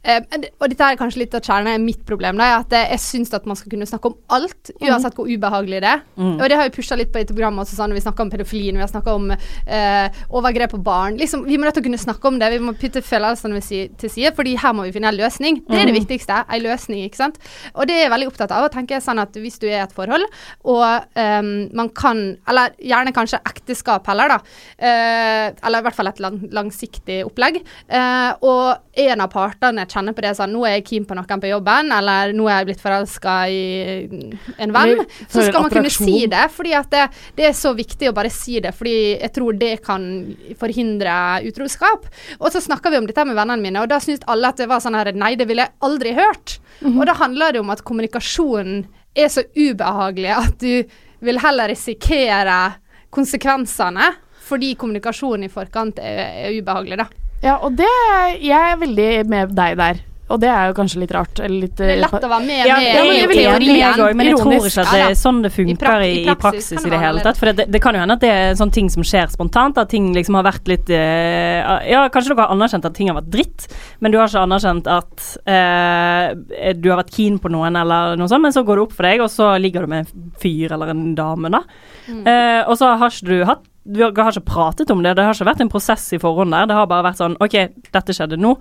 eh, 0.03 0.19
Og 0.59 0.67
dette 0.71 0.89
er 0.89 0.99
kanskje 0.99 1.23
litt 1.23 1.37
av 1.37 1.43
kjernen 1.43 1.77
i 1.77 1.83
mitt 1.83 2.03
problem, 2.07 2.39
da, 2.39 2.59
at 2.61 2.73
jeg 2.77 3.01
syns 3.01 3.33
at 3.33 3.47
man 3.49 3.59
skal 3.59 3.73
kunne 3.73 3.87
snakke 3.89 4.11
om 4.11 4.17
alt, 4.35 4.73
uansett 4.81 5.17
hvor 5.17 5.29
ubehagelig 5.29 5.81
det 5.83 5.91
er. 5.91 6.03
Mm. 6.17 6.35
Og 6.37 6.45
det 6.49 6.59
har 6.59 6.69
vi 6.69 6.75
pusha 6.77 6.97
litt 6.99 7.13
på 7.13 7.21
dette 7.21 7.35
programmet 7.35 7.65
også, 7.65 7.77
sånn, 7.79 7.95
vi 7.95 8.03
snakker 8.03 8.25
om 8.25 8.33
pedofilien, 8.33 8.77
vi 8.77 8.83
har 8.83 8.91
snakka 8.91 9.15
om 9.17 9.31
uh, 9.33 10.23
overgrep 10.33 10.73
på 10.75 10.81
barn. 10.83 11.17
Liksom, 11.21 11.45
vi 11.47 11.57
må 11.57 11.67
nødt 11.67 11.77
til 11.77 11.83
å 11.83 11.87
kunne 11.87 12.01
snakke 12.01 12.29
om 12.29 12.39
det, 12.41 12.51
vi 12.53 12.61
må 12.63 12.75
putte 12.79 13.03
følelsene 13.05 13.61
til 13.63 14.11
side, 14.11 14.33
fordi 14.37 14.55
her 14.59 14.75
må 14.75 14.87
vi 14.87 14.93
finne 14.95 15.11
en 15.11 15.19
løsning. 15.19 15.61
Det 15.67 15.79
er 15.79 15.89
det 15.89 15.95
viktigste. 15.97 16.43
En 16.43 16.63
løsning, 16.63 17.03
ikke 17.07 17.19
sant. 17.19 17.39
Og 17.73 17.87
det 17.89 17.97
er 17.97 18.05
jeg 18.05 18.13
veldig 18.13 18.29
opptatt 18.31 18.53
av. 18.53 18.67
Og 18.67 18.73
tenker 18.73 19.01
sånn 19.03 19.21
at 19.21 19.35
hvis 19.39 19.59
du 19.61 19.67
er 19.69 19.77
i 19.77 19.83
et 19.83 19.95
forhold, 19.95 20.25
og 20.69 20.85
um, 21.17 21.51
man 21.75 21.89
kan 21.95 22.21
Eller 22.49 22.73
gjerne 22.81 23.13
kanskje 23.15 23.39
ekteskap 23.47 24.07
heller, 24.09 24.35
da. 24.35 24.37
Uh, 24.77 25.47
eller 25.65 25.81
i 25.81 25.85
hvert 25.87 25.97
fall 25.97 26.09
et 26.11 26.21
lang, 26.23 26.39
langsiktig 26.53 27.21
opplegg. 27.27 27.61
Uh, 27.91 28.31
og 28.45 28.99
en 29.05 29.23
av 29.23 29.31
partene 29.33 29.85
kjenner 29.93 30.15
på 30.15 30.23
det 30.25 30.34
sånn 30.38 30.51
Nå 30.53 30.63
er 30.67 30.77
jeg 30.77 30.86
keen 30.89 31.06
på 31.08 31.17
noen 31.17 31.41
på 31.43 31.51
jobben, 31.51 31.91
eller 31.95 32.34
nå 32.36 32.47
er 32.49 32.60
jeg 32.62 32.69
blitt 32.71 32.84
forelska 32.84 33.36
i 33.49 33.62
en 34.62 34.73
venn. 34.75 35.03
Så 35.27 35.45
skal 35.47 35.65
man 35.65 35.73
kunne 35.73 35.91
si 35.93 36.25
det, 36.32 36.47
fordi 36.53 36.73
at 36.77 36.89
det, 36.93 37.06
det 37.38 37.47
er 37.49 37.56
så 37.58 37.73
viktig 37.77 38.10
å 38.10 38.15
bare 38.15 38.32
si 38.34 38.60
det. 38.63 38.73
Fordi 38.77 38.95
jeg 39.13 39.34
tror 39.36 39.60
det 39.60 39.73
kan 39.86 40.10
forhindre 40.60 41.15
utroskap. 41.49 42.10
Og 42.39 42.49
så 42.53 42.63
snakka 42.63 42.93
vi 42.93 43.01
om 43.01 43.08
dette 43.10 43.25
med 43.27 43.38
vennene 43.38 43.62
mine, 43.63 43.84
og 43.84 43.91
da 43.91 44.01
syntes 44.03 44.27
alle 44.32 44.51
at 44.51 44.62
det 44.62 44.69
var 44.71 44.84
sånn 44.84 44.97
her 44.97 45.13
Nei, 45.13 45.36
det 45.38 45.45
ville 45.49 45.65
jeg 45.67 45.75
aldri 45.86 46.13
hørt. 46.17 46.58
Og 46.89 47.03
da 47.08 47.15
handler 47.19 47.53
det 47.53 47.62
om 47.62 47.71
at 47.73 47.84
kommunikasjonen 47.86 48.84
er 49.13 49.29
så 49.29 49.43
ubehagelig 49.53 50.32
at 50.34 50.56
du 50.63 50.84
vil 51.23 51.39
heller 51.39 51.69
risikere 51.71 52.58
konsekvensene 53.13 54.10
fordi 54.43 54.73
kommunikasjonen 54.79 55.47
i 55.47 55.51
forkant 55.51 56.01
er, 56.03 56.17
er 56.49 56.58
ubehagelig, 56.58 56.99
da. 56.99 57.06
Ja, 57.43 57.58
og 57.60 57.75
det 57.75 57.89
Jeg 58.39 58.71
er 58.71 58.77
veldig 58.79 59.10
med 59.27 59.56
deg 59.58 59.77
der. 59.79 59.97
Og 60.31 60.39
det 60.39 60.47
er 60.49 60.69
jo 60.69 60.75
kanskje 60.77 61.01
litt 61.01 61.12
rart. 61.13 61.39
Eller 61.43 61.65
litt 61.65 61.75
Det 61.77 61.89
er 61.97 61.99
lett 61.99 62.13
å 62.15 62.29
være 62.31 62.45
med 62.45 62.67
Ja, 62.67 62.77
med 62.79 62.86
det 62.88 62.91
er 62.93 63.59
men 63.59 63.97
jo 63.99 64.05
òg, 64.05 64.15
men 64.15 64.29
jeg 64.29 64.38
tror 64.39 64.67
ikke 64.69 64.86
at 64.86 64.93
det 64.93 65.01
er 65.03 65.17
sånn 65.19 65.41
det 65.43 65.51
I 65.51 65.55
funker 65.57 66.05
i, 66.05 66.12
i 66.13 66.21
i 66.23 66.36
praksis 66.39 66.71
i 66.79 66.83
det 66.83 66.93
det 66.93 67.01
hele 67.01 67.23
tatt. 67.25 67.39
For 67.41 67.51
det, 67.51 67.67
det 67.73 67.81
kan 67.83 67.97
jo 67.97 68.03
hende 68.03 68.15
at 68.15 68.23
det 68.23 68.31
er 68.31 68.55
sånne 68.59 68.77
ting 68.77 68.89
som 68.93 69.05
skjer 69.07 69.33
spontant, 69.33 69.81
at 69.81 69.91
ting 69.91 70.12
liksom 70.15 70.38
har 70.39 70.47
vært 70.47 70.71
litt 70.71 70.93
eh, 70.93 71.59
Ja, 71.91 72.05
kanskje 72.13 72.33
dere 72.33 72.47
har 72.47 72.55
anerkjent 72.55 72.88
at 72.88 72.95
ting 72.97 73.12
har 73.12 73.19
vært 73.19 73.31
dritt, 73.36 73.67
men 73.99 74.13
du 74.13 74.19
har 74.21 74.31
ikke 74.31 74.45
anerkjent 74.47 74.89
at 74.91 75.27
eh, 75.43 76.71
du 76.79 76.89
har 76.91 77.03
vært 77.03 77.13
keen 77.17 77.38
på 77.43 77.51
noen 77.53 77.75
eller 77.83 78.15
noe 78.19 78.31
sånt, 78.31 78.45
men 78.47 78.55
så 78.55 78.63
går 78.65 78.79
det 78.79 78.88
opp 78.88 78.95
for 78.95 79.09
deg, 79.09 79.25
og 79.25 79.31
så 79.33 79.53
ligger 79.59 79.83
du 79.83 79.93
med 79.93 80.05
en 80.07 80.31
fyr 80.39 80.73
eller 80.77 80.95
en 80.95 81.05
dame, 81.19 81.51
da. 81.53 81.63
Eh, 82.07 82.63
og 82.63 82.77
så 82.79 82.95
har 82.95 83.12
ikke 83.12 83.29
du 83.29 83.45
hatt 83.49 83.69
du 83.83 83.99
har 83.99 84.31
ikke 84.31 84.47
pratet 84.47 84.91
om 84.93 85.01
det, 85.03 85.12
det 85.17 85.25
har 85.27 85.36
ikke 85.36 85.49
vært 85.49 85.62
en 85.65 85.71
prosess 85.71 86.05
i 86.15 86.19
forhånd 86.21 86.55
der. 86.55 86.69
Det 86.69 86.75
har 86.77 86.88
bare 86.88 87.03
vært 87.09 87.19
sånn 87.19 87.36
OK, 87.43 87.57
dette 87.91 88.15
skjedde 88.15 88.38
nå. 88.39 88.53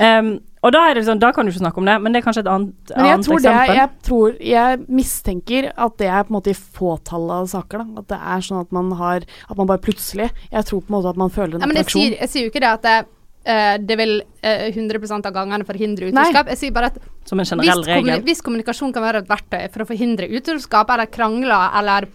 Em, 0.00 0.38
og 0.60 0.72
da 0.74 0.80
er 0.90 0.98
det 0.98 1.06
sånn, 1.06 1.20
da 1.20 1.30
kan 1.32 1.46
du 1.48 1.52
ikke 1.54 1.62
snakke 1.62 1.80
om 1.80 1.86
det, 1.88 1.94
men 2.04 2.12
det 2.12 2.20
er 2.20 2.24
kanskje 2.26 2.42
et 2.42 2.50
annet, 2.52 2.90
Men 2.92 3.06
jeg 3.06 3.16
annet 3.16 3.28
tror, 3.30 3.38
det 3.40 3.52
er, 3.52 3.70
jeg 3.78 3.90
tror 4.04 4.34
Jeg 4.44 4.80
mistenker 4.92 5.68
at 5.72 5.94
det 6.02 6.10
er 6.10 6.26
på 6.26 6.34
en 6.34 6.36
måte 6.36 6.52
i 6.52 6.56
fåtallet 6.58 7.32
av 7.38 7.48
saker. 7.54 7.80
Da. 7.80 8.02
At 8.02 8.10
det 8.12 8.18
er 8.34 8.44
sånn 8.44 8.60
at 8.60 8.74
man 8.76 8.90
har 8.98 9.24
At 9.24 9.56
man 9.56 9.70
bare 9.70 9.80
plutselig 9.80 10.28
Jeg 10.50 10.68
tror 10.68 10.84
på 10.84 10.92
en 10.92 10.98
måte 10.98 11.14
at 11.14 11.22
man 11.22 11.32
føler 11.32 11.56
en 11.56 11.64
Ja, 11.64 11.70
men 11.70 11.80
jeg 11.80 11.88
sier, 11.94 12.18
jeg 12.18 12.32
sier 12.32 12.44
jo 12.44 12.52
ikke 12.52 12.64
det 12.66 12.74
at 12.74 12.84
det, 12.84 12.98
uh, 13.48 13.78
det 13.80 13.98
vil 14.02 14.14
uh, 14.20 14.68
100 14.68 15.00
av 15.16 15.32
gangene 15.38 15.68
forhindre 15.68 16.12
utroskap. 16.12 16.52
Jeg 16.52 16.62
sier 16.66 16.76
bare 16.76 16.92
at 16.92 17.00
Som 17.24 17.40
en 17.40 17.48
generell 17.54 17.80
hvis, 17.80 17.92
regel. 17.94 18.22
hvis 18.28 18.44
kommunikasjon 18.44 18.92
kan 18.92 19.08
være 19.08 19.24
et 19.24 19.32
verktøy 19.32 19.64
for 19.72 19.86
å 19.86 19.90
forhindre 19.94 20.28
utroskap 20.28 20.92
eller 20.92 21.08
krangler 21.08 21.72
eller 21.80 22.10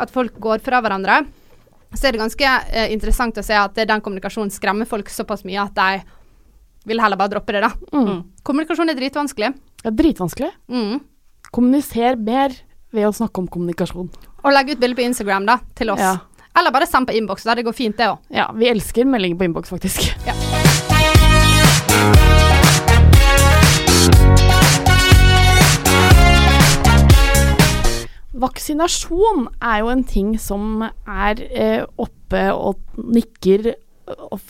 at 0.00 0.12
folk 0.12 0.36
går 0.40 0.60
fra 0.64 0.84
hverandre, 0.84 1.22
så 1.92 2.06
er 2.08 2.12
det 2.12 2.20
ganske 2.26 2.54
uh, 2.60 2.86
interessant 2.92 3.40
å 3.40 3.44
se 3.44 3.56
at 3.56 3.84
den 3.88 4.04
kommunikasjonen 4.04 4.52
skremmer 4.52 4.88
folk 4.88 5.08
såpass 5.08 5.48
mye 5.48 5.64
at 5.64 5.80
de 5.80 6.19
vil 6.88 7.00
heller 7.02 7.20
bare 7.20 7.34
droppe 7.34 7.54
det, 7.56 7.62
da. 7.66 7.70
Mm. 7.92 8.22
Kommunikasjon 8.46 8.92
er 8.92 8.98
dritvanskelig. 8.98 9.52
Det 9.82 9.90
er 9.90 9.96
dritvanskelig. 9.98 10.50
Mm. 10.72 10.98
Kommuniser 11.50 12.16
mer 12.16 12.56
ved 12.94 13.08
å 13.08 13.12
snakke 13.14 13.42
om 13.42 13.48
kommunikasjon. 13.50 14.10
Og 14.40 14.54
legge 14.54 14.74
ut 14.74 14.82
bilde 14.82 14.98
på 14.98 15.04
Instagram 15.04 15.48
da, 15.48 15.60
til 15.78 15.92
oss. 15.94 16.00
Ja. 16.02 16.16
Eller 16.58 16.74
bare 16.74 16.88
send 16.90 17.06
på 17.06 17.14
innboks, 17.14 17.46
da. 17.46 17.54
Det 17.54 17.66
går 17.68 17.76
fint, 17.76 17.96
det 18.00 18.10
òg. 18.10 18.18
Ja, 18.34 18.50
vi 18.56 18.70
elsker 18.70 19.06
meldinger 19.08 19.38
på 19.40 19.50
innboks, 19.50 19.72
faktisk. 19.72 20.08
Ja. 20.28 20.36
Vaksinasjon 28.40 29.48
er 29.60 29.82
jo 29.82 29.90
en 29.92 30.02
ting 30.08 30.30
som 30.40 30.80
er 30.80 31.40
eh, 31.50 31.82
oppe 32.00 32.46
og 32.54 32.78
nikker 32.96 33.74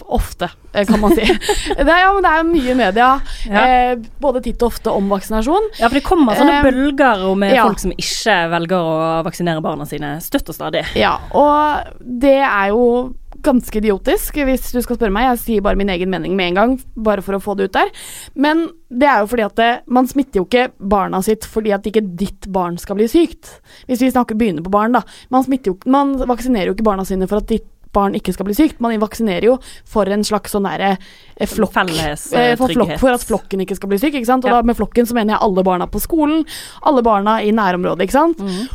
ofte, 0.06 0.48
eh, 0.72 0.86
kan 0.88 1.00
man 1.00 1.14
si. 1.16 1.24
det, 1.76 1.84
er, 1.86 2.00
ja, 2.02 2.10
men 2.14 2.24
det 2.26 2.32
er 2.32 2.42
jo 2.42 2.48
mye 2.50 2.76
media, 2.78 3.10
Ja. 3.50 3.64
eh, 3.66 3.94
både 4.22 4.42
titt 4.44 4.62
og 4.62 4.72
ofte, 4.72 4.90
om 4.92 5.08
vaksinasjon. 5.12 5.70
Ja, 5.80 5.88
for 5.88 5.98
det 6.00 6.04
kommer 6.06 6.38
sånne 6.38 6.58
Eh, 6.60 6.66
bølger 6.66 7.24
med 7.38 7.54
ja. 7.54 7.64
folk 7.68 7.80
som 7.82 7.92
ikke 7.94 8.36
velger 8.52 8.76
å 8.90 9.22
vaksinere 9.26 9.62
barna 9.64 9.86
sine 9.88 10.16
støtt 10.24 10.50
og 10.50 10.56
stadig. 10.56 10.84
Ja, 10.98 11.16
og 11.36 11.94
det 12.00 12.38
er 12.42 12.72
jo 12.74 13.14
ganske 13.40 13.78
idiotisk, 13.80 14.36
hvis 14.44 14.70
du 14.74 14.80
skal 14.84 14.98
spørre 14.98 15.14
meg. 15.14 15.30
Jeg 15.30 15.40
sier 15.44 15.64
bare 15.64 15.78
min 15.80 15.88
egen 15.92 16.10
mening 16.12 16.34
med 16.36 16.50
en 16.50 16.58
gang, 16.58 16.74
bare 16.96 17.22
for 17.24 17.38
å 17.38 17.40
få 17.40 17.54
det 17.56 17.70
ut 17.70 17.76
der. 17.78 17.88
Men 18.36 18.66
det 18.90 19.08
er 19.08 19.22
jo 19.22 19.30
fordi 19.32 19.46
at 19.46 19.56
det, 19.56 19.70
man 19.88 20.08
smitter 20.10 20.42
jo 20.42 20.46
ikke 20.48 20.66
barna 20.92 21.22
sitt 21.24 21.46
fordi 21.48 21.72
at 21.72 21.86
ikke 21.88 22.02
ditt 22.20 22.50
barn 22.52 22.76
skal 22.80 22.98
bli 22.98 23.08
sykt. 23.08 23.54
Hvis 23.88 24.02
vi 24.04 24.12
snakker 24.12 24.36
begynner 24.36 24.66
på 24.66 24.72
barn, 24.74 24.92
da. 24.98 25.04
Man, 25.32 25.46
jo, 25.64 25.78
man 25.88 26.18
vaksinerer 26.20 26.72
jo 26.72 26.76
ikke 26.76 26.90
barna 26.90 27.06
sine 27.08 27.28
for 27.30 27.40
at 27.40 27.48
ditt 27.48 27.68
barn 27.96 28.14
ikke 28.18 28.34
skal 28.34 28.46
bli 28.48 28.56
sykt. 28.56 28.80
Man 28.82 28.94
vaksinerer 29.02 29.48
jo 29.48 29.56
for 29.88 30.08
en 30.10 30.24
slags 30.26 30.54
sånn 30.54 30.68
derre 30.68 30.92
eh, 30.96 31.50
flokk 31.50 31.76
eh, 31.82 32.12
eh, 32.12 32.56
for, 32.58 32.72
flokk, 32.72 32.96
for 33.02 33.14
at 33.14 33.26
flokken 33.26 33.64
ikke 33.64 33.78
skal 33.78 33.92
bli 33.92 34.00
syk. 34.02 34.18
Og 34.20 34.28
Ja. 34.46 34.58
da 34.58 34.62
med 34.66 34.78
flokken 34.78 35.08
så 35.08 35.16
mener 35.16 35.34
jeg 35.34 35.42
alle 35.46 35.64
barna 35.66 35.88
på 35.90 36.02
skolen, 36.02 36.44
alle 36.82 37.02
barna 37.02 37.40
i 37.42 37.50
nærområdet, 37.54 38.06
ikke 38.06 38.18
sant. 38.18 38.38
Mm. 38.38 38.68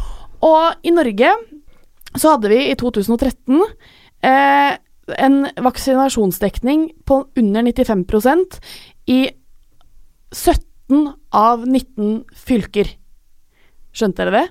Og 0.45 0.75
i 0.83 0.91
Norge 0.91 1.31
så 2.15 2.35
hadde 2.35 2.51
vi 2.51 2.59
i 2.71 2.75
2013 2.75 3.61
eh, 4.23 4.77
en 5.21 5.47
vaksinasjonsdekning 5.61 6.89
på 7.05 7.21
under 7.37 7.61
95% 7.63 8.59
i 9.13 9.29
17 10.33 11.13
av 11.31 11.65
19 11.67 12.23
fylker. 12.35 12.89
Skjønte 13.95 14.25
dere 14.25 14.39
det? 14.39 14.47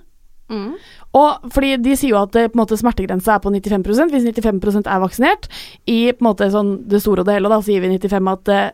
Mm. 0.52 0.74
Og 1.14 1.50
fordi 1.54 1.76
de 1.78 1.94
sier 1.96 2.10
jo 2.10 2.20
at 2.22 2.32
på 2.34 2.42
en 2.42 2.58
måte, 2.58 2.76
smertegrensa 2.80 3.36
er 3.36 3.42
på 3.44 3.52
95 3.54 4.10
hvis 4.10 4.24
95 4.34 4.86
er 4.90 5.02
vaksinert. 5.02 5.46
I 5.86 6.12
på 6.12 6.24
en 6.24 6.28
måte, 6.30 6.48
sånn, 6.50 6.72
det 6.90 7.00
store 7.04 7.22
og 7.22 7.26
det 7.28 7.36
hele, 7.38 7.48
da 7.52 7.60
sier 7.62 7.80
vi 7.84 7.92
95 7.98 8.32
at 8.32 8.48
eh, 8.54 8.70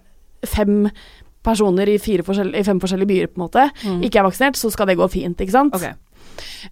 fem 0.49 0.87
personer 1.45 1.89
i, 1.89 1.99
fire 2.01 2.23
forskjell- 2.25 2.55
i 2.57 2.63
fem 2.65 2.81
forskjellige 2.81 3.09
byer 3.09 3.27
på 3.33 3.41
en 3.41 3.45
måte 3.47 3.67
Mm. 3.85 4.03
ikke 4.05 4.19
er 4.21 4.25
vaksinert, 4.29 4.57
så 4.57 4.71
skal 4.73 4.87
det 4.87 4.97
gå 4.99 5.09
fint, 5.11 5.37
ikke 5.41 5.53
sant? 5.53 5.75
Okay. 5.75 5.93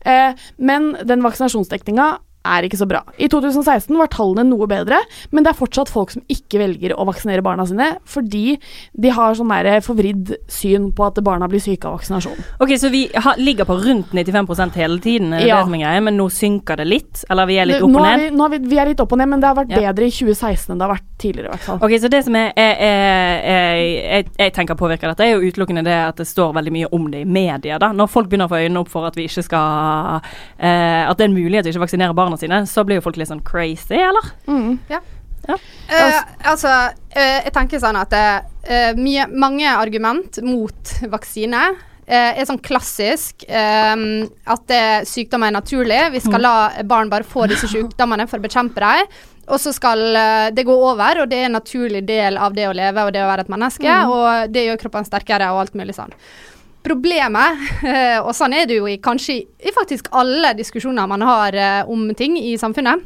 Eh, 0.04 0.35
men 0.59 0.94
den 1.04 1.22
vaksinasjonsdekninga 1.22 2.18
er 2.48 2.66
ikke 2.68 2.80
så 2.80 2.88
bra. 2.90 3.02
I 3.18 3.28
2016 3.30 3.96
var 3.98 4.11
tallene 4.12 4.44
noe 4.48 4.66
bedre, 4.70 4.98
men 5.30 5.44
det 5.46 5.52
er 5.52 5.58
fortsatt 5.58 5.90
folk 5.92 6.14
som 6.14 6.22
ikke 6.32 6.61
velger 6.62 6.94
å 6.96 7.06
vaksinere 7.08 7.44
barna 7.44 7.66
sine 7.68 7.90
fordi 8.08 8.58
de 8.98 9.12
har 9.14 9.37
sånn 9.38 9.52
der 9.52 9.80
forvridd 9.84 10.34
syn 10.52 10.90
på 10.96 11.06
at 11.08 11.20
barna 11.24 11.48
blir 11.50 11.62
syke 11.64 11.88
av 11.88 11.98
vaksinasjon. 11.98 12.38
Ok, 12.61 12.74
Så 12.78 12.90
vi 12.94 13.06
har, 13.14 13.37
ligger 13.40 13.64
på 13.68 13.76
rundt 13.82 14.12
95% 14.14 14.76
hele 14.80 14.98
tiden, 15.00 15.32
er 15.34 15.40
det 15.40 15.48
Ja. 15.48 15.56
det 15.61 15.64
som 15.68 15.74
er 15.74 15.84
greia, 15.84 16.02
men 16.02 16.16
nå 16.16 16.28
synker 16.30 16.76
det 16.76 16.87
litt? 16.87 17.24
Eller 17.30 17.46
vi 17.46 17.56
er 17.58 17.66
litt 17.66 17.82
opp 17.82 17.94
og 17.94 18.02
ned? 18.02 18.30
vi, 18.32 18.58
vi, 18.58 18.68
vi 18.68 18.78
er 18.78 18.87
litt 18.92 19.00
opp 19.00 19.12
og 19.12 19.18
ned, 19.18 19.28
men 19.28 19.40
det 19.40 19.48
har 19.48 19.56
vært 19.56 19.70
Ja. 19.74 19.92
bedre 19.92 20.06
i 20.06 20.11
2016 20.11 20.72
enn 20.72 20.78
det 20.78 20.87
har 20.88 20.94
vært 20.96 21.08
tidligere. 21.18 21.48
i 21.48 21.54
hvert 21.57 21.66
fall. 21.66 21.81
Ok, 21.83 21.94
så 22.00 22.11
det 22.12 22.22
som 22.26 22.37
jeg, 22.38 22.52
jeg, 22.57 24.31
jeg 24.38 24.54
tenker 24.57 24.78
påvirker 24.78 25.12
dette, 25.12 25.26
er 25.26 25.37
jo 25.37 25.50
utelukkende 25.50 25.85
det 25.87 25.96
at 26.07 26.20
det 26.20 26.28
står 26.28 26.54
veldig 26.57 26.74
mye 26.74 26.90
om 26.94 27.11
det 27.12 27.24
i 27.24 27.28
media. 27.28 27.78
da. 27.78 27.92
Når 27.96 28.11
folk 28.12 28.31
begynner 28.31 28.48
å 28.48 28.52
få 28.52 28.62
øynene 28.62 28.83
opp 28.85 28.92
for 28.92 29.09
at 29.09 29.18
vi 29.18 29.26
ikke 29.28 29.44
skal 29.46 30.18
eh, 30.59 31.02
At 31.09 31.18
det 31.18 31.26
er 31.26 31.31
en 31.31 31.37
mulighet 31.37 31.66
til 31.66 31.74
ikke 31.74 31.83
å 31.83 31.87
vaksinere 31.87 32.16
barna 32.16 32.38
sine, 32.40 32.64
så 32.66 32.85
blir 32.87 33.00
jo 33.00 33.07
folk 33.09 33.18
litt 33.20 33.31
sånn 33.31 33.44
crazy, 33.46 33.98
eller? 33.98 34.33
Mm. 34.48 34.78
Eh, 35.48 36.22
altså, 36.50 36.72
eh, 37.14 37.38
jeg 37.46 37.52
tenker 37.57 37.81
sånn 37.81 37.96
at 37.96 38.14
eh, 38.14 38.90
mye, 38.98 39.28
mange 39.33 39.70
argument 39.70 40.40
mot 40.44 40.92
vaksine 41.09 41.62
eh, 42.04 42.40
er 42.40 42.48
sånn 42.48 42.61
klassisk 42.64 43.46
eh, 43.48 43.96
at 44.26 44.68
det, 44.68 44.85
sykdommer 45.09 45.50
er 45.50 45.59
naturlig. 45.59 46.02
Vi 46.16 46.22
skal 46.24 46.44
la 46.44 46.57
barn 46.88 47.12
bare 47.12 47.26
få 47.26 47.48
disse 47.50 47.70
sykdommene 47.74 48.28
for 48.28 48.40
å 48.40 48.46
bekjempe 48.46 48.85
dem. 48.85 49.18
Og 49.48 49.61
så 49.62 49.72
skal 49.72 50.04
eh, 50.12 50.50
det 50.54 50.66
gå 50.68 50.74
over, 50.74 51.22
og 51.22 51.30
det 51.30 51.40
er 51.40 51.48
en 51.48 51.56
naturlig 51.58 52.04
del 52.08 52.37
av 52.37 52.56
det 52.56 52.68
å 52.68 52.76
leve 52.76 53.06
og 53.06 53.14
det 53.14 53.24
å 53.24 53.30
være 53.30 53.46
et 53.46 53.52
menneske. 53.52 53.96
Og 54.12 54.52
det 54.52 54.66
gjør 54.66 54.80
kroppen 54.84 55.08
sterkere 55.08 55.50
og 55.54 55.64
alt 55.64 55.78
mulig 55.78 55.96
sånn. 55.96 56.14
Problemet, 56.87 57.64
og 58.26 58.32
sånn 58.37 58.54
er 58.56 58.68
det 58.68 58.78
jo 58.78 58.88
i 58.88 59.00
kanskje 59.02 59.40
i 59.42 59.74
faktisk 59.74 60.12
alle 60.16 60.54
diskusjoner 60.56 61.11
man 61.11 61.24
har 61.26 61.56
eh, 61.56 61.90
om 61.90 62.06
ting 62.16 62.38
i 62.40 62.54
samfunnet, 62.61 63.04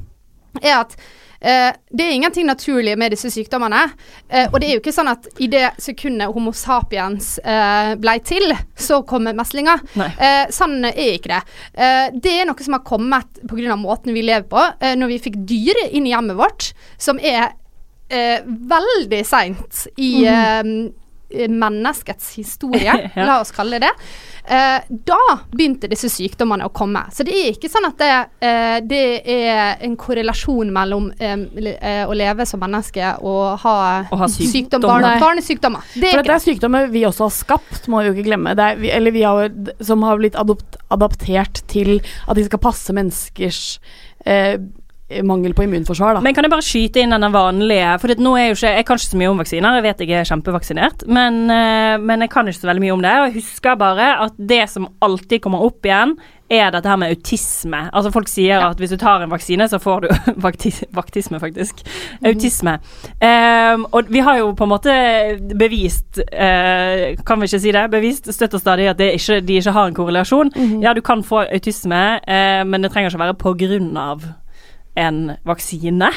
er 0.61 0.83
at 0.83 0.99
det 1.43 2.05
er 2.05 2.15
ingenting 2.15 2.47
naturlig 2.47 2.95
med 2.99 3.13
disse 3.15 3.31
sykdommene. 3.35 3.83
Eh, 4.29 4.47
og 4.47 4.61
det 4.61 4.69
er 4.69 4.77
jo 4.77 4.83
ikke 4.83 4.95
sånn 4.95 5.11
at 5.11 5.27
i 5.43 5.49
det 5.51 5.65
sekundet 5.83 6.31
Homo 6.31 6.53
sapiens 6.55 7.35
eh, 7.43 7.95
blei 7.99 8.19
til, 8.23 8.55
så 8.79 9.01
kommer 9.09 9.35
meslinga. 9.37 9.75
Eh, 9.99 10.45
sånn 10.55 10.79
er 10.93 11.17
ikke 11.17 11.35
det. 11.35 11.41
Eh, 11.75 12.07
det 12.15 12.37
er 12.39 12.49
noe 12.49 12.63
som 12.63 12.79
har 12.79 12.85
kommet 12.87 13.43
pga. 13.49 13.77
måten 13.77 14.15
vi 14.15 14.23
lever 14.23 14.47
på. 14.49 14.63
Eh, 14.81 14.95
når 14.99 15.15
vi 15.15 15.21
fikk 15.27 15.41
dyr 15.49 15.85
inn 15.91 16.07
i 16.07 16.15
hjemmet 16.15 16.39
vårt, 16.39 16.73
som 16.99 17.19
er 17.19 17.57
eh, 18.13 18.41
veldig 18.47 19.23
seint 19.27 19.87
i 19.97 20.13
eh, 20.31 20.63
menneskets 21.49 22.35
historie, 22.37 22.95
la 23.17 23.41
oss 23.41 23.55
kalle 23.55 23.81
det 23.81 23.89
det. 23.91 24.13
Eh, 24.43 24.83
da 25.07 25.19
begynte 25.55 25.87
disse 25.87 26.09
sykdommene 26.11 26.67
å 26.67 26.73
komme. 26.75 27.05
Så 27.15 27.23
det 27.27 27.35
er 27.39 27.53
ikke 27.53 27.71
sånn 27.71 27.87
at 27.87 28.01
det, 28.01 28.11
eh, 28.43 28.79
det 28.83 29.03
er 29.31 29.85
en 29.87 29.95
korrelasjon 29.97 30.73
mellom 30.75 31.13
eh, 31.23 31.45
eh, 31.77 32.03
å 32.03 32.17
leve 32.17 32.47
som 32.49 32.59
menneske 32.63 33.13
og 33.23 33.63
ha, 33.63 33.77
ha 34.11 34.29
sykdom, 34.29 34.51
sykdom, 34.51 34.87
barne, 34.89 35.15
barnesykdommer. 35.23 35.87
Det 35.95 36.11
er 36.11 36.19
For 36.19 36.27
det 36.27 36.35
er 36.35 36.45
sykdommer 36.49 36.91
vi 36.91 37.05
også 37.07 37.29
har 37.29 37.37
skapt, 37.37 37.87
må 37.87 38.03
vi 38.03 38.11
jo 38.11 38.17
ikke 38.17 38.29
glemme. 38.33 38.57
Det 38.59 38.67
er, 38.67 38.83
vi, 38.83 38.91
eller 38.91 39.15
vi 39.15 39.23
har, 39.23 39.53
som 39.85 40.03
har 40.09 40.19
blitt 40.19 40.39
adopt, 40.41 40.81
adaptert 40.91 41.63
til 41.71 42.01
at 42.27 42.35
de 42.39 42.49
skal 42.49 42.63
passe 42.67 42.99
menneskers 42.99 43.63
eh, 44.27 44.57
mangel 45.27 45.55
på 45.55 45.67
immunforsvar. 45.67 46.17
Da. 46.17 46.25
Men 46.25 46.37
kan 46.37 46.47
jeg 46.47 46.55
bare 46.55 46.67
skyte 46.67 47.03
inn 47.03 47.15
den 47.15 47.33
vanlige 47.35 47.97
For 48.03 48.13
nå 48.19 48.35
er 48.39 48.47
jo 48.51 48.59
ikke, 48.59 48.75
Jeg 48.77 48.87
kan 48.89 49.01
ikke 49.01 49.11
så 49.11 49.21
mye 49.21 49.33
om 49.33 49.43
vaksiner, 49.43 49.79
jeg 49.79 49.87
vet 49.87 50.05
jeg 50.05 50.19
er 50.19 50.29
kjempevaksinert, 50.29 51.07
men, 51.07 51.43
eh, 51.51 51.97
men 52.01 52.25
jeg 52.25 52.33
kan 52.33 52.49
ikke 52.49 52.63
så 52.63 52.71
veldig 52.71 52.85
mye 52.87 52.95
om 52.97 53.03
det. 53.05 53.17
Og 53.19 53.27
jeg 53.29 53.39
husker 53.41 53.81
bare 53.81 54.13
at 54.27 54.39
det 54.39 54.65
som 54.71 54.89
alltid 55.03 55.43
kommer 55.45 55.65
opp 55.67 55.85
igjen, 55.87 56.17
er 56.53 56.71
dette 56.73 56.89
her 56.89 56.99
med 57.01 57.15
autisme. 57.15 57.81
Altså 57.93 58.13
Folk 58.13 58.29
sier 58.31 58.63
at 58.65 58.81
hvis 58.81 58.93
du 58.93 58.99
tar 59.01 59.25
en 59.25 59.33
vaksine, 59.33 59.69
så 59.69 59.81
får 59.83 60.05
du 60.05 60.09
Vaktisme, 60.99 61.41
faktisk. 61.41 61.81
Autisme. 62.27 62.79
Um, 63.23 63.87
og 63.93 64.11
vi 64.13 64.23
har 64.25 64.39
jo 64.39 64.53
på 64.57 64.67
en 64.67 64.73
måte 64.73 64.97
bevist, 65.59 66.21
uh, 66.21 67.17
kan 67.27 67.41
vi 67.41 67.49
ikke 67.49 67.63
si 67.63 67.73
det, 67.75 67.87
bevist 67.93 68.29
støtter 68.35 68.61
stadig 68.61 68.91
at 68.91 69.01
det 69.01 69.13
ikke, 69.17 69.41
de 69.41 69.59
ikke 69.61 69.77
har 69.77 69.89
en 69.89 69.97
korrelasjon. 69.97 70.53
Ja, 70.83 70.93
du 70.93 71.01
kan 71.05 71.25
få 71.25 71.47
autisme, 71.47 72.03
uh, 72.21 72.63
men 72.69 72.85
det 72.85 72.93
trenger 72.93 73.13
ikke 73.13 73.23
å 73.23 73.27
være 73.27 73.41
på 73.41 73.57
grunn 73.65 73.93
av 73.97 74.29
en 74.97 75.37
vaksine. 75.45 76.11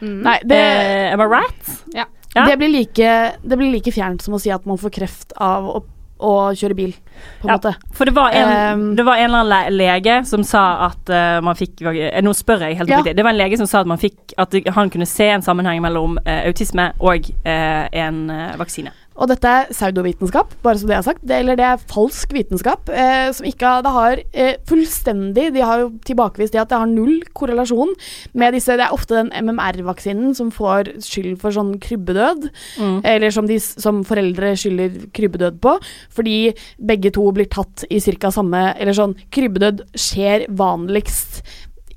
Nei, 0.00 0.38
det, 0.44 0.56
Eh, 0.60 1.12
am 1.14 1.20
I 1.20 1.24
right? 1.24 1.84
Ja. 1.94 2.04
Ja. 2.34 2.46
det, 2.46 2.56
blir 2.60 2.68
like, 2.68 3.32
det 3.42 3.56
blir 3.56 3.70
like 3.72 3.92
fjernt 3.92 4.20
som 4.22 4.34
å 4.34 4.40
si 4.40 4.50
at 4.52 4.66
man 4.68 4.76
får 4.76 4.90
kreft 4.92 5.32
av 5.40 5.64
å, 5.70 5.78
å 6.20 6.32
kjøre 6.52 6.74
bil, 6.76 6.92
på 7.40 7.48
en 7.48 7.54
Ja. 7.54 7.56
måte. 7.56 7.72
For 7.96 8.04
det 8.04 8.12
var 8.14 8.30
en, 8.30 8.50
Ehm. 8.52 8.96
det 8.96 9.04
var 9.06 9.16
en 9.16 9.30
eller 9.30 9.56
annen 9.64 9.76
lege 9.76 10.18
som 10.26 10.44
sa 10.44 10.86
at 10.90 11.08
uh, 11.08 11.40
man 11.40 11.54
fikk 11.56 11.80
eh, 11.80 12.20
Nå 12.22 12.34
spør 12.36 12.60
jeg 12.68 12.76
helt 12.76 12.88
Ja. 12.92 13.00
Det 13.02 13.22
var 13.24 13.30
en 13.32 13.38
lege 13.40 13.56
som 13.56 13.66
sa 13.66 13.80
at 13.80 13.86
man 13.86 13.96
fikk 13.98 14.34
At 14.36 14.52
han 14.74 14.90
kunne 14.90 15.06
se 15.06 15.28
en 15.28 15.42
sammenheng 15.42 15.80
mellom 15.80 16.18
uh, 16.26 16.44
autisme 16.46 16.92
og 17.00 17.24
uh, 17.46 17.88
en 17.92 18.26
vaksine. 18.58 18.92
Og 19.16 19.30
dette 19.30 19.48
er 19.48 19.70
pseudovitenskap, 19.70 20.52
bare 20.64 20.80
så 20.80 20.88
det 20.88 20.96
er 20.96 21.04
sagt. 21.06 21.22
Det, 21.24 21.38
eller 21.40 21.58
det 21.58 21.64
er 21.64 21.84
falsk 21.90 22.34
vitenskap. 22.36 22.90
Eh, 22.92 23.28
som 23.36 23.48
ikke 23.48 23.70
har, 23.70 23.84
det 23.84 23.92
har 23.94 24.22
eh, 24.32 24.54
fullstendig 24.68 25.48
De 25.54 25.64
har 25.64 25.84
jo 25.84 25.90
tilbakevist 26.06 26.54
det 26.54 26.60
at 26.62 26.72
det 26.72 26.80
har 26.82 26.90
null 26.90 27.22
korrelasjon 27.36 27.94
med 28.36 28.56
disse 28.56 28.76
Det 28.76 28.84
er 28.86 28.94
ofte 28.94 29.16
den 29.16 29.32
MMR-vaksinen 29.32 30.34
som 30.36 30.52
får 30.54 30.92
skyld 31.04 31.38
for 31.40 31.54
sånn 31.56 31.76
krybbedød. 31.82 32.48
Mm. 32.76 32.98
Eller 33.08 33.34
som, 33.34 33.48
de, 33.48 33.58
som 33.60 34.02
foreldre 34.06 34.52
skylder 34.58 34.98
krybbedød 35.16 35.60
på. 35.64 35.76
Fordi 36.16 36.38
begge 36.76 37.12
to 37.16 37.24
blir 37.36 37.48
tatt 37.52 37.86
i 37.88 38.00
ca. 38.00 38.30
samme 38.34 38.68
Eller 38.76 38.96
sånn 38.96 39.16
Krybbedød 39.32 39.82
skjer 39.98 40.46
vanligst 40.56 41.40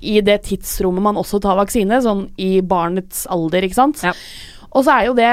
i 0.00 0.20
det 0.24 0.38
tidsrommet 0.48 1.04
man 1.04 1.18
også 1.20 1.40
tar 1.44 1.58
vaksine, 1.58 2.00
sånn 2.00 2.24
i 2.40 2.62
barnets 2.64 3.26
alder, 3.30 3.66
ikke 3.66 3.76
sant. 3.76 4.00
Ja. 4.04 4.14
Og 4.70 4.86
så 4.86 4.94
er 4.94 5.08
jo 5.10 5.16
det 5.18 5.32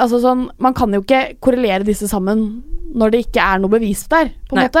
Altså 0.00 0.20
sånn 0.22 0.46
Man 0.58 0.74
kan 0.74 0.92
jo 0.94 1.00
ikke 1.04 1.36
korrelere 1.44 1.84
disse 1.86 2.08
sammen 2.10 2.62
når 2.88 3.10
det 3.12 3.18
ikke 3.26 3.42
er 3.44 3.58
noe 3.60 3.68
bevis 3.68 4.06
der, 4.08 4.30
på 4.48 4.56
en 4.56 4.62
Nei. 4.62 4.64
måte. 4.64 4.80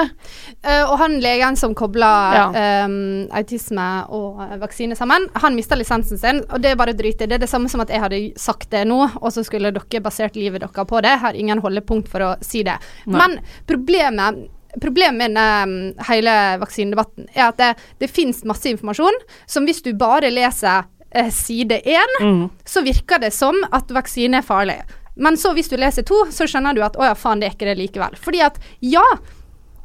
Uh, 0.64 0.84
og 0.88 0.94
han 1.02 1.18
legen 1.20 1.58
som 1.60 1.74
kobla 1.76 2.08
Ja. 2.32 2.84
um, 2.86 3.26
autisme 3.36 3.84
og 4.08 4.38
eh, 4.46 4.54
vaksine 4.62 4.96
sammen, 4.96 5.26
han 5.36 5.54
mista 5.54 5.76
lisensen 5.76 6.16
sin, 6.18 6.40
og 6.48 6.62
det 6.64 6.70
er 6.72 6.78
bare 6.80 6.94
drit 6.96 7.20
i. 7.20 7.26
Det 7.28 7.36
er 7.36 7.42
det 7.44 7.50
samme 7.52 7.68
som 7.68 7.82
at 7.84 7.92
jeg 7.92 8.00
hadde 8.00 8.22
sagt 8.40 8.70
det 8.72 8.86
nå, 8.88 9.02
og 9.20 9.28
så 9.36 9.44
skulle 9.44 9.74
dere 9.76 10.00
basert 10.00 10.40
livet 10.40 10.64
deres 10.64 10.88
på 10.88 11.02
det. 11.04 11.12
Jeg 11.18 11.20
har 11.26 11.36
ingen 11.36 11.60
holdepunkt 11.60 12.08
for 12.08 12.24
å 12.30 12.34
si 12.40 12.62
det. 12.64 12.78
Nei. 13.06 13.18
Men 13.20 13.40
problemet 13.68 14.46
Problemet 14.80 15.32
med 15.32 15.68
mm, 15.68 16.04
hele 16.10 16.32
vaksinedebatten 16.60 17.26
er 17.34 17.46
at 17.48 17.56
det, 17.58 17.68
det 18.04 18.10
finnes 18.12 18.42
masse 18.46 18.68
informasjon 18.68 19.16
som 19.48 19.64
hvis 19.66 19.80
du 19.82 19.94
bare 19.98 20.28
leser 20.30 20.84
eh, 21.10 21.30
side 21.32 21.80
én, 21.88 22.12
Mm. 22.20 22.50
så 22.68 22.82
virker 22.84 23.18
det 23.18 23.32
som 23.32 23.56
at 23.72 23.88
vaksine 23.90 24.38
er 24.38 24.44
farlig. 24.44 24.76
Men 25.18 25.38
så 25.40 25.52
hvis 25.56 25.70
du 25.70 25.76
leser 25.80 26.06
to, 26.06 26.24
så 26.34 26.46
skjønner 26.48 26.76
du 26.76 26.82
at 26.86 26.98
å 26.98 27.08
ja, 27.10 27.16
faen, 27.18 27.42
det 27.42 27.50
er 27.50 27.56
ikke 27.56 27.70
det 27.70 27.78
likevel. 27.80 28.18
Fordi 28.22 28.42
at 28.46 28.60
ja, 28.84 29.04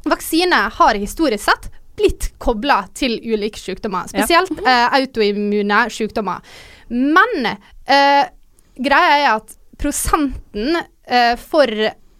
vaksine 0.06 0.60
har 0.78 1.00
historisk 1.00 1.48
sett 1.48 1.70
blitt 1.98 2.30
kobla 2.42 2.84
til 2.94 3.18
ulike 3.22 3.60
sykdommer. 3.60 4.08
Spesielt 4.10 4.54
eh, 4.62 4.86
autoimmune 4.98 5.84
sykdommer. 5.94 6.42
Men 6.90 7.50
eh, 7.50 8.24
greia 8.74 9.18
er 9.18 9.28
at 9.36 9.54
prosenten 9.80 10.78
eh, 10.78 11.34
for 11.40 11.70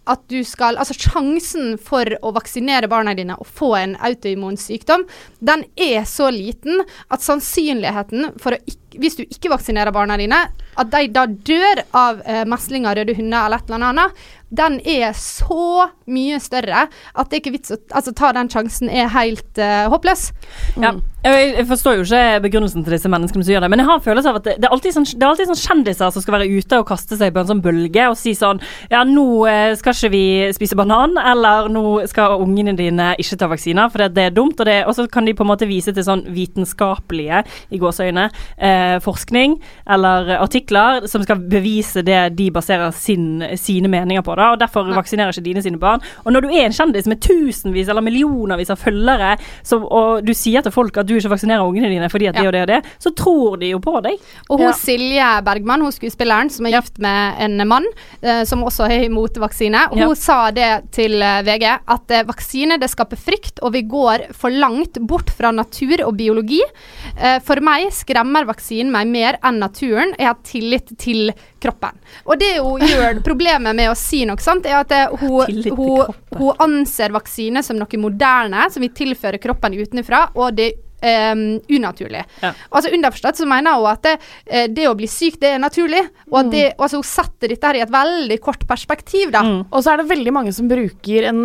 at 0.05 0.21
du 0.29 0.43
skal 0.45 0.77
Altså 0.77 0.93
sjansen 0.93 1.79
for 1.81 2.05
å 2.21 2.29
vaksinere 2.35 2.89
barna 2.91 3.15
dine 3.17 3.37
og 3.41 3.47
få 3.49 3.71
en 3.79 3.95
autoimmun 4.05 4.57
sykdom, 4.59 5.07
den 5.41 5.65
er 5.81 6.05
så 6.05 6.29
liten 6.33 6.83
at 7.09 7.25
sannsynligheten 7.25 8.35
for 8.41 8.53
å 8.53 8.61
ikke 8.69 8.84
hvis 9.01 9.19
du 9.19 9.23
ikke 9.25 9.51
vaksinerer 9.53 9.93
barna 9.95 10.17
dine, 10.19 10.45
at 10.75 10.91
de 10.91 11.07
da 11.15 11.25
dør 11.25 11.83
av 11.95 12.23
eh, 12.25 12.43
meslinger, 12.49 12.97
røde 12.97 13.15
hunder 13.17 13.45
eller 13.45 13.63
et 13.63 13.69
eller 13.71 13.89
annet, 13.91 14.25
den 14.55 14.77
er 14.85 15.13
så 15.17 15.89
mye 16.05 16.37
større 16.39 16.85
at 16.85 17.29
det 17.29 17.37
er 17.37 17.41
ikke 17.41 17.55
vits 17.55 17.73
å 17.73 17.79
altså, 17.97 18.13
ta 18.15 18.29
den 18.35 18.49
sjansen 18.51 18.91
er 18.93 19.09
helt 19.13 19.59
eh, 19.61 19.87
håpløs. 19.91 20.29
Ja. 20.77 20.93
Jeg, 21.25 21.55
jeg 21.55 21.65
forstår 21.65 21.95
jo 21.97 22.03
ikke 22.05 22.41
begrunnelsen 22.43 22.85
til 22.85 22.93
disse 22.93 23.09
menneskene 23.09 23.41
som 23.41 23.55
gjør 23.55 23.65
det, 23.65 23.71
men 23.73 23.81
jeg 23.81 23.89
har 23.89 23.97
en 23.97 24.05
følelse 24.05 24.29
av 24.29 24.39
at 24.39 24.45
det, 24.45 24.55
det, 24.61 24.69
er 24.69 24.75
alltid 24.75 24.93
sånn, 24.93 25.07
det 25.09 25.25
er 25.25 25.31
alltid 25.31 25.49
sånn 25.49 25.61
kjendiser 25.63 26.13
som 26.13 26.23
skal 26.23 26.37
være 26.37 26.49
ute 26.53 26.81
og 26.81 26.87
kaste 26.91 27.17
seg 27.17 27.33
på 27.33 27.41
en 27.41 27.49
sånn 27.49 27.63
bølge 27.65 28.05
og 28.11 28.17
si 28.19 28.35
sånn 28.37 28.61
Ja, 28.91 29.01
nå 29.07 29.25
eh, 29.49 29.73
skal 29.79 29.97
ikke 29.97 30.11
vi 30.13 30.25
spise 30.53 30.77
banan, 30.77 31.17
eller 31.17 31.71
nå 31.73 32.03
skal 32.11 32.37
ungene 32.43 32.75
dine 32.77 33.13
ikke 33.21 33.39
ta 33.41 33.49
vaksiner, 33.49 33.89
for 33.89 34.05
det, 34.05 34.11
det 34.19 34.27
er 34.29 34.35
dumt. 34.35 34.59
Og, 34.59 34.69
det, 34.69 34.77
og 34.85 34.93
så 34.97 35.07
kan 35.11 35.25
de 35.25 35.33
på 35.35 35.43
en 35.45 35.49
måte 35.49 35.67
vise 35.69 35.93
til 35.95 36.05
sånn 36.05 36.21
vitenskapelige, 36.35 37.41
i 37.73 37.81
gåseøyne, 37.81 38.27
eh, 38.57 38.84
forskning 39.03 39.57
eller 39.95 40.31
artikler 40.41 41.07
som 41.11 41.23
skal 41.25 41.41
bevise 41.51 42.03
det 42.05 42.21
de 42.37 42.49
baserer 42.55 42.91
sin, 42.95 43.43
sine 43.59 43.89
meninger 43.91 44.23
på. 44.25 44.35
Da, 44.37 44.51
og 44.55 44.59
Derfor 44.61 44.87
vaksinerer 44.95 45.33
ikke 45.35 45.45
dine 45.45 45.63
sine 45.65 45.79
barn. 45.81 46.03
Og 46.25 46.33
når 46.33 46.45
du 46.45 46.49
er 46.53 46.65
en 46.67 46.75
kjendis 46.75 47.07
med 47.11 47.21
tusenvis 47.23 47.89
eller 47.91 48.01
millionervis 48.05 48.71
av 48.73 48.79
følgere, 48.81 49.35
så, 49.65 49.79
og 49.83 50.25
du 50.25 50.33
sier 50.37 50.61
til 50.65 50.73
folk 50.75 50.97
at 51.01 51.07
du 51.09 51.15
ikke 51.17 51.31
vaksinerer 51.35 51.65
ungene 51.65 51.89
dine 51.91 52.09
fordi 52.11 52.29
at 52.31 52.35
det 52.39 52.43
Ja. 52.45 52.49
og 52.49 52.53
det 52.53 52.61
og 52.65 52.67
det, 52.73 52.79
så 53.01 53.11
tror 53.15 53.57
de 53.61 53.69
jo 53.73 53.79
på 53.83 53.95
deg. 54.05 54.19
Og 54.49 54.59
hun 54.59 54.67
Ja. 54.67 54.73
Silje 54.73 55.29
Bergman, 55.45 55.81
hun 55.81 55.91
skuespilleren 55.91 56.49
som 56.51 56.65
er 56.65 56.75
gift 56.79 56.99
med 56.99 57.35
en 57.39 57.67
mann, 57.67 57.85
eh, 58.21 58.43
som 58.45 58.63
også 58.63 58.89
er 58.89 59.05
imot 59.05 59.37
vaksine, 59.41 59.87
hun 59.91 59.99
Ja. 59.99 60.13
sa 60.13 60.51
det 60.51 60.91
til 60.91 61.21
eh, 61.21 61.41
VG 61.43 61.65
at 61.87 62.11
eh, 62.11 62.23
vaksine 62.23 62.79
det 62.79 62.89
skaper 62.89 63.17
frykt, 63.17 63.59
og 63.61 63.73
vi 63.73 63.81
går 63.83 64.33
for 64.33 64.49
langt 64.49 64.99
bort 65.07 65.29
fra 65.29 65.51
natur 65.51 66.03
og 66.05 66.15
biologi. 66.17 66.61
Eh, 67.17 67.39
for 67.45 67.59
meg 67.61 67.89
skremmer 67.91 68.45
vaksinen 68.75 68.91
meg 68.93 69.07
mer 69.07 69.39
enn 69.43 69.59
naturen. 69.59 70.13
Jeg 70.19 70.27
har 70.27 70.39
tillit 70.43 70.93
til 71.01 71.31
kroppen. 71.61 71.97
Og 72.25 72.39
det 72.39 72.53
hun 72.59 72.83
gjør 72.85 73.21
Problemet 73.25 73.75
med 73.75 73.89
å 73.89 73.97
si 73.97 74.23
noe 74.27 74.41
sånt, 74.41 74.65
er 74.65 74.81
at 74.83 74.91
eh, 74.91 75.13
hun, 75.21 75.45
hun, 75.75 76.15
hun 76.37 76.63
anser 76.65 77.13
vaksine 77.15 77.63
som 77.63 77.79
noe 77.79 78.01
moderne, 78.01 78.67
som 78.71 78.83
vil 78.83 78.93
tilføre 78.95 79.41
kroppen 79.41 79.75
utenfra, 79.75 80.29
og 80.35 80.57
det 80.57 80.67
er 80.69 80.81
um, 81.05 81.43
unaturlig. 81.69 82.23
Ja. 82.41 82.53
Altså 82.69 82.91
Underforstått 82.95 83.41
så 83.41 83.47
mener 83.49 83.77
hun 83.79 83.89
at 83.91 84.03
det, 84.05 84.15
eh, 84.45 84.67
det 84.71 84.87
å 84.89 84.95
bli 84.97 85.09
syk, 85.11 85.39
det 85.41 85.55
er 85.55 85.61
naturlig. 85.61 86.03
Og 86.31 86.39
at 86.41 86.51
det, 86.53 86.65
altså 86.77 87.01
hun 87.01 87.07
setter 87.07 87.51
dette 87.51 87.69
her 87.69 87.79
i 87.79 87.83
et 87.85 87.93
veldig 87.93 88.39
kort 88.43 88.65
perspektiv, 88.67 89.31
da. 89.35 89.43
Mm. 89.45 89.59
Og 89.69 89.77
så 89.83 89.93
er 89.93 90.01
det 90.01 90.09
veldig 90.11 90.35
mange 90.35 90.55
som 90.55 90.69
bruker 90.71 91.29
en 91.29 91.43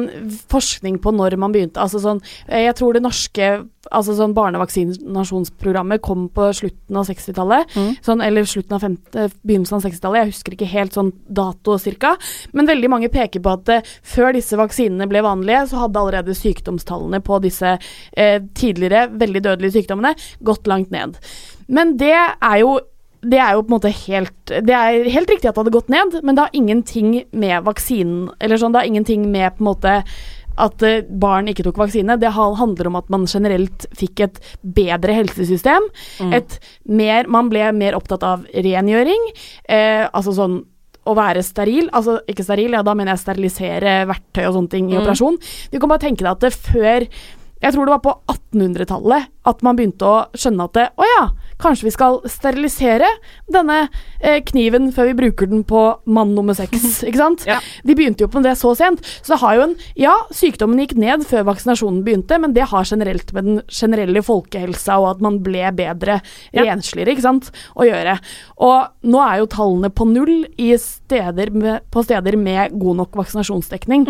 forskning 0.53 1.01
på 1.03 1.15
når 1.17 1.39
man 1.41 1.55
begynte. 1.55 1.83
Altså 1.83 2.03
sånn, 2.03 2.23
eh, 2.49 2.67
jeg 2.69 2.79
tror 2.81 2.97
det 2.97 3.05
norske 3.05 3.53
altså 3.89 4.15
sånn 4.15 4.35
barnevaksinasjonsprogrammet 4.37 6.03
kom 6.05 6.27
på 6.35 6.51
slutten 6.57 6.99
av 7.01 7.07
60-tallet. 7.09 7.73
Mm. 7.75 7.91
Sånn, 8.05 8.23
eller 8.25 8.49
slutten 8.49 8.77
av 8.77 8.85
50, 8.85 9.19
eh, 9.19 9.37
begynnelsen 9.47 9.79
av 9.79 9.87
60-tallet. 9.87 10.21
Jeg 10.21 10.33
husker 10.35 10.57
ikke 10.57 10.69
helt 10.71 10.97
sånn 10.97 11.13
dato 11.27 11.77
cirka. 11.81 12.15
Men 12.53 12.69
veldig 12.69 12.91
mange 12.93 13.11
peker 13.13 13.43
på 13.43 13.55
at 13.57 13.73
eh, 13.73 13.93
før 14.03 14.35
disse 14.37 14.59
vaksinene 14.61 15.09
ble 15.11 15.25
vanlige, 15.25 15.65
så 15.71 15.85
hadde 15.85 16.03
allerede 16.03 16.37
sykdomstallene 16.37 17.23
på 17.25 17.41
disse 17.43 17.77
eh, 18.13 18.39
tidligere 18.55 19.09
veldig 19.21 19.45
dødelige 19.51 19.78
sykdommene 19.78 20.14
gått 20.46 20.70
langt 20.70 20.94
ned. 20.94 21.18
Men 21.68 21.96
det 22.01 22.16
er 22.16 22.62
jo 22.62 22.78
det 23.20 23.36
er 23.36 23.53
jo 23.53 23.61
på 23.61 23.68
en 23.68 23.74
måte 23.74 23.90
helt 23.92 24.48
Det 24.48 24.72
er 24.72 25.09
helt 25.12 25.28
riktig 25.28 25.51
at 25.51 25.53
det 25.53 25.61
hadde 25.61 25.74
gått 25.74 25.90
ned, 25.92 26.14
men 26.24 26.36
det 26.36 26.46
har 26.46 26.55
ingenting 26.57 27.11
med 27.36 27.66
vaksinen 27.66 28.30
Eller 28.40 28.57
sånn, 28.57 28.72
det 28.72 28.80
har 28.80 28.88
ingenting 28.88 29.26
med 29.28 29.59
på 29.59 29.64
en 29.64 29.68
måte 29.68 29.96
at 30.61 30.82
eh, 30.84 31.05
barn 31.07 31.48
ikke 31.48 31.64
tok 31.64 31.78
vaksine. 31.80 32.18
Det 32.20 32.32
handler 32.36 32.90
om 32.90 32.98
at 32.98 33.07
man 33.12 33.22
generelt 33.30 33.86
fikk 33.96 34.24
et 34.26 34.40
bedre 34.61 35.14
helsesystem. 35.16 35.86
Et 36.36 36.57
mer 36.84 37.30
Man 37.32 37.48
ble 37.48 37.70
mer 37.72 37.96
opptatt 37.96 38.26
av 38.26 38.44
rengjøring. 38.53 39.30
Eh, 39.64 40.05
altså 40.11 40.34
sånn 40.36 40.59
å 41.09 41.14
være 41.16 41.40
steril, 41.42 41.88
altså 41.96 42.18
ikke 42.28 42.44
steril, 42.44 42.74
ja 42.76 42.82
da 42.84 42.92
mener 42.94 43.14
jeg 43.14 43.22
sterilisere 43.22 43.94
verktøy 44.11 44.42
og 44.44 44.57
sånne 44.59 44.72
ting 44.74 44.90
i 44.92 44.98
operasjon. 45.01 45.38
Du 45.72 45.78
kan 45.80 45.90
bare 45.90 46.05
tenke 46.05 46.26
deg 46.26 46.34
at 46.34 46.44
det 46.44 46.51
før 46.53 47.07
jeg 47.61 47.75
tror 47.75 47.87
det 47.89 47.93
var 47.93 48.03
på 48.05 48.13
1800-tallet 48.33 49.29
at 49.51 49.63
man 49.65 49.77
begynte 49.79 50.05
å 50.05 50.17
skjønne 50.37 50.65
at 50.69 50.75
det, 50.77 50.85
å 51.01 51.07
ja, 51.07 51.23
kanskje 51.61 51.87
vi 51.89 51.93
skal 51.95 52.19
sterilisere 52.29 53.09
denne 53.53 53.79
eh, 54.21 54.39
kniven 54.49 54.91
før 54.97 55.09
vi 55.11 55.17
bruker 55.19 55.49
den 55.51 55.63
på 55.69 55.81
mann 56.09 56.35
nummer 56.37 56.57
seks, 56.57 57.03
ikke 57.09 57.21
sant? 57.21 57.45
Ja. 57.49 57.59
De 57.87 57.97
begynte 57.97 58.25
jo 58.25 58.31
på 58.33 58.43
det 58.45 58.55
så 58.61 58.73
sent. 58.79 59.05
Så 59.23 59.35
det 59.35 59.41
har 59.43 59.57
jo 59.59 59.65
en 59.69 59.75
Ja, 60.01 60.15
sykdommen 60.35 60.81
gikk 60.83 60.95
ned 61.01 61.25
før 61.29 61.47
vaksinasjonen 61.51 62.03
begynte, 62.07 62.39
men 62.41 62.55
det 62.57 62.69
har 62.73 62.85
generelt 62.89 63.33
med 63.37 63.49
den 63.49 63.61
generelle 63.69 64.23
folkehelsa 64.25 64.99
og 65.01 65.11
at 65.15 65.25
man 65.25 65.41
ble 65.45 65.67
bedre 65.77 66.21
Ja. 66.53 66.65
rensligere, 66.69 67.13
ikke 67.17 67.27
sant, 67.29 67.51
å 67.77 67.85
gjøre. 67.89 68.19
Og 68.61 69.09
nå 69.09 69.21
er 69.25 69.41
jo 69.43 69.51
tallene 69.53 69.91
på 69.93 70.07
null 70.09 70.47
i 70.61 70.73
steder 70.81 71.53
med, 71.53 71.85
på 71.93 72.05
steder 72.05 72.37
med 72.41 72.77
god 72.81 73.03
nok 73.05 73.21
vaksinasjonsdekning. 73.21 74.07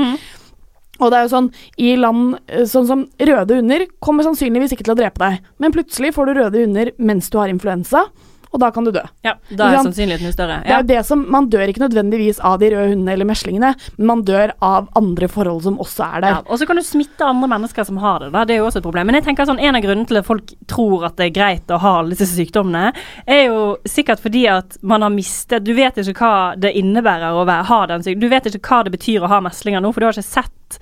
Og 1.00 1.10
det 1.10 1.18
er 1.18 1.26
jo 1.26 1.32
sånn, 1.32 1.50
i 1.80 1.94
land 1.98 2.38
eh, 2.46 2.66
sånn 2.68 2.88
som 2.88 3.04
røde 3.18 3.60
hunder 3.60 3.86
kommer 4.04 4.26
sannsynligvis 4.26 4.76
ikke 4.76 4.86
til 4.86 4.94
å 4.94 5.00
drepe 5.00 5.22
deg, 5.22 5.46
men 5.62 5.74
plutselig 5.74 6.14
får 6.16 6.28
du 6.28 6.34
røde 6.38 6.64
hunder 6.64 6.92
mens 7.00 7.30
du 7.32 7.38
har 7.40 7.52
influensa, 7.52 8.06
og 8.50 8.60
da 8.62 8.70
kan 8.74 8.86
du 8.86 8.90
dø. 8.94 9.02
Ja, 9.26 9.36
da 9.54 9.68
er 9.70 9.84
sannsynligheten 9.84 10.32
større. 10.34 10.60
Det 10.66 10.74
er 10.74 10.86
det 10.88 11.00
som, 11.06 11.22
Man 11.30 11.48
dør 11.52 11.70
ikke 11.70 11.84
nødvendigvis 11.84 12.40
av 12.42 12.58
de 12.62 12.70
røde 12.72 12.94
hundene 12.94 13.14
eller 13.14 13.28
meslingene, 13.28 13.72
men 13.96 14.08
man 14.08 14.24
dør 14.26 14.52
av 14.64 14.88
andre 14.98 15.28
forhold 15.30 15.62
som 15.66 15.78
også 15.82 16.06
er 16.06 16.24
der. 16.24 16.34
Ja, 16.34 16.40
og 16.46 16.58
så 16.58 16.66
kan 16.66 16.80
du 16.80 16.84
smitte 16.86 17.26
andre 17.26 17.50
mennesker 17.52 17.86
som 17.86 18.00
har 18.02 18.24
det. 18.24 18.32
da, 18.34 18.44
Det 18.44 18.56
er 18.56 18.62
jo 18.62 18.66
også 18.66 18.82
et 18.82 18.88
problem. 18.88 19.06
Men 19.06 19.20
jeg 19.20 19.28
tenker 19.28 19.46
sånn, 19.46 19.60
en 19.62 19.78
av 19.78 19.84
grunnene 19.84 20.10
til 20.10 20.20
at 20.20 20.26
folk 20.26 20.54
tror 20.70 21.06
at 21.06 21.16
det 21.20 21.28
er 21.30 21.36
greit 21.36 21.70
å 21.70 21.78
ha 21.78 21.96
alle 22.00 22.16
disse 22.16 22.34
sykdommene, 22.34 22.90
er 23.26 23.44
jo 23.46 23.60
sikkert 23.86 24.22
fordi 24.24 24.46
at 24.50 24.78
man 24.82 25.02
har 25.06 25.14
mistet 25.14 25.64
Du 25.64 25.74
vet 25.76 25.96
ikke 26.00 26.18
hva 26.18 26.56
det 26.58 26.72
innebærer 26.78 27.36
å 27.36 27.46
være, 27.46 27.68
ha 27.70 27.80
den 27.86 28.02
sykdommen. 28.02 28.26
Du 28.26 28.34
vet 28.34 28.50
ikke 28.50 28.66
hva 28.66 28.82
det 28.86 28.94
betyr 28.96 29.22
å 29.22 29.30
ha 29.30 29.40
meslinger 29.44 29.84
nå, 29.84 29.92
for 29.94 30.02
du 30.02 30.10
har 30.10 30.16
ikke 30.16 30.26
sett 30.26 30.80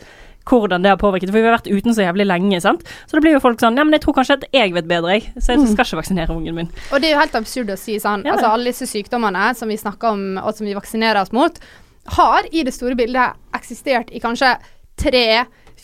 hvordan 0.49 0.85
det 0.85 0.93
har 0.93 1.01
påvirket. 1.01 1.33
For 1.33 1.39
vi 1.39 1.47
har 1.47 1.57
vært 1.57 1.71
uten 1.71 1.95
så 1.95 2.07
jævlig 2.07 2.27
lenge. 2.29 2.61
sant? 2.65 2.85
Så 3.07 3.19
da 3.19 3.23
blir 3.25 3.37
jo 3.37 3.43
folk 3.45 3.61
sånn 3.63 3.77
Ja, 3.79 3.85
men 3.85 3.97
jeg 3.97 4.05
tror 4.07 4.17
kanskje 4.19 4.39
at 4.41 4.49
jeg 4.55 4.75
vet 4.75 4.89
bedre, 4.91 5.19
jeg. 5.19 5.29
Så 5.37 5.55
jeg 5.55 5.69
skal 5.69 5.85
ikke 5.87 6.01
vaksinere 6.01 6.35
ungen 6.35 6.57
min. 6.57 6.73
Og 6.93 7.03
det 7.03 7.11
er 7.11 7.17
jo 7.17 7.21
helt 7.23 7.39
absurd 7.39 7.71
å 7.75 7.79
si 7.81 7.99
sånn. 8.03 8.25
Ja, 8.27 8.37
altså. 8.37 8.55
Alle 8.55 8.73
disse 8.73 8.89
sykdommene 8.89 9.53
som 9.59 9.69
vi 9.69 9.79
snakker 9.81 10.17
om, 10.17 10.25
og 10.43 10.57
som 10.57 10.67
vi 10.69 10.77
vaksinerer 10.79 11.21
oss 11.23 11.35
mot, 11.37 11.61
har 12.19 12.49
i 12.53 12.65
det 12.65 12.73
store 12.75 12.97
bildet 12.97 13.37
eksistert 13.57 14.11
i 14.15 14.23
kanskje 14.25 14.55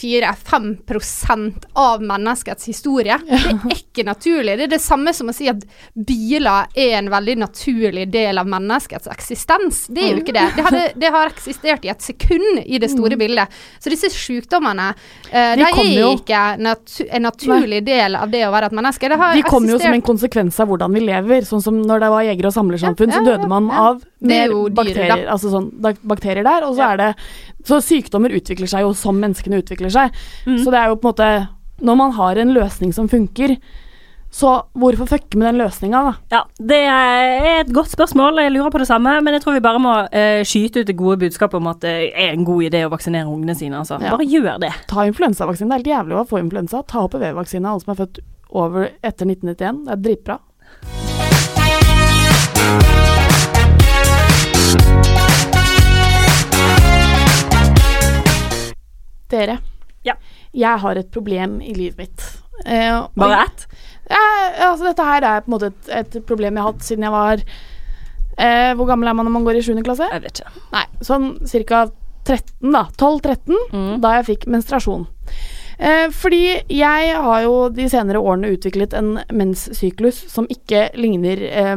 3-4-5 0.00 1.54
av 1.72 2.02
menneskets 2.02 2.68
historie. 2.68 3.18
Det 3.24 3.70
er 3.70 3.76
ikke 3.76 4.04
naturlig. 4.06 4.56
Det 4.58 4.66
er 4.66 4.72
det 4.74 4.82
samme 4.82 5.12
som 5.14 5.30
å 5.30 5.34
si 5.34 5.48
at 5.50 5.62
biler 5.94 6.70
er 6.74 6.96
en 6.98 7.10
veldig 7.12 7.36
naturlig 7.44 8.06
del 8.12 8.40
av 8.40 8.48
menneskets 8.50 9.08
eksistens. 9.12 9.84
Det 9.88 10.02
er 10.04 10.16
jo 10.16 10.22
ikke 10.24 10.36
det. 10.36 10.46
Det, 10.56 10.64
hadde, 10.66 10.84
det 11.00 11.12
har 11.14 11.30
eksistert 11.30 11.86
i 11.86 11.92
et 11.92 12.04
sekund 12.04 12.62
i 12.64 12.80
det 12.82 12.90
store 12.92 13.18
bildet. 13.20 13.52
Så 13.78 13.92
disse 13.92 14.10
sykdommene 14.12 14.90
eh, 15.30 15.54
De 15.58 15.64
de 15.64 15.86
er 16.00 16.10
ikke 16.14 16.42
natu 16.62 17.04
en 17.04 17.26
naturlig 17.26 17.82
del 17.86 18.16
av 18.18 18.32
det 18.32 18.44
å 18.46 18.52
være 18.54 18.70
et 18.70 18.76
menneske. 18.76 19.10
Det 19.10 19.18
har 19.20 19.36
De 19.36 19.44
kommer 19.46 19.74
jo 19.74 19.80
som 19.82 19.96
en 19.96 20.04
konsekvens 20.04 20.60
av 20.60 20.70
hvordan 20.70 20.94
vi 20.94 21.04
lever. 21.04 21.46
Sånn 21.48 21.62
som 21.64 21.80
når 21.82 22.04
det 22.04 22.10
var 22.14 22.26
jeger- 22.28 22.50
og 22.50 22.56
samlersamfunn, 22.58 23.14
Ja, 23.14 23.20
ja, 23.20 23.22
så 23.22 23.30
døde 23.30 23.48
man 23.50 23.70
av 23.70 24.02
er 24.02 24.13
mer 24.28 24.52
bakterier, 24.74 25.12
da. 25.12 25.32
altså 25.34 25.52
sånn, 25.52 25.70
bakterier 25.80 26.44
der. 26.46 26.66
Og 26.68 26.76
så 26.78 26.90
er 26.92 27.00
det 27.00 27.12
Så 27.64 27.80
sykdommer 27.84 28.34
utvikler 28.34 28.68
seg 28.70 28.84
jo 28.84 28.92
som 28.96 29.16
menneskene 29.20 29.62
utvikler 29.62 29.92
seg. 29.92 30.12
Mm. 30.44 30.60
Så 30.64 30.74
det 30.74 30.80
er 30.80 30.92
jo 30.92 31.00
på 31.00 31.08
en 31.08 31.14
måte 31.14 31.30
Når 31.84 31.96
man 31.98 32.14
har 32.18 32.38
en 32.38 32.54
løsning 32.54 32.92
som 32.94 33.08
funker, 33.08 33.56
Så 34.34 34.50
hvorfor 34.74 35.06
fucke 35.06 35.38
med 35.38 35.46
den 35.52 35.60
løsninga, 35.62 36.02
da? 36.08 36.14
Ja, 36.32 36.42
Det 36.58 36.80
er 36.90 37.60
et 37.60 37.72
godt 37.72 37.92
spørsmål, 37.92 38.40
jeg 38.42 38.52
lurer 38.52 38.70
på 38.74 38.80
det 38.82 38.88
samme. 38.88 39.20
Men 39.22 39.36
jeg 39.36 39.44
tror 39.44 39.54
vi 39.54 39.62
bare 39.62 39.78
må 39.78 39.94
uh, 40.10 40.42
skyte 40.42 40.82
ut 40.82 40.88
det 40.90 40.96
gode 40.98 41.20
budskapet 41.22 41.54
om 41.60 41.68
at 41.70 41.80
det 41.86 42.10
er 42.10 42.32
en 42.32 42.44
god 42.44 42.66
idé 42.66 42.82
å 42.82 42.90
vaksinere 42.90 43.30
ungene 43.30 43.54
sine. 43.54 43.78
Altså. 43.78 44.00
Ja. 44.02 44.10
Bare 44.10 44.26
gjør 44.26 44.58
det. 44.64 44.72
Ta 44.90 45.06
influensavaksine. 45.06 45.70
Det 45.70 45.74
er 45.74 45.82
helt 45.84 45.92
jævlig 45.94 46.18
å 46.18 46.26
få 46.26 46.42
influensa. 46.42 46.82
Ta 46.82 47.06
HPV-vaksine, 47.06 47.68
alle 47.70 47.86
som 47.86 47.94
er 47.94 48.02
født 48.02 48.24
over 48.50 48.90
etter 49.02 49.26
1991. 49.30 49.84
Det 49.86 49.92
er 49.94 50.02
dritbra. 50.08 50.40
Dere. 59.30 59.58
Ja. 60.06 60.14
Jeg 60.54 60.78
har 60.84 61.00
et 61.00 61.10
problem 61.14 61.58
i 61.64 61.74
livet 61.74 61.98
mitt. 61.98 62.24
Eh, 62.66 63.00
Bare 63.18 63.44
ett? 63.46 63.66
Ja, 64.10 64.20
altså 64.70 64.90
dette 64.90 65.06
her 65.08 65.24
er 65.26 65.40
på 65.42 65.48
en 65.50 65.54
måte 65.56 65.70
et, 65.72 65.88
et 65.90 66.18
problem 66.28 66.54
jeg 66.58 66.62
har 66.62 66.74
hatt 66.74 66.84
siden 66.86 67.06
jeg 67.06 67.14
var 67.14 67.40
eh, 67.40 68.70
Hvor 68.76 68.86
gammel 68.86 69.08
er 69.08 69.16
man 69.16 69.24
når 69.26 69.32
man 69.38 69.46
går 69.48 69.58
i 69.58 69.64
7. 69.64 69.72
klasse? 69.86 70.06
Jeg 70.12 70.22
vet 70.26 70.40
ikke. 70.42 70.62
Nei, 70.76 70.84
sånn 71.08 71.30
ca. 71.66 71.84
13, 72.24 72.70
da. 72.72 72.86
12-13, 72.96 73.98
da 74.00 74.14
jeg 74.18 74.24
fikk 74.30 74.46
menstruasjon. 74.48 75.02
Eh, 75.76 76.06
fordi 76.14 76.38
jeg 76.72 77.16
har 77.26 77.42
jo 77.44 77.56
de 77.74 77.84
senere 77.92 78.22
årene 78.22 78.54
utviklet 78.54 78.94
en 78.96 79.18
menssyklus 79.34 80.22
som 80.32 80.46
ikke 80.52 80.86
ligner 80.96 81.42
eh, 81.50 81.74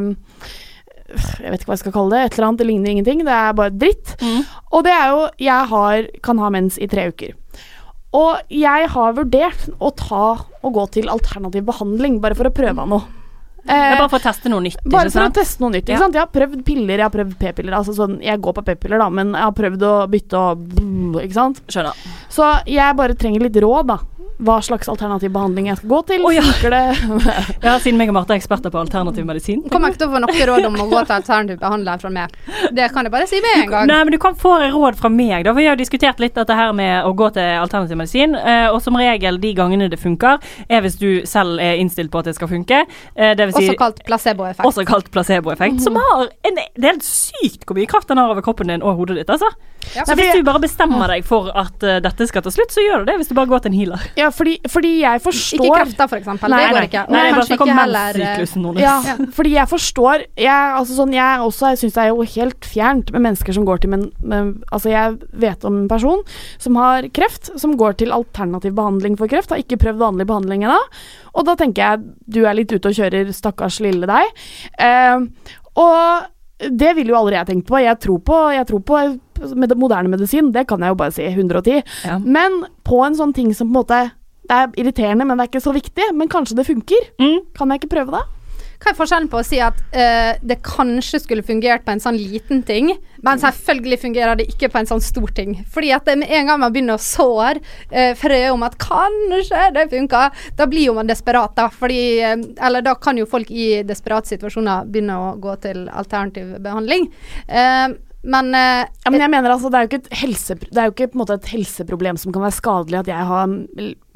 Jeg 1.08 1.50
vet 1.50 1.62
ikke 1.62 1.70
hva 1.70 1.76
jeg 1.76 1.82
skal 1.84 1.94
kalle 1.94 2.14
det. 2.14 2.22
Et 2.26 2.38
eller 2.38 2.48
annet. 2.48 2.60
Det 2.60 2.66
ligner 2.68 2.90
ingenting. 2.92 3.24
Det 3.24 3.34
er 3.34 3.52
bare 3.56 3.72
dritt. 3.72 4.14
Og 4.72 4.84
det 4.84 4.92
er 4.92 5.12
jo 5.14 5.28
Jeg 5.40 5.68
har, 5.72 6.08
kan 6.22 6.38
ha 6.38 6.50
mens 6.52 6.78
i 6.78 6.88
tre 6.90 7.08
uker. 7.08 7.36
Og 8.16 8.40
jeg 8.48 8.88
har 8.88 9.12
vurdert 9.16 9.68
å 9.84 9.90
ta 9.96 10.24
og 10.64 10.72
gå 10.74 10.84
til 10.96 11.10
alternativ 11.12 11.66
behandling, 11.68 12.20
bare 12.24 12.36
for 12.38 12.48
å 12.48 12.52
prøve 12.54 12.86
noe. 12.88 13.04
Eh, 13.68 13.98
bare 13.98 14.08
for 14.08 14.16
å 14.16 14.24
teste 14.24 14.48
noe 14.48 14.64
nytt. 14.64 14.78
bare 14.88 15.10
for 15.12 15.26
å 15.26 15.32
teste 15.34 15.60
noe 15.60 15.74
nytt. 15.74 15.90
Ja. 15.92 15.98
sant? 16.00 16.16
Jeg 16.16 16.24
har 16.24 16.30
prøvd 16.32 16.62
piller, 16.64 16.96
jeg 16.96 17.04
har 17.04 17.12
prøvd 17.12 17.34
p-piller. 17.40 17.76
Altså 17.76 17.92
sånn, 17.96 18.16
jeg 18.24 18.40
går 18.40 18.56
på 18.56 18.64
p-piller, 18.64 19.02
da, 19.02 19.10
men 19.12 19.34
jeg 19.36 19.44
har 19.44 19.56
prøvd 19.58 19.84
å 19.84 19.94
bytte 20.08 20.40
og 20.40 21.20
Ikke 21.20 21.36
sant? 21.36 21.60
Skjønner. 21.68 21.92
Så 22.32 22.48
jeg 22.68 22.96
bare 22.96 23.16
trenger 23.18 23.44
litt 23.44 23.60
råd, 23.60 23.90
da. 23.92 23.98
Hva 24.38 24.60
slags 24.62 24.86
alternativ 24.88 25.32
behandling 25.34 25.66
jeg 25.66 25.76
skal 25.80 25.88
gå 25.90 25.98
til. 26.06 26.22
Oh, 26.24 26.30
ja. 26.34 26.42
Det? 26.62 26.82
Ja, 27.66 27.72
Siden 27.82 27.98
meg 27.98 28.08
og 28.12 28.14
Marte 28.14 28.34
er 28.36 28.38
eksperter 28.38 28.70
på 28.70 28.78
alternativ 28.78 29.24
medisin. 29.26 29.64
Kommer 29.72 29.90
ikke 29.90 29.98
til 30.04 30.08
å 30.08 30.14
få 30.14 30.20
noe 30.22 30.46
råd 30.50 30.66
om 30.68 30.76
å 30.78 30.86
gå 30.92 31.00
til 31.08 31.14
alternativ 31.16 31.58
behandler 31.58 31.98
fra 31.98 32.10
meg. 32.14 32.36
Det 32.76 32.86
kan 32.94 33.08
jeg 33.08 33.12
bare 33.14 33.26
si 33.26 33.40
med 33.42 33.64
en 33.64 33.70
gang. 33.72 33.88
Nei, 33.90 33.98
men 34.06 34.12
Du 34.14 34.18
kan 34.22 34.36
få 34.38 34.52
råd 34.70 34.98
fra 35.00 35.10
meg. 35.10 35.42
da, 35.44 35.50
for 35.50 35.58
Vi 35.58 35.66
har 35.66 35.76
diskutert 35.80 36.20
litt 36.22 36.34
dette 36.38 36.54
her 36.54 36.72
med 36.72 37.04
å 37.04 37.12
gå 37.18 37.32
til 37.34 37.42
alternativ 37.58 37.96
medisin. 37.98 38.36
eh, 38.38 38.68
og 38.70 38.80
som 38.82 38.94
regel 38.96 39.40
de 39.42 39.54
gangene 39.58 39.88
det 39.90 39.98
funker, 39.98 40.38
er 40.68 40.80
hvis 40.86 40.98
du 40.98 41.26
selv 41.26 41.58
er 41.58 41.74
innstilt 41.82 42.10
på 42.14 42.18
at 42.22 42.30
det 42.30 42.34
skal 42.38 42.48
funke. 42.48 42.84
Eh, 43.16 43.34
det 43.34 43.48
vil 43.50 43.54
si, 43.58 43.68
Også 43.68 43.78
kalt 43.78 44.04
placeboeffekt. 44.06 44.64
også 44.66 44.86
kalt 44.86 45.10
placeboeffekt. 45.10 45.80
Som 45.82 45.96
har 45.96 46.28
en, 46.44 46.54
Det 46.78 46.84
er 46.84 46.92
helt 46.92 47.02
sykt 47.02 47.66
hvor 47.66 47.74
mye 47.76 47.86
kraft 47.90 48.08
den 48.08 48.18
har 48.18 48.30
over 48.30 48.42
kroppen 48.42 48.68
din 48.68 48.82
og 48.82 48.96
hodet 48.96 49.16
ditt. 49.18 49.28
altså. 49.30 49.50
Ja. 49.94 50.04
Så 50.04 50.14
hvis 50.18 50.34
du 50.36 50.42
bare 50.46 50.60
bestemmer 50.62 51.10
deg 51.10 51.24
for 51.26 51.48
at 51.56 51.84
uh, 51.86 51.96
dette 52.04 52.26
skal 52.28 52.44
ta 52.44 52.52
slutt, 52.52 52.72
så 52.74 52.82
gjør 52.84 53.02
du 53.02 53.10
det. 53.10 53.16
Hvis 53.20 53.30
du 53.30 53.34
bare 53.38 53.50
går 53.50 53.62
til 53.64 53.72
en 53.72 53.78
healer. 53.78 54.04
Ja, 54.18 54.28
fordi, 54.34 54.58
fordi 54.68 54.92
jeg 55.00 55.22
forstår 55.24 55.64
Ikke 55.64 55.80
krefter, 55.82 56.10
for 56.10 56.20
eksempel. 56.20 56.52
Nei, 56.52 56.60
det 56.62 56.74
går 56.76 56.88
ikke. 56.88 57.04
Og 57.06 57.14
Nei, 57.14 57.22
bare 57.24 57.38
kanskje 57.38 57.58
om 57.64 57.72
heller 57.80 58.18
eh, 58.18 58.24
menssyklusen. 58.24 58.66
hennes. 58.68 58.84
Ja, 58.84 59.28
fordi 59.38 59.54
jeg 59.54 59.70
forstår 59.72 60.24
Jeg, 60.38 60.72
altså 60.80 60.98
sånn, 60.98 61.14
jeg 61.16 61.44
også 61.44 61.72
jeg 61.72 61.80
syns 61.82 61.96
det 61.96 62.04
er 62.04 62.10
jo 62.12 62.26
helt 62.36 62.68
fjernt 62.68 63.12
med 63.14 63.24
mennesker 63.24 63.56
som 63.56 63.66
går 63.68 63.82
til 63.82 63.94
men, 63.94 64.08
men, 64.22 64.54
Altså, 64.72 64.92
jeg 64.92 65.18
vet 65.40 65.64
om 65.68 65.82
en 65.82 65.90
person 65.90 66.24
som 66.60 66.76
har 66.78 67.06
kreft, 67.14 67.52
som 67.60 67.76
går 67.80 67.98
til 68.02 68.12
alternativ 68.14 68.74
behandling 68.76 69.16
for 69.18 69.30
kreft. 69.30 69.52
Har 69.54 69.62
ikke 69.62 69.80
prøvd 69.80 70.02
vanlig 70.02 70.28
behandling 70.28 70.66
ennå. 70.66 70.80
Og 71.38 71.46
da 71.48 71.54
tenker 71.58 71.84
jeg 71.84 72.34
du 72.38 72.42
er 72.44 72.56
litt 72.58 72.72
ute 72.72 72.90
og 72.90 72.98
kjører, 72.98 73.30
stakkars 73.34 73.78
lille 73.84 74.08
deg. 74.08 74.42
Uh, 74.80 75.24
og 75.78 76.28
det 76.58 76.94
ville 76.96 77.12
jo 77.12 77.18
aldri 77.20 77.38
jeg 77.38 77.48
tenkt 77.52 77.68
på. 77.68 77.78
Jeg 77.82 77.98
tror 78.02 78.22
på, 78.26 78.38
jeg 78.54 78.66
tror 78.66 78.82
på 78.82 79.02
med 79.54 79.76
moderne 79.78 80.12
medisin, 80.12 80.52
det 80.54 80.66
kan 80.70 80.82
jeg 80.82 80.94
jo 80.94 81.00
bare 81.00 81.14
si 81.14 81.26
110. 81.26 81.82
Ja. 82.04 82.18
Men 82.22 82.64
på 82.86 83.02
en 83.06 83.18
sånn 83.18 83.34
ting 83.36 83.52
som 83.54 83.68
på 83.68 83.74
en 83.74 83.82
måte 83.82 84.00
Det 84.48 84.56
er 84.56 84.70
irriterende, 84.80 85.26
men 85.28 85.36
det 85.36 85.44
er 85.44 85.48
ikke 85.50 85.60
så 85.60 85.74
viktig. 85.76 86.04
Men 86.16 86.30
kanskje 86.32 86.54
det 86.56 86.64
funker. 86.64 87.10
Mm. 87.20 87.42
Kan 87.52 87.68
jeg 87.68 87.82
ikke 87.82 87.90
prøve 87.98 88.14
det? 88.16 88.22
Hva 88.78 88.92
er 88.92 88.96
forskjellen 88.96 89.26
på 89.30 89.40
å 89.40 89.46
si 89.46 89.58
at 89.62 89.78
uh, 89.90 90.38
det 90.46 90.60
kanskje 90.62 91.18
skulle 91.24 91.42
fungert 91.46 91.82
på 91.82 91.90
en 91.90 92.02
sånn 92.02 92.18
liten 92.18 92.62
ting, 92.66 92.92
men 93.26 93.40
selvfølgelig 93.42 93.98
fungerer 94.04 94.38
det 94.38 94.46
ikke 94.52 94.70
på 94.70 94.78
en 94.78 94.90
sånn 94.90 95.02
stor 95.02 95.32
ting? 95.34 95.56
Fordi 95.74 95.90
at 95.96 96.06
med 96.12 96.30
en 96.30 96.46
gang 96.46 96.62
man 96.62 96.74
begynner 96.74 96.94
å 96.94 97.02
sår 97.02 97.58
uh, 97.58 98.12
frø 98.18 98.40
om 98.52 98.62
at 98.66 98.78
kanskje 98.78 99.64
det 99.74 99.88
funker, 99.90 100.44
da 100.60 100.68
blir 100.70 100.92
jo 100.92 100.94
man 100.94 101.10
desperat, 101.10 101.56
da. 101.58 101.66
Fordi 101.74 102.02
uh, 102.22 102.36
Eller 102.68 102.86
da 102.86 102.94
kan 102.94 103.18
jo 103.18 103.26
folk 103.26 103.50
i 103.50 103.82
desperate 103.86 104.30
situasjoner 104.30 104.86
begynne 104.86 105.18
å 105.18 105.32
gå 105.42 105.58
til 105.64 105.88
alternativ 105.90 106.54
behandling. 106.62 107.10
Eh, 107.48 107.88
men 108.22 108.50
uh, 108.54 108.82
Ja, 108.82 109.12
men 109.12 109.22
jeg 109.22 109.30
mener 109.30 109.54
altså, 109.54 109.70
det 109.70 109.78
er 109.78 109.86
jo 109.86 109.90
ikke 109.92 110.00
et, 110.02 110.10
helse, 110.22 110.56
det 110.58 110.74
er 110.74 110.90
jo 110.90 110.94
ikke 110.96 111.10
på 111.12 111.18
en 111.18 111.22
måte 111.22 111.38
et 111.38 111.52
helseproblem 111.52 112.18
som 112.18 112.34
kan 112.34 112.44
være 112.44 112.56
skadelig 112.56 112.98
at 113.02 113.12
jeg 113.12 113.30
har 113.30 113.54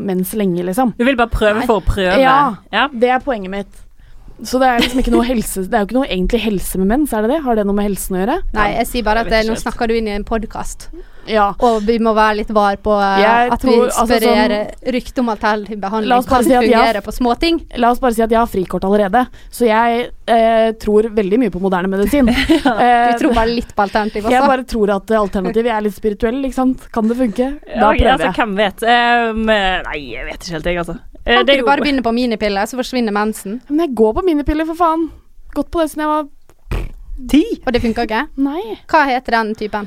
mens 0.03 0.35
lenge, 0.39 0.67
liksom. 0.67 0.93
Du 0.99 1.07
vil 1.07 1.19
bare 1.19 1.33
prøve 1.33 1.65
for 1.69 1.79
å 1.79 1.87
prøve. 1.87 2.19
Ja, 2.21 2.59
ja. 2.75 2.89
det 2.93 3.15
er 3.15 3.23
poenget 3.25 3.55
mitt. 3.55 3.81
Så 4.43 4.59
det 4.59 4.69
er 4.69 4.83
liksom 4.83 5.03
ikke 5.03 5.13
noe 5.13 5.27
helse 5.27 5.63
Det 5.69 5.77
er 5.77 5.85
jo 5.85 5.87
ikke 5.87 5.99
noe 6.01 6.09
egentlig 6.09 6.41
helse 6.43 6.79
med 6.81 6.89
mens, 6.91 7.13
er 7.15 7.23
det 7.23 7.37
det? 7.37 7.43
Har 7.45 7.59
det 7.59 7.67
noe 7.69 7.79
med 7.79 7.87
helsen 7.87 8.17
å 8.17 8.23
gjøre? 8.25 8.39
Nei, 8.57 8.69
jeg 8.81 8.89
sier 8.91 9.07
bare 9.07 9.23
at 9.23 9.31
eh, 9.31 9.45
nå 9.47 9.55
snakker 9.61 9.91
du 9.91 9.95
inn 9.99 10.09
i 10.11 10.17
en 10.17 10.27
podkast, 10.27 10.89
Ja. 11.27 11.55
og 11.61 11.83
vi 11.87 11.99
må 12.03 12.13
være 12.17 12.37
litt 12.41 12.51
var 12.51 12.77
på 12.83 12.95
eh, 12.99 13.21
Jeg 13.23 13.51
at 13.55 13.63
vi 13.67 13.75
inspirerer 13.77 14.55
altså, 14.55 14.79
sånn, 14.83 14.93
rykte 14.97 15.21
om 15.23 15.29
alternativ 15.33 15.79
behandling 15.83 16.25
kan 16.29 16.45
si 16.45 16.51
fungere 16.51 16.81
har- 16.97 17.01
på 17.07 17.13
småting. 17.15 17.61
La 17.79 17.91
oss 17.91 18.01
bare 18.03 18.15
si 18.17 18.23
at 18.23 18.31
jeg 18.31 18.39
har 18.41 18.47
frikort 18.51 18.85
allerede, 18.89 19.27
så 19.51 19.67
jeg 19.69 20.11
eh, 20.27 20.73
tror 20.83 21.09
veldig 21.15 21.39
mye 21.45 21.51
på 21.55 21.61
moderne 21.63 21.89
medisin. 21.93 22.27
Du 22.63 22.69
Eh, 22.83 23.17
tror 23.19 23.35
bare 23.35 23.49
litt 23.55 23.75
på 23.77 23.83
alternativ 23.85 24.25
også? 24.25 24.33
Jeg 24.35 24.49
bare 24.49 24.65
tror 24.65 24.91
at 24.97 25.11
alternativ 25.11 25.67
er 25.67 25.81
litt 25.83 25.95
spirituell, 25.95 26.43
ikke 26.45 26.55
sant. 26.59 26.87
Kan 26.93 27.09
det 27.09 27.17
funke? 27.19 27.49
Da 27.67 27.93
Ja, 27.93 27.93
prøver 27.93 28.13
altså, 28.13 28.29
jeg. 28.29 28.35
hvem 28.41 28.57
vet? 28.57 28.83
Um, 28.83 29.43
nei, 29.47 29.99
jeg 30.13 30.25
vet 30.27 30.41
ikke 30.47 30.53
helt, 30.57 30.65
jeg, 30.73 30.79
altså. 30.83 30.99
Eh, 31.25 31.37
Kan 31.37 31.47
ikke 31.47 31.59
du 31.63 31.67
bare 31.67 31.81
begynne 31.85 32.03
på 32.03 32.13
minipiller, 32.13 32.67
så 32.67 32.77
forsvinner 32.81 33.13
mensen? 33.15 33.61
Men 33.69 33.87
jeg 33.87 33.95
går 33.95 34.15
på 34.19 34.25
minipiller, 34.27 34.67
for 34.67 34.75
faen. 34.75 35.09
Gått 35.55 35.71
på 35.71 35.81
det 35.85 35.91
siden 35.93 36.07
jeg 36.07 36.13
var 36.17 36.29
Ti? 37.29 37.43
Og 37.67 37.73
det 37.73 37.83
funker 37.85 38.03
ikke? 38.09 38.23
Nei. 38.43 38.79
Hva 38.91 39.05
heter 39.07 39.37
den 39.39 39.55
typen? 39.55 39.87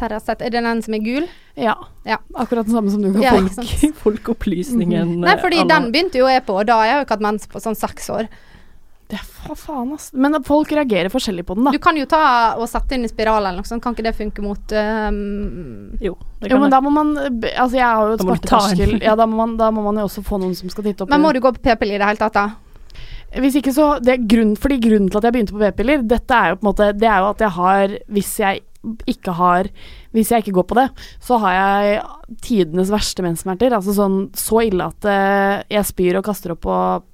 Ceracet. 0.00 0.26
Ceracet. 0.26 0.42
Er 0.46 0.50
det 0.56 0.62
den 0.64 0.82
som 0.82 0.94
er 0.96 1.02
gul? 1.04 1.26
Ja. 1.60 1.74
Ja. 2.08 2.18
Akkurat 2.34 2.66
den 2.66 2.74
samme 2.74 2.90
som 2.90 3.02
du 3.04 3.12
kan 3.12 3.22
Ja, 3.22 3.34
folk, 3.36 3.96
Folkeopplysningen. 4.04 5.16
Mm. 5.16 5.26
Nei, 5.26 5.36
fordi 5.40 5.60
eh, 5.60 5.64
alle- 5.66 5.74
den 5.76 5.90
begynte 5.92 6.18
jo 6.22 6.30
jeg 6.30 6.46
på, 6.46 6.56
og 6.60 6.66
da 6.70 6.80
har 6.80 6.86
jeg 6.88 6.96
jo 7.00 7.04
ikke 7.06 7.18
hatt 7.18 7.26
mens 7.28 7.46
på 7.50 7.60
sånn 7.62 7.76
seks 7.78 8.08
år. 8.10 8.28
Det 9.10 9.18
er 9.18 9.24
fa 9.26 9.56
faen, 9.58 9.88
ass. 9.96 10.12
Men 10.14 10.36
folk 10.46 10.70
reagerer 10.70 11.10
forskjellig 11.10 11.42
på 11.48 11.56
den, 11.58 11.64
da. 11.66 11.72
Du 11.74 11.80
kan 11.82 11.96
jo 11.98 12.04
ta 12.06 12.54
og 12.54 12.68
sette 12.70 12.94
inn 12.94 13.02
i 13.04 13.10
spiral 13.10 13.42
eller 13.42 13.58
noe 13.58 13.66
sånt, 13.66 13.82
kan 13.82 13.96
ikke 13.96 14.06
det 14.06 14.12
funke 14.14 14.44
mot 14.44 14.70
um... 14.70 15.96
Jo, 15.98 16.14
det 16.38 16.52
Jo, 16.52 16.60
men 16.62 16.68
det. 16.70 16.76
da 16.76 16.80
må 16.80 16.92
man 16.94 17.10
Altså, 17.18 17.74
jeg 17.74 17.82
har 17.88 18.06
jo 18.06 18.14
et 18.14 18.22
smerteterskel. 18.22 18.92
Ja, 19.08 19.16
da 19.18 19.26
må, 19.26 19.40
man, 19.42 19.56
da 19.58 19.72
må 19.74 19.82
man 19.82 19.98
jo 19.98 20.06
også 20.06 20.22
få 20.22 20.38
noen 20.38 20.54
som 20.54 20.70
skal 20.70 20.86
titte 20.86 21.02
opp 21.02 21.10
Men 21.10 21.24
må 21.24 21.32
du 21.34 21.40
gå 21.42 21.50
på 21.56 21.64
p-piller 21.64 21.98
i 21.98 22.02
det 22.04 22.06
hele 22.12 22.22
tatt, 22.22 22.38
da? 22.38 22.46
Hvis 23.42 23.58
ikke 23.58 23.74
så 23.74 23.88
det 24.02 24.14
er 24.14 24.22
grunn, 24.30 24.54
Fordi 24.58 24.78
grunnen 24.82 25.10
til 25.10 25.18
at 25.18 25.26
jeg 25.26 25.34
begynte 25.34 25.54
på 25.58 25.62
p-piller, 25.66 26.06
dette 26.06 26.38
er 26.38 26.54
jo 26.54 26.60
på 26.60 26.64
en 26.64 26.70
måte 26.70 26.88
Det 26.98 27.10
er 27.10 27.18
jo 27.18 27.28
at 27.34 27.44
jeg 27.44 27.54
har 27.58 27.98
Hvis 28.14 28.32
jeg 28.42 28.62
ikke 29.10 29.34
har 29.36 29.68
Hvis 30.16 30.30
jeg 30.32 30.42
ikke 30.42 30.56
går 30.56 30.66
på 30.70 30.76
det, 30.78 30.86
så 31.20 31.38
har 31.42 31.52
jeg 31.54 32.00
tidenes 32.42 32.90
verste 32.90 33.22
menssmerter. 33.22 33.74
Altså 33.76 33.94
sånn 33.94 34.18
så 34.36 34.64
ille 34.66 34.88
at 34.88 35.06
eh, 35.06 35.60
jeg 35.76 35.88
spyr 35.90 36.18
og 36.20 36.26
kaster 36.26 36.54
opp 36.56 36.66
og 36.66 37.10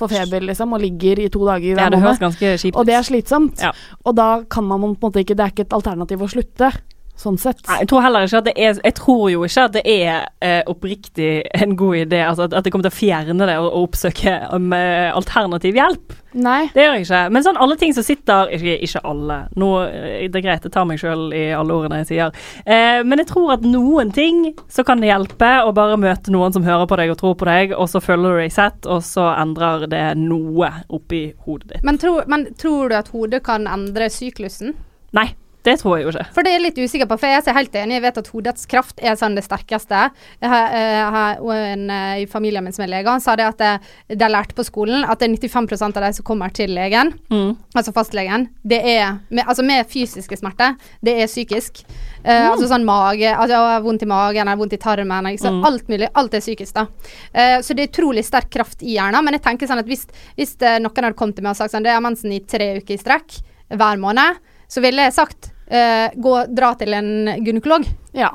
får 0.00 0.12
feber, 0.12 0.46
liksom, 0.48 0.72
og 0.72 0.82
ligger 0.82 1.20
i 1.20 1.28
to 1.32 1.44
dager 1.44 1.76
hver 1.76 1.84
ja, 1.84 1.90
måned. 1.92 2.72
Og 2.72 2.88
det 2.88 2.96
er 2.96 3.06
slitsomt. 3.06 3.60
Ja. 3.60 3.74
Og 4.04 4.16
da 4.16 4.30
kan 4.50 4.66
man 4.66 4.80
på 4.80 4.88
en 4.88 4.96
måte 5.10 5.22
ikke 5.22 5.36
Det 5.36 5.44
er 5.44 5.54
ikke 5.54 5.68
et 5.68 5.76
alternativ 5.76 6.24
å 6.24 6.30
slutte, 6.32 6.72
sånn 7.20 7.38
sett. 7.40 7.60
Nei, 7.68 7.80
jeg 7.82 7.90
tror 7.92 8.04
heller 8.04 8.26
ikke 8.26 8.40
at 8.40 8.48
det 8.48 8.54
er 8.56 8.80
Jeg 8.80 8.96
tror 8.98 9.24
jo 9.32 9.44
ikke 9.46 9.66
at 9.68 9.76
det 9.76 9.82
er 9.84 10.24
eh, 10.44 10.62
oppriktig 10.70 11.30
en 11.54 11.76
god 11.78 12.00
idé. 12.04 12.22
Altså 12.26 12.48
at, 12.48 12.56
at 12.56 12.66
det 12.66 12.72
kommer 12.72 12.88
til 12.88 12.94
å 12.94 13.00
fjerne 13.00 13.48
det 13.48 13.58
og, 13.60 13.68
og 13.68 13.90
oppsøke 13.90 14.36
um, 14.54 14.72
eh, 14.76 15.10
alternativ 15.12 15.78
hjelp. 15.78 16.16
Nei. 16.38 16.68
Det 16.70 16.84
gjør 16.84 16.94
jeg 16.94 17.06
ikke. 17.08 17.22
Men 17.34 17.44
sånn 17.44 17.58
alle 17.58 17.76
ting 17.80 17.94
som 17.96 18.06
sitter 18.06 18.52
Ikke, 18.54 18.76
ikke 18.86 19.02
alle. 19.08 19.38
Nå, 19.58 19.70
eh, 19.88 20.28
det 20.30 20.40
er 20.40 20.46
greit, 20.46 20.66
jeg 20.66 20.74
tar 20.74 20.86
meg 20.88 21.00
sjøl 21.02 21.28
i 21.36 21.48
alle 21.56 21.76
ordene 21.76 22.00
jeg 22.02 22.10
sier. 22.12 22.36
Eh, 22.64 23.00
men 23.06 23.22
jeg 23.22 23.30
tror 23.32 23.56
at 23.56 23.66
noen 23.66 24.12
ting 24.14 24.52
så 24.70 24.84
kan 24.86 25.02
det 25.02 25.10
hjelpe 25.10 25.50
å 25.66 25.74
bare 25.76 25.98
møte 26.00 26.32
noen 26.34 26.54
som 26.54 26.66
hører 26.66 26.88
på 26.90 27.00
deg 27.00 27.12
og 27.12 27.20
tror 27.20 27.36
på 27.40 27.48
deg, 27.50 27.74
og 27.76 27.90
så 27.90 28.02
følger 28.04 28.38
du 28.38 28.42
deg 28.44 28.54
sett, 28.54 28.86
og 28.86 29.02
så 29.06 29.30
endrer 29.34 29.88
det 29.90 30.06
noe 30.20 30.70
oppi 30.88 31.26
hodet 31.46 31.74
ditt. 31.74 31.84
Men, 31.86 31.98
tro, 32.00 32.20
men 32.30 32.50
tror 32.60 32.90
du 32.90 32.98
at 33.00 33.10
hodet 33.14 33.42
kan 33.46 33.66
endre 33.70 34.10
syklusen? 34.12 34.76
Nei. 35.16 35.32
Det 35.62 35.74
tror 35.80 35.98
jeg 35.98 36.06
jo 36.06 36.10
ikke. 36.14 36.24
For 36.32 36.42
det 36.46 36.50
er 36.52 36.56
jeg 36.58 36.62
litt 36.64 36.78
usikker 36.80 37.08
på, 37.10 37.18
for 37.20 37.28
jeg 37.28 37.42
er 37.44 37.56
helt 37.58 37.74
enig. 37.76 37.96
Jeg 37.98 38.02
vet 38.06 38.18
at 38.22 38.28
hodets 38.32 38.66
kraft 38.70 39.00
er 39.04 39.16
sånn 39.20 39.34
det 39.36 39.44
sterkeste. 39.44 39.98
Jeg 40.40 40.48
har, 40.48 40.70
eh, 40.72 40.94
jeg 40.96 41.10
har 41.16 41.42
en 41.66 41.90
eh, 41.90 42.22
i 42.22 42.26
familien 42.26 42.64
min 42.64 42.72
som 42.72 42.84
er 42.86 42.88
lege, 42.88 43.10
han 43.12 43.20
sa 43.20 43.34
det 43.36 43.44
at 43.44 43.58
det, 43.60 43.72
de 44.16 44.28
lærte 44.32 44.54
på 44.56 44.64
skolen 44.64 45.04
at 45.04 45.18
det 45.20 45.28
er 45.28 45.36
95% 45.36 45.96
av 46.00 46.06
de 46.06 46.12
som 46.16 46.24
kommer 46.24 46.52
til 46.56 46.72
legen, 46.72 47.12
Mm. 47.30 47.56
altså 47.76 47.92
fastlegen, 47.92 48.48
det 48.64 48.80
er 48.84 49.18
med, 49.30 49.44
altså 49.46 49.62
med 49.62 49.86
fysiske 49.86 50.36
smerter, 50.40 50.76
det 51.04 51.18
er 51.20 51.26
psykisk. 51.28 51.84
Eh, 52.24 52.48
Altså 52.50 52.66
sånn 52.68 52.84
mage, 52.84 53.28
altså 53.28 53.52
jeg 53.52 53.58
har 53.74 53.82
vondt 53.84 54.02
i 54.02 54.06
magen, 54.06 54.48
eller 54.48 54.56
vondt 54.56 54.72
i 54.72 54.76
tarmen, 54.80 55.24
liksom, 55.24 55.60
Mm. 55.60 55.64
alt 55.66 55.88
mulig. 55.88 56.08
Alt 56.14 56.34
er 56.34 56.40
psykisk, 56.40 56.74
da. 56.74 56.86
Uh, 57.34 57.60
så 57.62 57.74
det 57.76 57.84
er 57.84 57.92
utrolig 57.92 58.24
sterk 58.24 58.50
kraft 58.50 58.82
i 58.82 58.96
hjernen. 58.96 59.22
Men 59.24 59.34
jeg 59.34 59.42
tenker 59.42 59.66
sånn 59.68 59.78
at 59.78 59.86
hvis, 59.86 60.06
hvis 60.36 60.56
eh, 60.62 60.78
noen 60.78 61.04
hadde 61.04 61.14
kommet 61.16 61.36
til 61.36 61.44
meg 61.44 61.50
og 61.50 61.56
sagt 61.56 61.72
sånn, 61.74 61.82
det 61.84 61.92
er 61.92 62.00
mensen 62.00 62.32
i 62.32 62.40
tre 62.40 62.76
uker 62.80 62.94
i 62.94 62.98
strekk 62.98 63.42
hver 63.70 63.98
måned, 64.00 64.36
så 64.70 64.82
ville 64.84 65.02
jeg 65.08 65.16
sagt 65.16 65.50
uh, 65.70 66.08
gå, 66.14 66.36
dra 66.54 66.72
til 66.78 66.94
en 66.94 67.10
gynekolog. 67.44 67.84
Ja. 68.16 68.30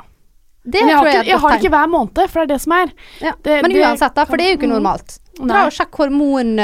Det 0.66 0.82
Men 0.82 0.90
jeg 0.90 0.98
tror 0.98 1.06
har, 1.06 1.12
jeg 1.12 1.16
er 1.16 1.22
ikke, 1.22 1.30
jeg 1.30 1.40
har 1.44 1.50
det 1.54 1.60
ikke 1.62 1.70
hver 1.76 1.90
måned, 1.94 2.22
for 2.34 2.40
det 2.42 2.46
er 2.48 2.54
det 2.56 2.62
som 2.64 2.74
er. 2.74 2.92
Ja. 3.22 3.32
Det- 3.46 3.62
Men 3.62 3.72
uansett, 3.86 4.16
da, 4.16 4.26
for 4.26 4.38
det 4.42 4.46
er 4.48 4.50
jo 4.56 4.58
ikke 4.58 4.70
normalt. 4.72 5.20
Dra 5.36 5.66
og 5.68 5.72
sjekk 5.76 5.96
hormonnivået. 6.00 6.62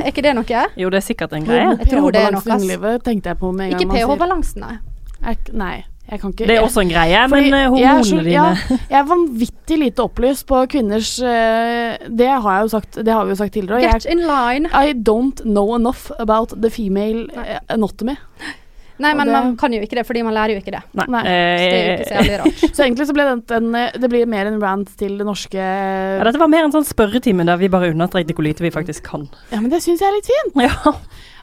Er 0.00 0.10
ikke 0.12 0.22
det 0.22 0.34
noe? 0.38 0.66
Jo, 0.78 0.90
det 0.90 1.00
er 1.02 1.06
sikkert 1.06 1.32
en 1.36 1.44
greie. 1.44 1.66
Jeg 1.78 1.88
tror 1.90 2.12
det 2.14 2.22
er 2.22 2.30
noe, 2.32 2.40
Ikke 3.74 3.88
pH-balansen, 4.16 4.60
nei. 4.60 5.84
Ikke- 6.14 6.18
jeg 6.18 6.20
kan 6.22 6.32
ikke 6.32 6.46
Det 6.46 6.56
er 6.56 6.62
også 6.64 6.80
en 6.84 6.88
greie, 6.94 7.28
Fordi 7.28 7.50
men 7.50 7.60
hormonene 7.60 7.80
jeg 7.80 7.98
er 7.98 8.02
så- 8.02 8.16
hormonene 8.16 8.32
ja, 8.32 8.54
dine 8.54 8.80
jeg 8.90 8.98
er 9.00 9.06
vanvittig 9.10 9.78
lite 9.78 10.02
opplyst 10.06 10.46
på 10.46 10.62
kvinners 10.70 11.12
eh, 11.22 11.96
Det 12.08 12.28
har 12.28 12.50
jeg 12.58 12.62
jo 12.62 12.68
sagt 12.78 12.92
Det 13.04 13.12
har 13.12 13.24
vi 13.24 13.30
jo 13.30 13.36
sagt 13.42 13.52
tidligere. 13.54 13.80
Get 13.80 14.04
Jeg, 14.04 14.12
in 14.12 14.26
line. 14.26 14.66
I 14.72 14.92
don't 14.94 15.42
know 15.44 15.74
enough 15.74 16.10
about 16.18 16.54
the 16.60 16.70
female 16.70 17.26
Nei. 17.34 17.58
anatomy. 17.68 18.16
Nei, 18.96 19.12
men 19.12 19.26
det- 19.26 19.32
man 19.34 19.56
kan 19.56 19.72
jo 19.72 19.80
ikke 19.82 19.96
det, 19.98 20.06
fordi 20.06 20.22
man 20.22 20.34
lærer 20.34 20.54
jo 20.54 20.60
ikke 20.60 20.70
det. 20.70 20.82
Nei. 20.94 21.04
Nei. 21.08 21.22
Så 21.24 21.64
det 21.64 21.74
er 21.74 21.86
jo 21.88 21.94
ikke 21.98 22.06
så 22.06 22.14
Eh, 22.14 22.22
jævlig 22.22 22.38
rart. 22.44 22.60
Så 22.76 22.84
egentlig 22.84 23.06
så 23.08 23.12
ble 23.16 23.24
det 23.24 23.50
en, 23.56 23.74
eh, 23.74 23.90
det 23.98 24.08
blir 24.10 24.26
mer 24.30 24.46
en 24.46 24.60
rant 24.62 24.96
til 24.96 25.18
det 25.18 25.26
norske 25.26 25.58
ja, 25.58 26.22
dette 26.22 26.38
var 26.38 26.46
mer 26.48 26.62
en 26.64 26.70
sånn 26.70 26.86
spørretime 26.86 27.44
der 27.44 27.56
vi 27.58 27.66
bare 27.68 27.90
understrekte 27.90 28.32
hvor 28.36 28.44
lite 28.46 28.60
vi 28.62 28.70
faktisk 28.70 29.02
kan. 29.02 29.28
Ja, 29.50 29.58
men 29.60 29.68
det 29.70 29.82
syns 29.82 29.98
jeg 29.98 30.06
er 30.08 30.14
litt 30.14 30.30
fint. 30.30 30.62
Ja, 30.62 30.94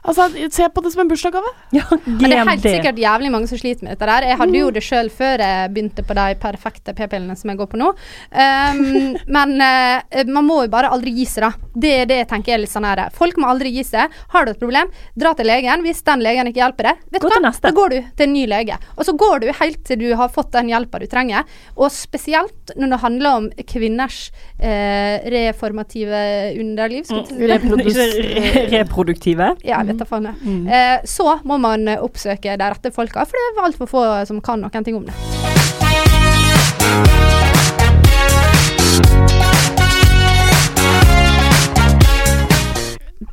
Altså, 0.02 0.26
Se 0.50 0.66
på 0.68 0.82
det 0.82 0.90
som 0.92 1.04
en 1.04 1.10
bursdagsgave. 1.10 1.50
ja 1.70 1.84
det 2.20 2.30
er 2.32 2.48
helt 2.48 2.64
sikkert 2.64 2.98
jævlig 2.98 3.30
mange 3.30 3.46
som 3.50 3.60
sliter 3.60 3.86
med 3.86 3.94
dette 3.94 4.08
der. 4.08 4.26
Jeg 4.32 4.38
hadde 4.40 4.58
jo 4.58 4.70
det 4.74 4.82
sjøl 4.82 5.10
før 5.14 5.42
jeg 5.44 5.70
begynte 5.74 6.04
på 6.06 6.16
de 6.18 6.24
perfekte 6.42 6.94
p-pillene 6.98 7.36
som 7.38 7.52
jeg 7.52 7.60
går 7.60 7.70
på 7.70 7.78
nå. 7.78 7.92
Um, 8.34 8.82
men 9.36 9.54
uh, 9.62 10.24
man 10.26 10.48
må 10.48 10.62
jo 10.64 10.72
bare 10.72 10.90
aldri 10.92 11.14
gi 11.14 11.26
seg, 11.30 11.46
da. 11.46 11.70
Det 11.84 11.92
er 12.00 12.10
det 12.10 12.18
jeg 12.22 12.30
tenker 12.32 12.56
er 12.56 12.62
litt 12.64 12.72
sånn 12.72 12.86
her. 12.88 13.04
Folk 13.14 13.38
må 13.40 13.50
aldri 13.52 13.70
gi 13.76 13.84
seg. 13.86 14.12
Har 14.34 14.46
du 14.46 14.52
et 14.52 14.60
problem, 14.62 14.90
dra 15.18 15.34
til 15.38 15.48
legen. 15.48 15.86
Hvis 15.86 16.02
den 16.08 16.24
legen 16.26 16.50
ikke 16.50 16.62
hjelper 16.64 16.90
deg, 16.90 17.06
vet 17.14 17.22
du 17.22 17.28
hva? 17.30 17.40
neste. 17.46 17.68
da 17.68 17.74
går 17.76 17.94
du 17.94 17.98
til 18.02 18.26
en 18.26 18.34
ny 18.34 18.44
lege. 18.50 18.78
Og 18.96 19.06
så 19.06 19.14
går 19.18 19.44
du 19.44 19.48
helt 19.60 19.84
til 19.86 20.02
du 20.02 20.08
har 20.18 20.32
fått 20.34 20.50
den 20.56 20.72
hjelpa 20.72 20.98
du 20.98 21.06
trenger. 21.10 21.46
Og 21.78 21.92
spesielt 21.94 22.74
når 22.74 22.96
det 22.96 23.00
handler 23.04 23.38
om 23.38 23.48
kvinners 23.70 24.18
uh, 24.58 25.22
reformative 25.30 26.26
underliv. 26.58 27.06
Reproduktive. 28.74 29.52
Ja, 29.62 29.82
vet 29.92 30.02
da 30.02 30.08
faen. 30.08 30.30
jeg. 30.32 30.56
Eh, 30.72 31.06
så 31.08 31.38
må 31.44 31.60
man 31.62 31.86
oppsøke 32.00 32.56
de 32.58 32.72
rette 32.74 32.92
folka, 32.94 33.24
for 33.28 33.38
det 33.38 33.48
er 33.54 33.66
altfor 33.70 33.90
få 33.92 34.06
som 34.26 34.40
kan 34.44 34.60
noen 34.64 34.84
ting 34.84 34.96
om 34.98 35.06
det. 35.06 36.22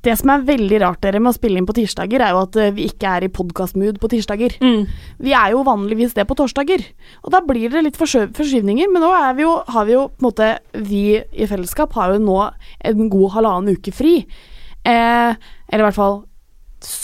Det 0.06 0.14
som 0.16 0.30
er 0.32 0.44
veldig 0.48 0.78
rart 0.80 1.02
dere 1.04 1.20
med 1.20 1.34
å 1.34 1.36
spille 1.36 1.60
inn 1.60 1.66
på 1.68 1.74
tirsdager, 1.76 2.22
er 2.24 2.32
jo 2.32 2.44
at 2.46 2.56
eh, 2.62 2.70
vi 2.72 2.86
ikke 2.88 3.10
er 3.18 3.26
i 3.26 3.32
podkastmood 3.36 3.98
på 4.00 4.08
tirsdager. 4.14 4.54
Mm. 4.64 4.86
Vi 5.26 5.34
er 5.36 5.52
jo 5.52 5.64
vanligvis 5.68 6.14
det 6.16 6.24
på 6.30 6.38
torsdager, 6.40 6.86
og 7.26 7.34
da 7.34 7.42
blir 7.44 7.74
det 7.74 7.82
litt 7.84 8.00
forskyv- 8.00 8.32
forskyvninger. 8.38 8.88
Men 8.94 9.04
nå 9.04 9.10
er 9.18 9.36
vi 9.36 9.44
jo, 9.44 9.58
har 9.68 9.90
vi 9.90 9.98
jo 9.98 10.06
på 10.14 10.22
en 10.24 10.28
måte 10.30 10.50
Vi 10.88 11.04
i 11.20 11.50
fellesskap 11.50 11.98
har 12.00 12.14
jo 12.16 12.22
nå 12.24 12.38
en 12.88 13.10
god 13.12 13.34
halvannen 13.36 13.76
uke 13.76 13.92
fri. 13.92 14.16
Eh, 14.88 15.34
eller 15.68 15.84
i 15.84 15.88
hvert 15.90 16.00
fall 16.00 16.22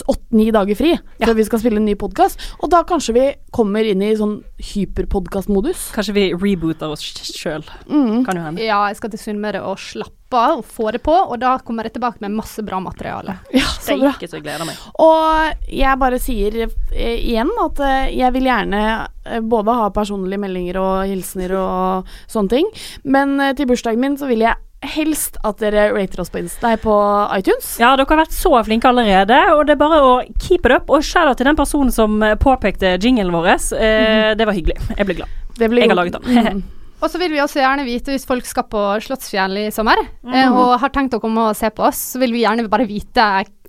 åtte-ni 0.07 0.49
dager 0.55 0.77
fri 0.77 0.93
før 1.21 1.35
vi 1.37 1.45
skal 1.47 1.61
spille 1.61 1.81
en 1.81 1.87
ny 1.87 1.95
podkast. 1.99 2.41
Og 2.61 2.71
da 2.73 2.83
kanskje 2.87 3.15
vi 3.15 3.25
kommer 3.55 3.87
inn 3.87 4.03
i 4.03 4.13
sånn 4.17 4.39
hyperpodkastmodus. 4.73 5.89
Kanskje 5.95 6.15
vi 6.15 6.27
rebooter 6.33 6.93
oss 6.93 7.03
sjøl. 7.31 7.65
Mm. 7.87 8.23
Kan 8.27 8.39
jo 8.39 8.45
hende. 8.45 8.63
Ja, 8.65 8.83
jeg 8.89 8.99
skal 8.99 9.13
til 9.13 9.21
Sunnmøre 9.21 9.63
og 9.65 9.79
slappe 9.81 10.35
av 10.35 10.59
og 10.59 10.65
få 10.67 10.89
det 10.91 10.99
på, 11.05 11.13
og 11.13 11.37
da 11.39 11.53
kommer 11.63 11.87
jeg 11.87 11.95
tilbake 11.95 12.19
med 12.23 12.33
masse 12.35 12.63
bra 12.65 12.81
materiale. 12.83 13.37
Ja, 13.55 13.67
så 13.69 13.95
bra. 13.99 14.11
Steike 14.15 14.29
så 14.29 14.39
jeg 14.39 14.45
gleder 14.47 14.67
meg. 14.67 14.79
Og 15.03 15.69
jeg 15.71 16.01
bare 16.01 16.19
sier 16.19 16.57
eh, 16.65 17.15
igjen 17.15 17.51
at 17.61 17.79
eh, 17.85 18.15
jeg 18.17 18.33
vil 18.35 18.49
gjerne 18.49 18.81
eh, 19.05 19.41
både 19.45 19.77
ha 19.79 19.89
personlige 19.95 20.41
meldinger 20.41 20.81
og 20.81 20.93
hilsener 21.07 21.55
og 21.59 22.15
sånne 22.31 22.57
ting, 22.57 22.71
men 23.07 23.37
til 23.55 23.69
bursdagen 23.69 24.01
min 24.01 24.17
så 24.19 24.29
vil 24.31 24.43
jeg 24.47 24.59
helst 24.93 25.37
at 25.43 25.57
dere 25.61 25.87
rater 25.95 26.21
oss 26.23 26.29
på, 26.33 26.39
Insta, 26.41 26.67
nei, 26.69 26.75
på 26.81 26.93
iTunes. 27.37 27.75
Ja, 27.81 27.93
dere 27.95 28.07
har 28.09 28.21
vært 28.23 28.35
så 28.35 28.51
flinke 28.67 28.89
allerede, 28.91 29.37
og 29.55 29.65
det 29.67 29.75
er 29.75 29.81
bare 29.81 29.99
å 30.05 30.13
keep 30.39 30.65
it 30.65 30.71
up. 30.75 30.89
Og 30.89 31.03
shout-out 31.05 31.37
til 31.41 31.49
den 31.49 31.57
personen 31.59 31.91
som 31.95 32.21
eh, 32.23 32.35
påpekte 32.39 32.95
jinglen 33.01 33.33
vår. 33.35 33.51
Eh, 33.79 34.31
Det 34.37 34.45
var 34.47 34.53
hyggelig. 34.57 34.77
Jeg 34.97 35.05
ble 35.09 35.19
glad. 35.21 35.29
Det 35.55 35.69
blir 35.71 35.85
Jeg 35.85 35.89
har 35.93 35.99
laget 36.01 36.17
den. 36.19 36.55
Mm. 36.59 36.63
Og 37.03 37.11
så 37.11 37.19
vil 37.19 37.33
vi 37.35 37.41
også 37.43 37.59
gjerne 37.59 37.83
vite 37.85 38.13
hvis 38.15 38.23
folk 38.25 38.45
skal 38.47 38.63
på 38.71 38.79
Slottsfjell 39.03 39.57
i 39.65 39.67
sommer, 39.71 39.99
eh, 40.31 40.47
og 40.47 40.79
har 40.79 40.89
tenkt 40.95 41.13
å 41.13 41.19
komme 41.21 41.49
og 41.51 41.57
se 41.59 41.67
på 41.75 41.83
oss, 41.85 41.99
så 42.15 42.21
vil 42.23 42.31
vi 42.33 42.45
gjerne 42.45 42.63
bare 42.71 42.87
vite 42.87 43.25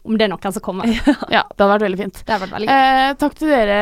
om 0.06 0.14
det 0.14 0.28
er 0.28 0.30
noen 0.30 0.54
som 0.54 0.62
kommer. 0.62 0.86
Ja, 1.34 1.42
det 1.42 1.58
hadde 1.58 1.72
vært 1.72 1.84
veldig 1.88 1.98
fint. 1.98 2.20
Det 2.22 2.38
vært 2.38 2.54
veldig. 2.54 2.68
Eh, 2.70 3.10
takk 3.18 3.34
til 3.36 3.50
dere, 3.50 3.80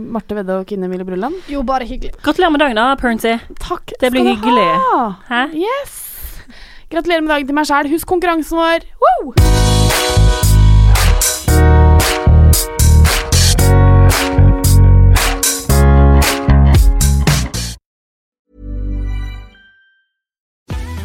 Marte 0.00 0.38
Vedde 0.38 0.56
og 0.62 0.66
Kine 0.72 0.88
Mille 0.88 1.04
Brulland. 1.06 1.36
Jo, 1.52 1.60
bare 1.68 1.84
hyggelig. 1.86 2.16
Gratulerer 2.24 2.54
med 2.56 2.64
dagen, 2.64 2.80
da, 2.80 2.88
Pernsey. 2.98 3.36
Takk 3.60 3.92
Det 4.00 4.10
blir 4.16 4.24
hyggelig. 4.32 4.66
ha. 4.88 5.04
Hæ? 5.28 5.42
Yes. 5.60 6.00
Gratulerer 6.90 7.20
med 7.20 7.28
dagen 7.28 7.46
til 7.46 7.54
meg 7.54 7.66
sjæl. 7.66 7.90
Husk 7.90 8.06
konkurransen 8.06 8.58
vår. 8.58 8.86
Woo! 9.02 9.32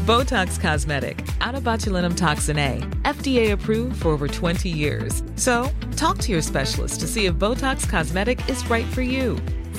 Botox 0.06 0.60
Cosmetic, 0.60 1.26
out 1.40 1.56
of 1.56 1.64
botulinum 1.64 2.18
toxin 2.18 2.58
A, 2.58 2.82
FDA 3.06 3.52
approved 3.52 4.02
for 4.02 4.10
over 4.10 4.28
20 4.28 4.68
years. 4.68 5.24
So, 5.36 5.70
talk 5.96 6.18
to 6.18 6.32
your 6.32 6.42
specialist 6.42 7.00
to 7.00 7.08
see 7.08 7.28
if 7.28 7.36
Botox 7.36 7.88
Cosmetic 7.88 8.50
is 8.50 8.70
right 8.70 8.86
for 8.88 9.02
you. 9.02 9.38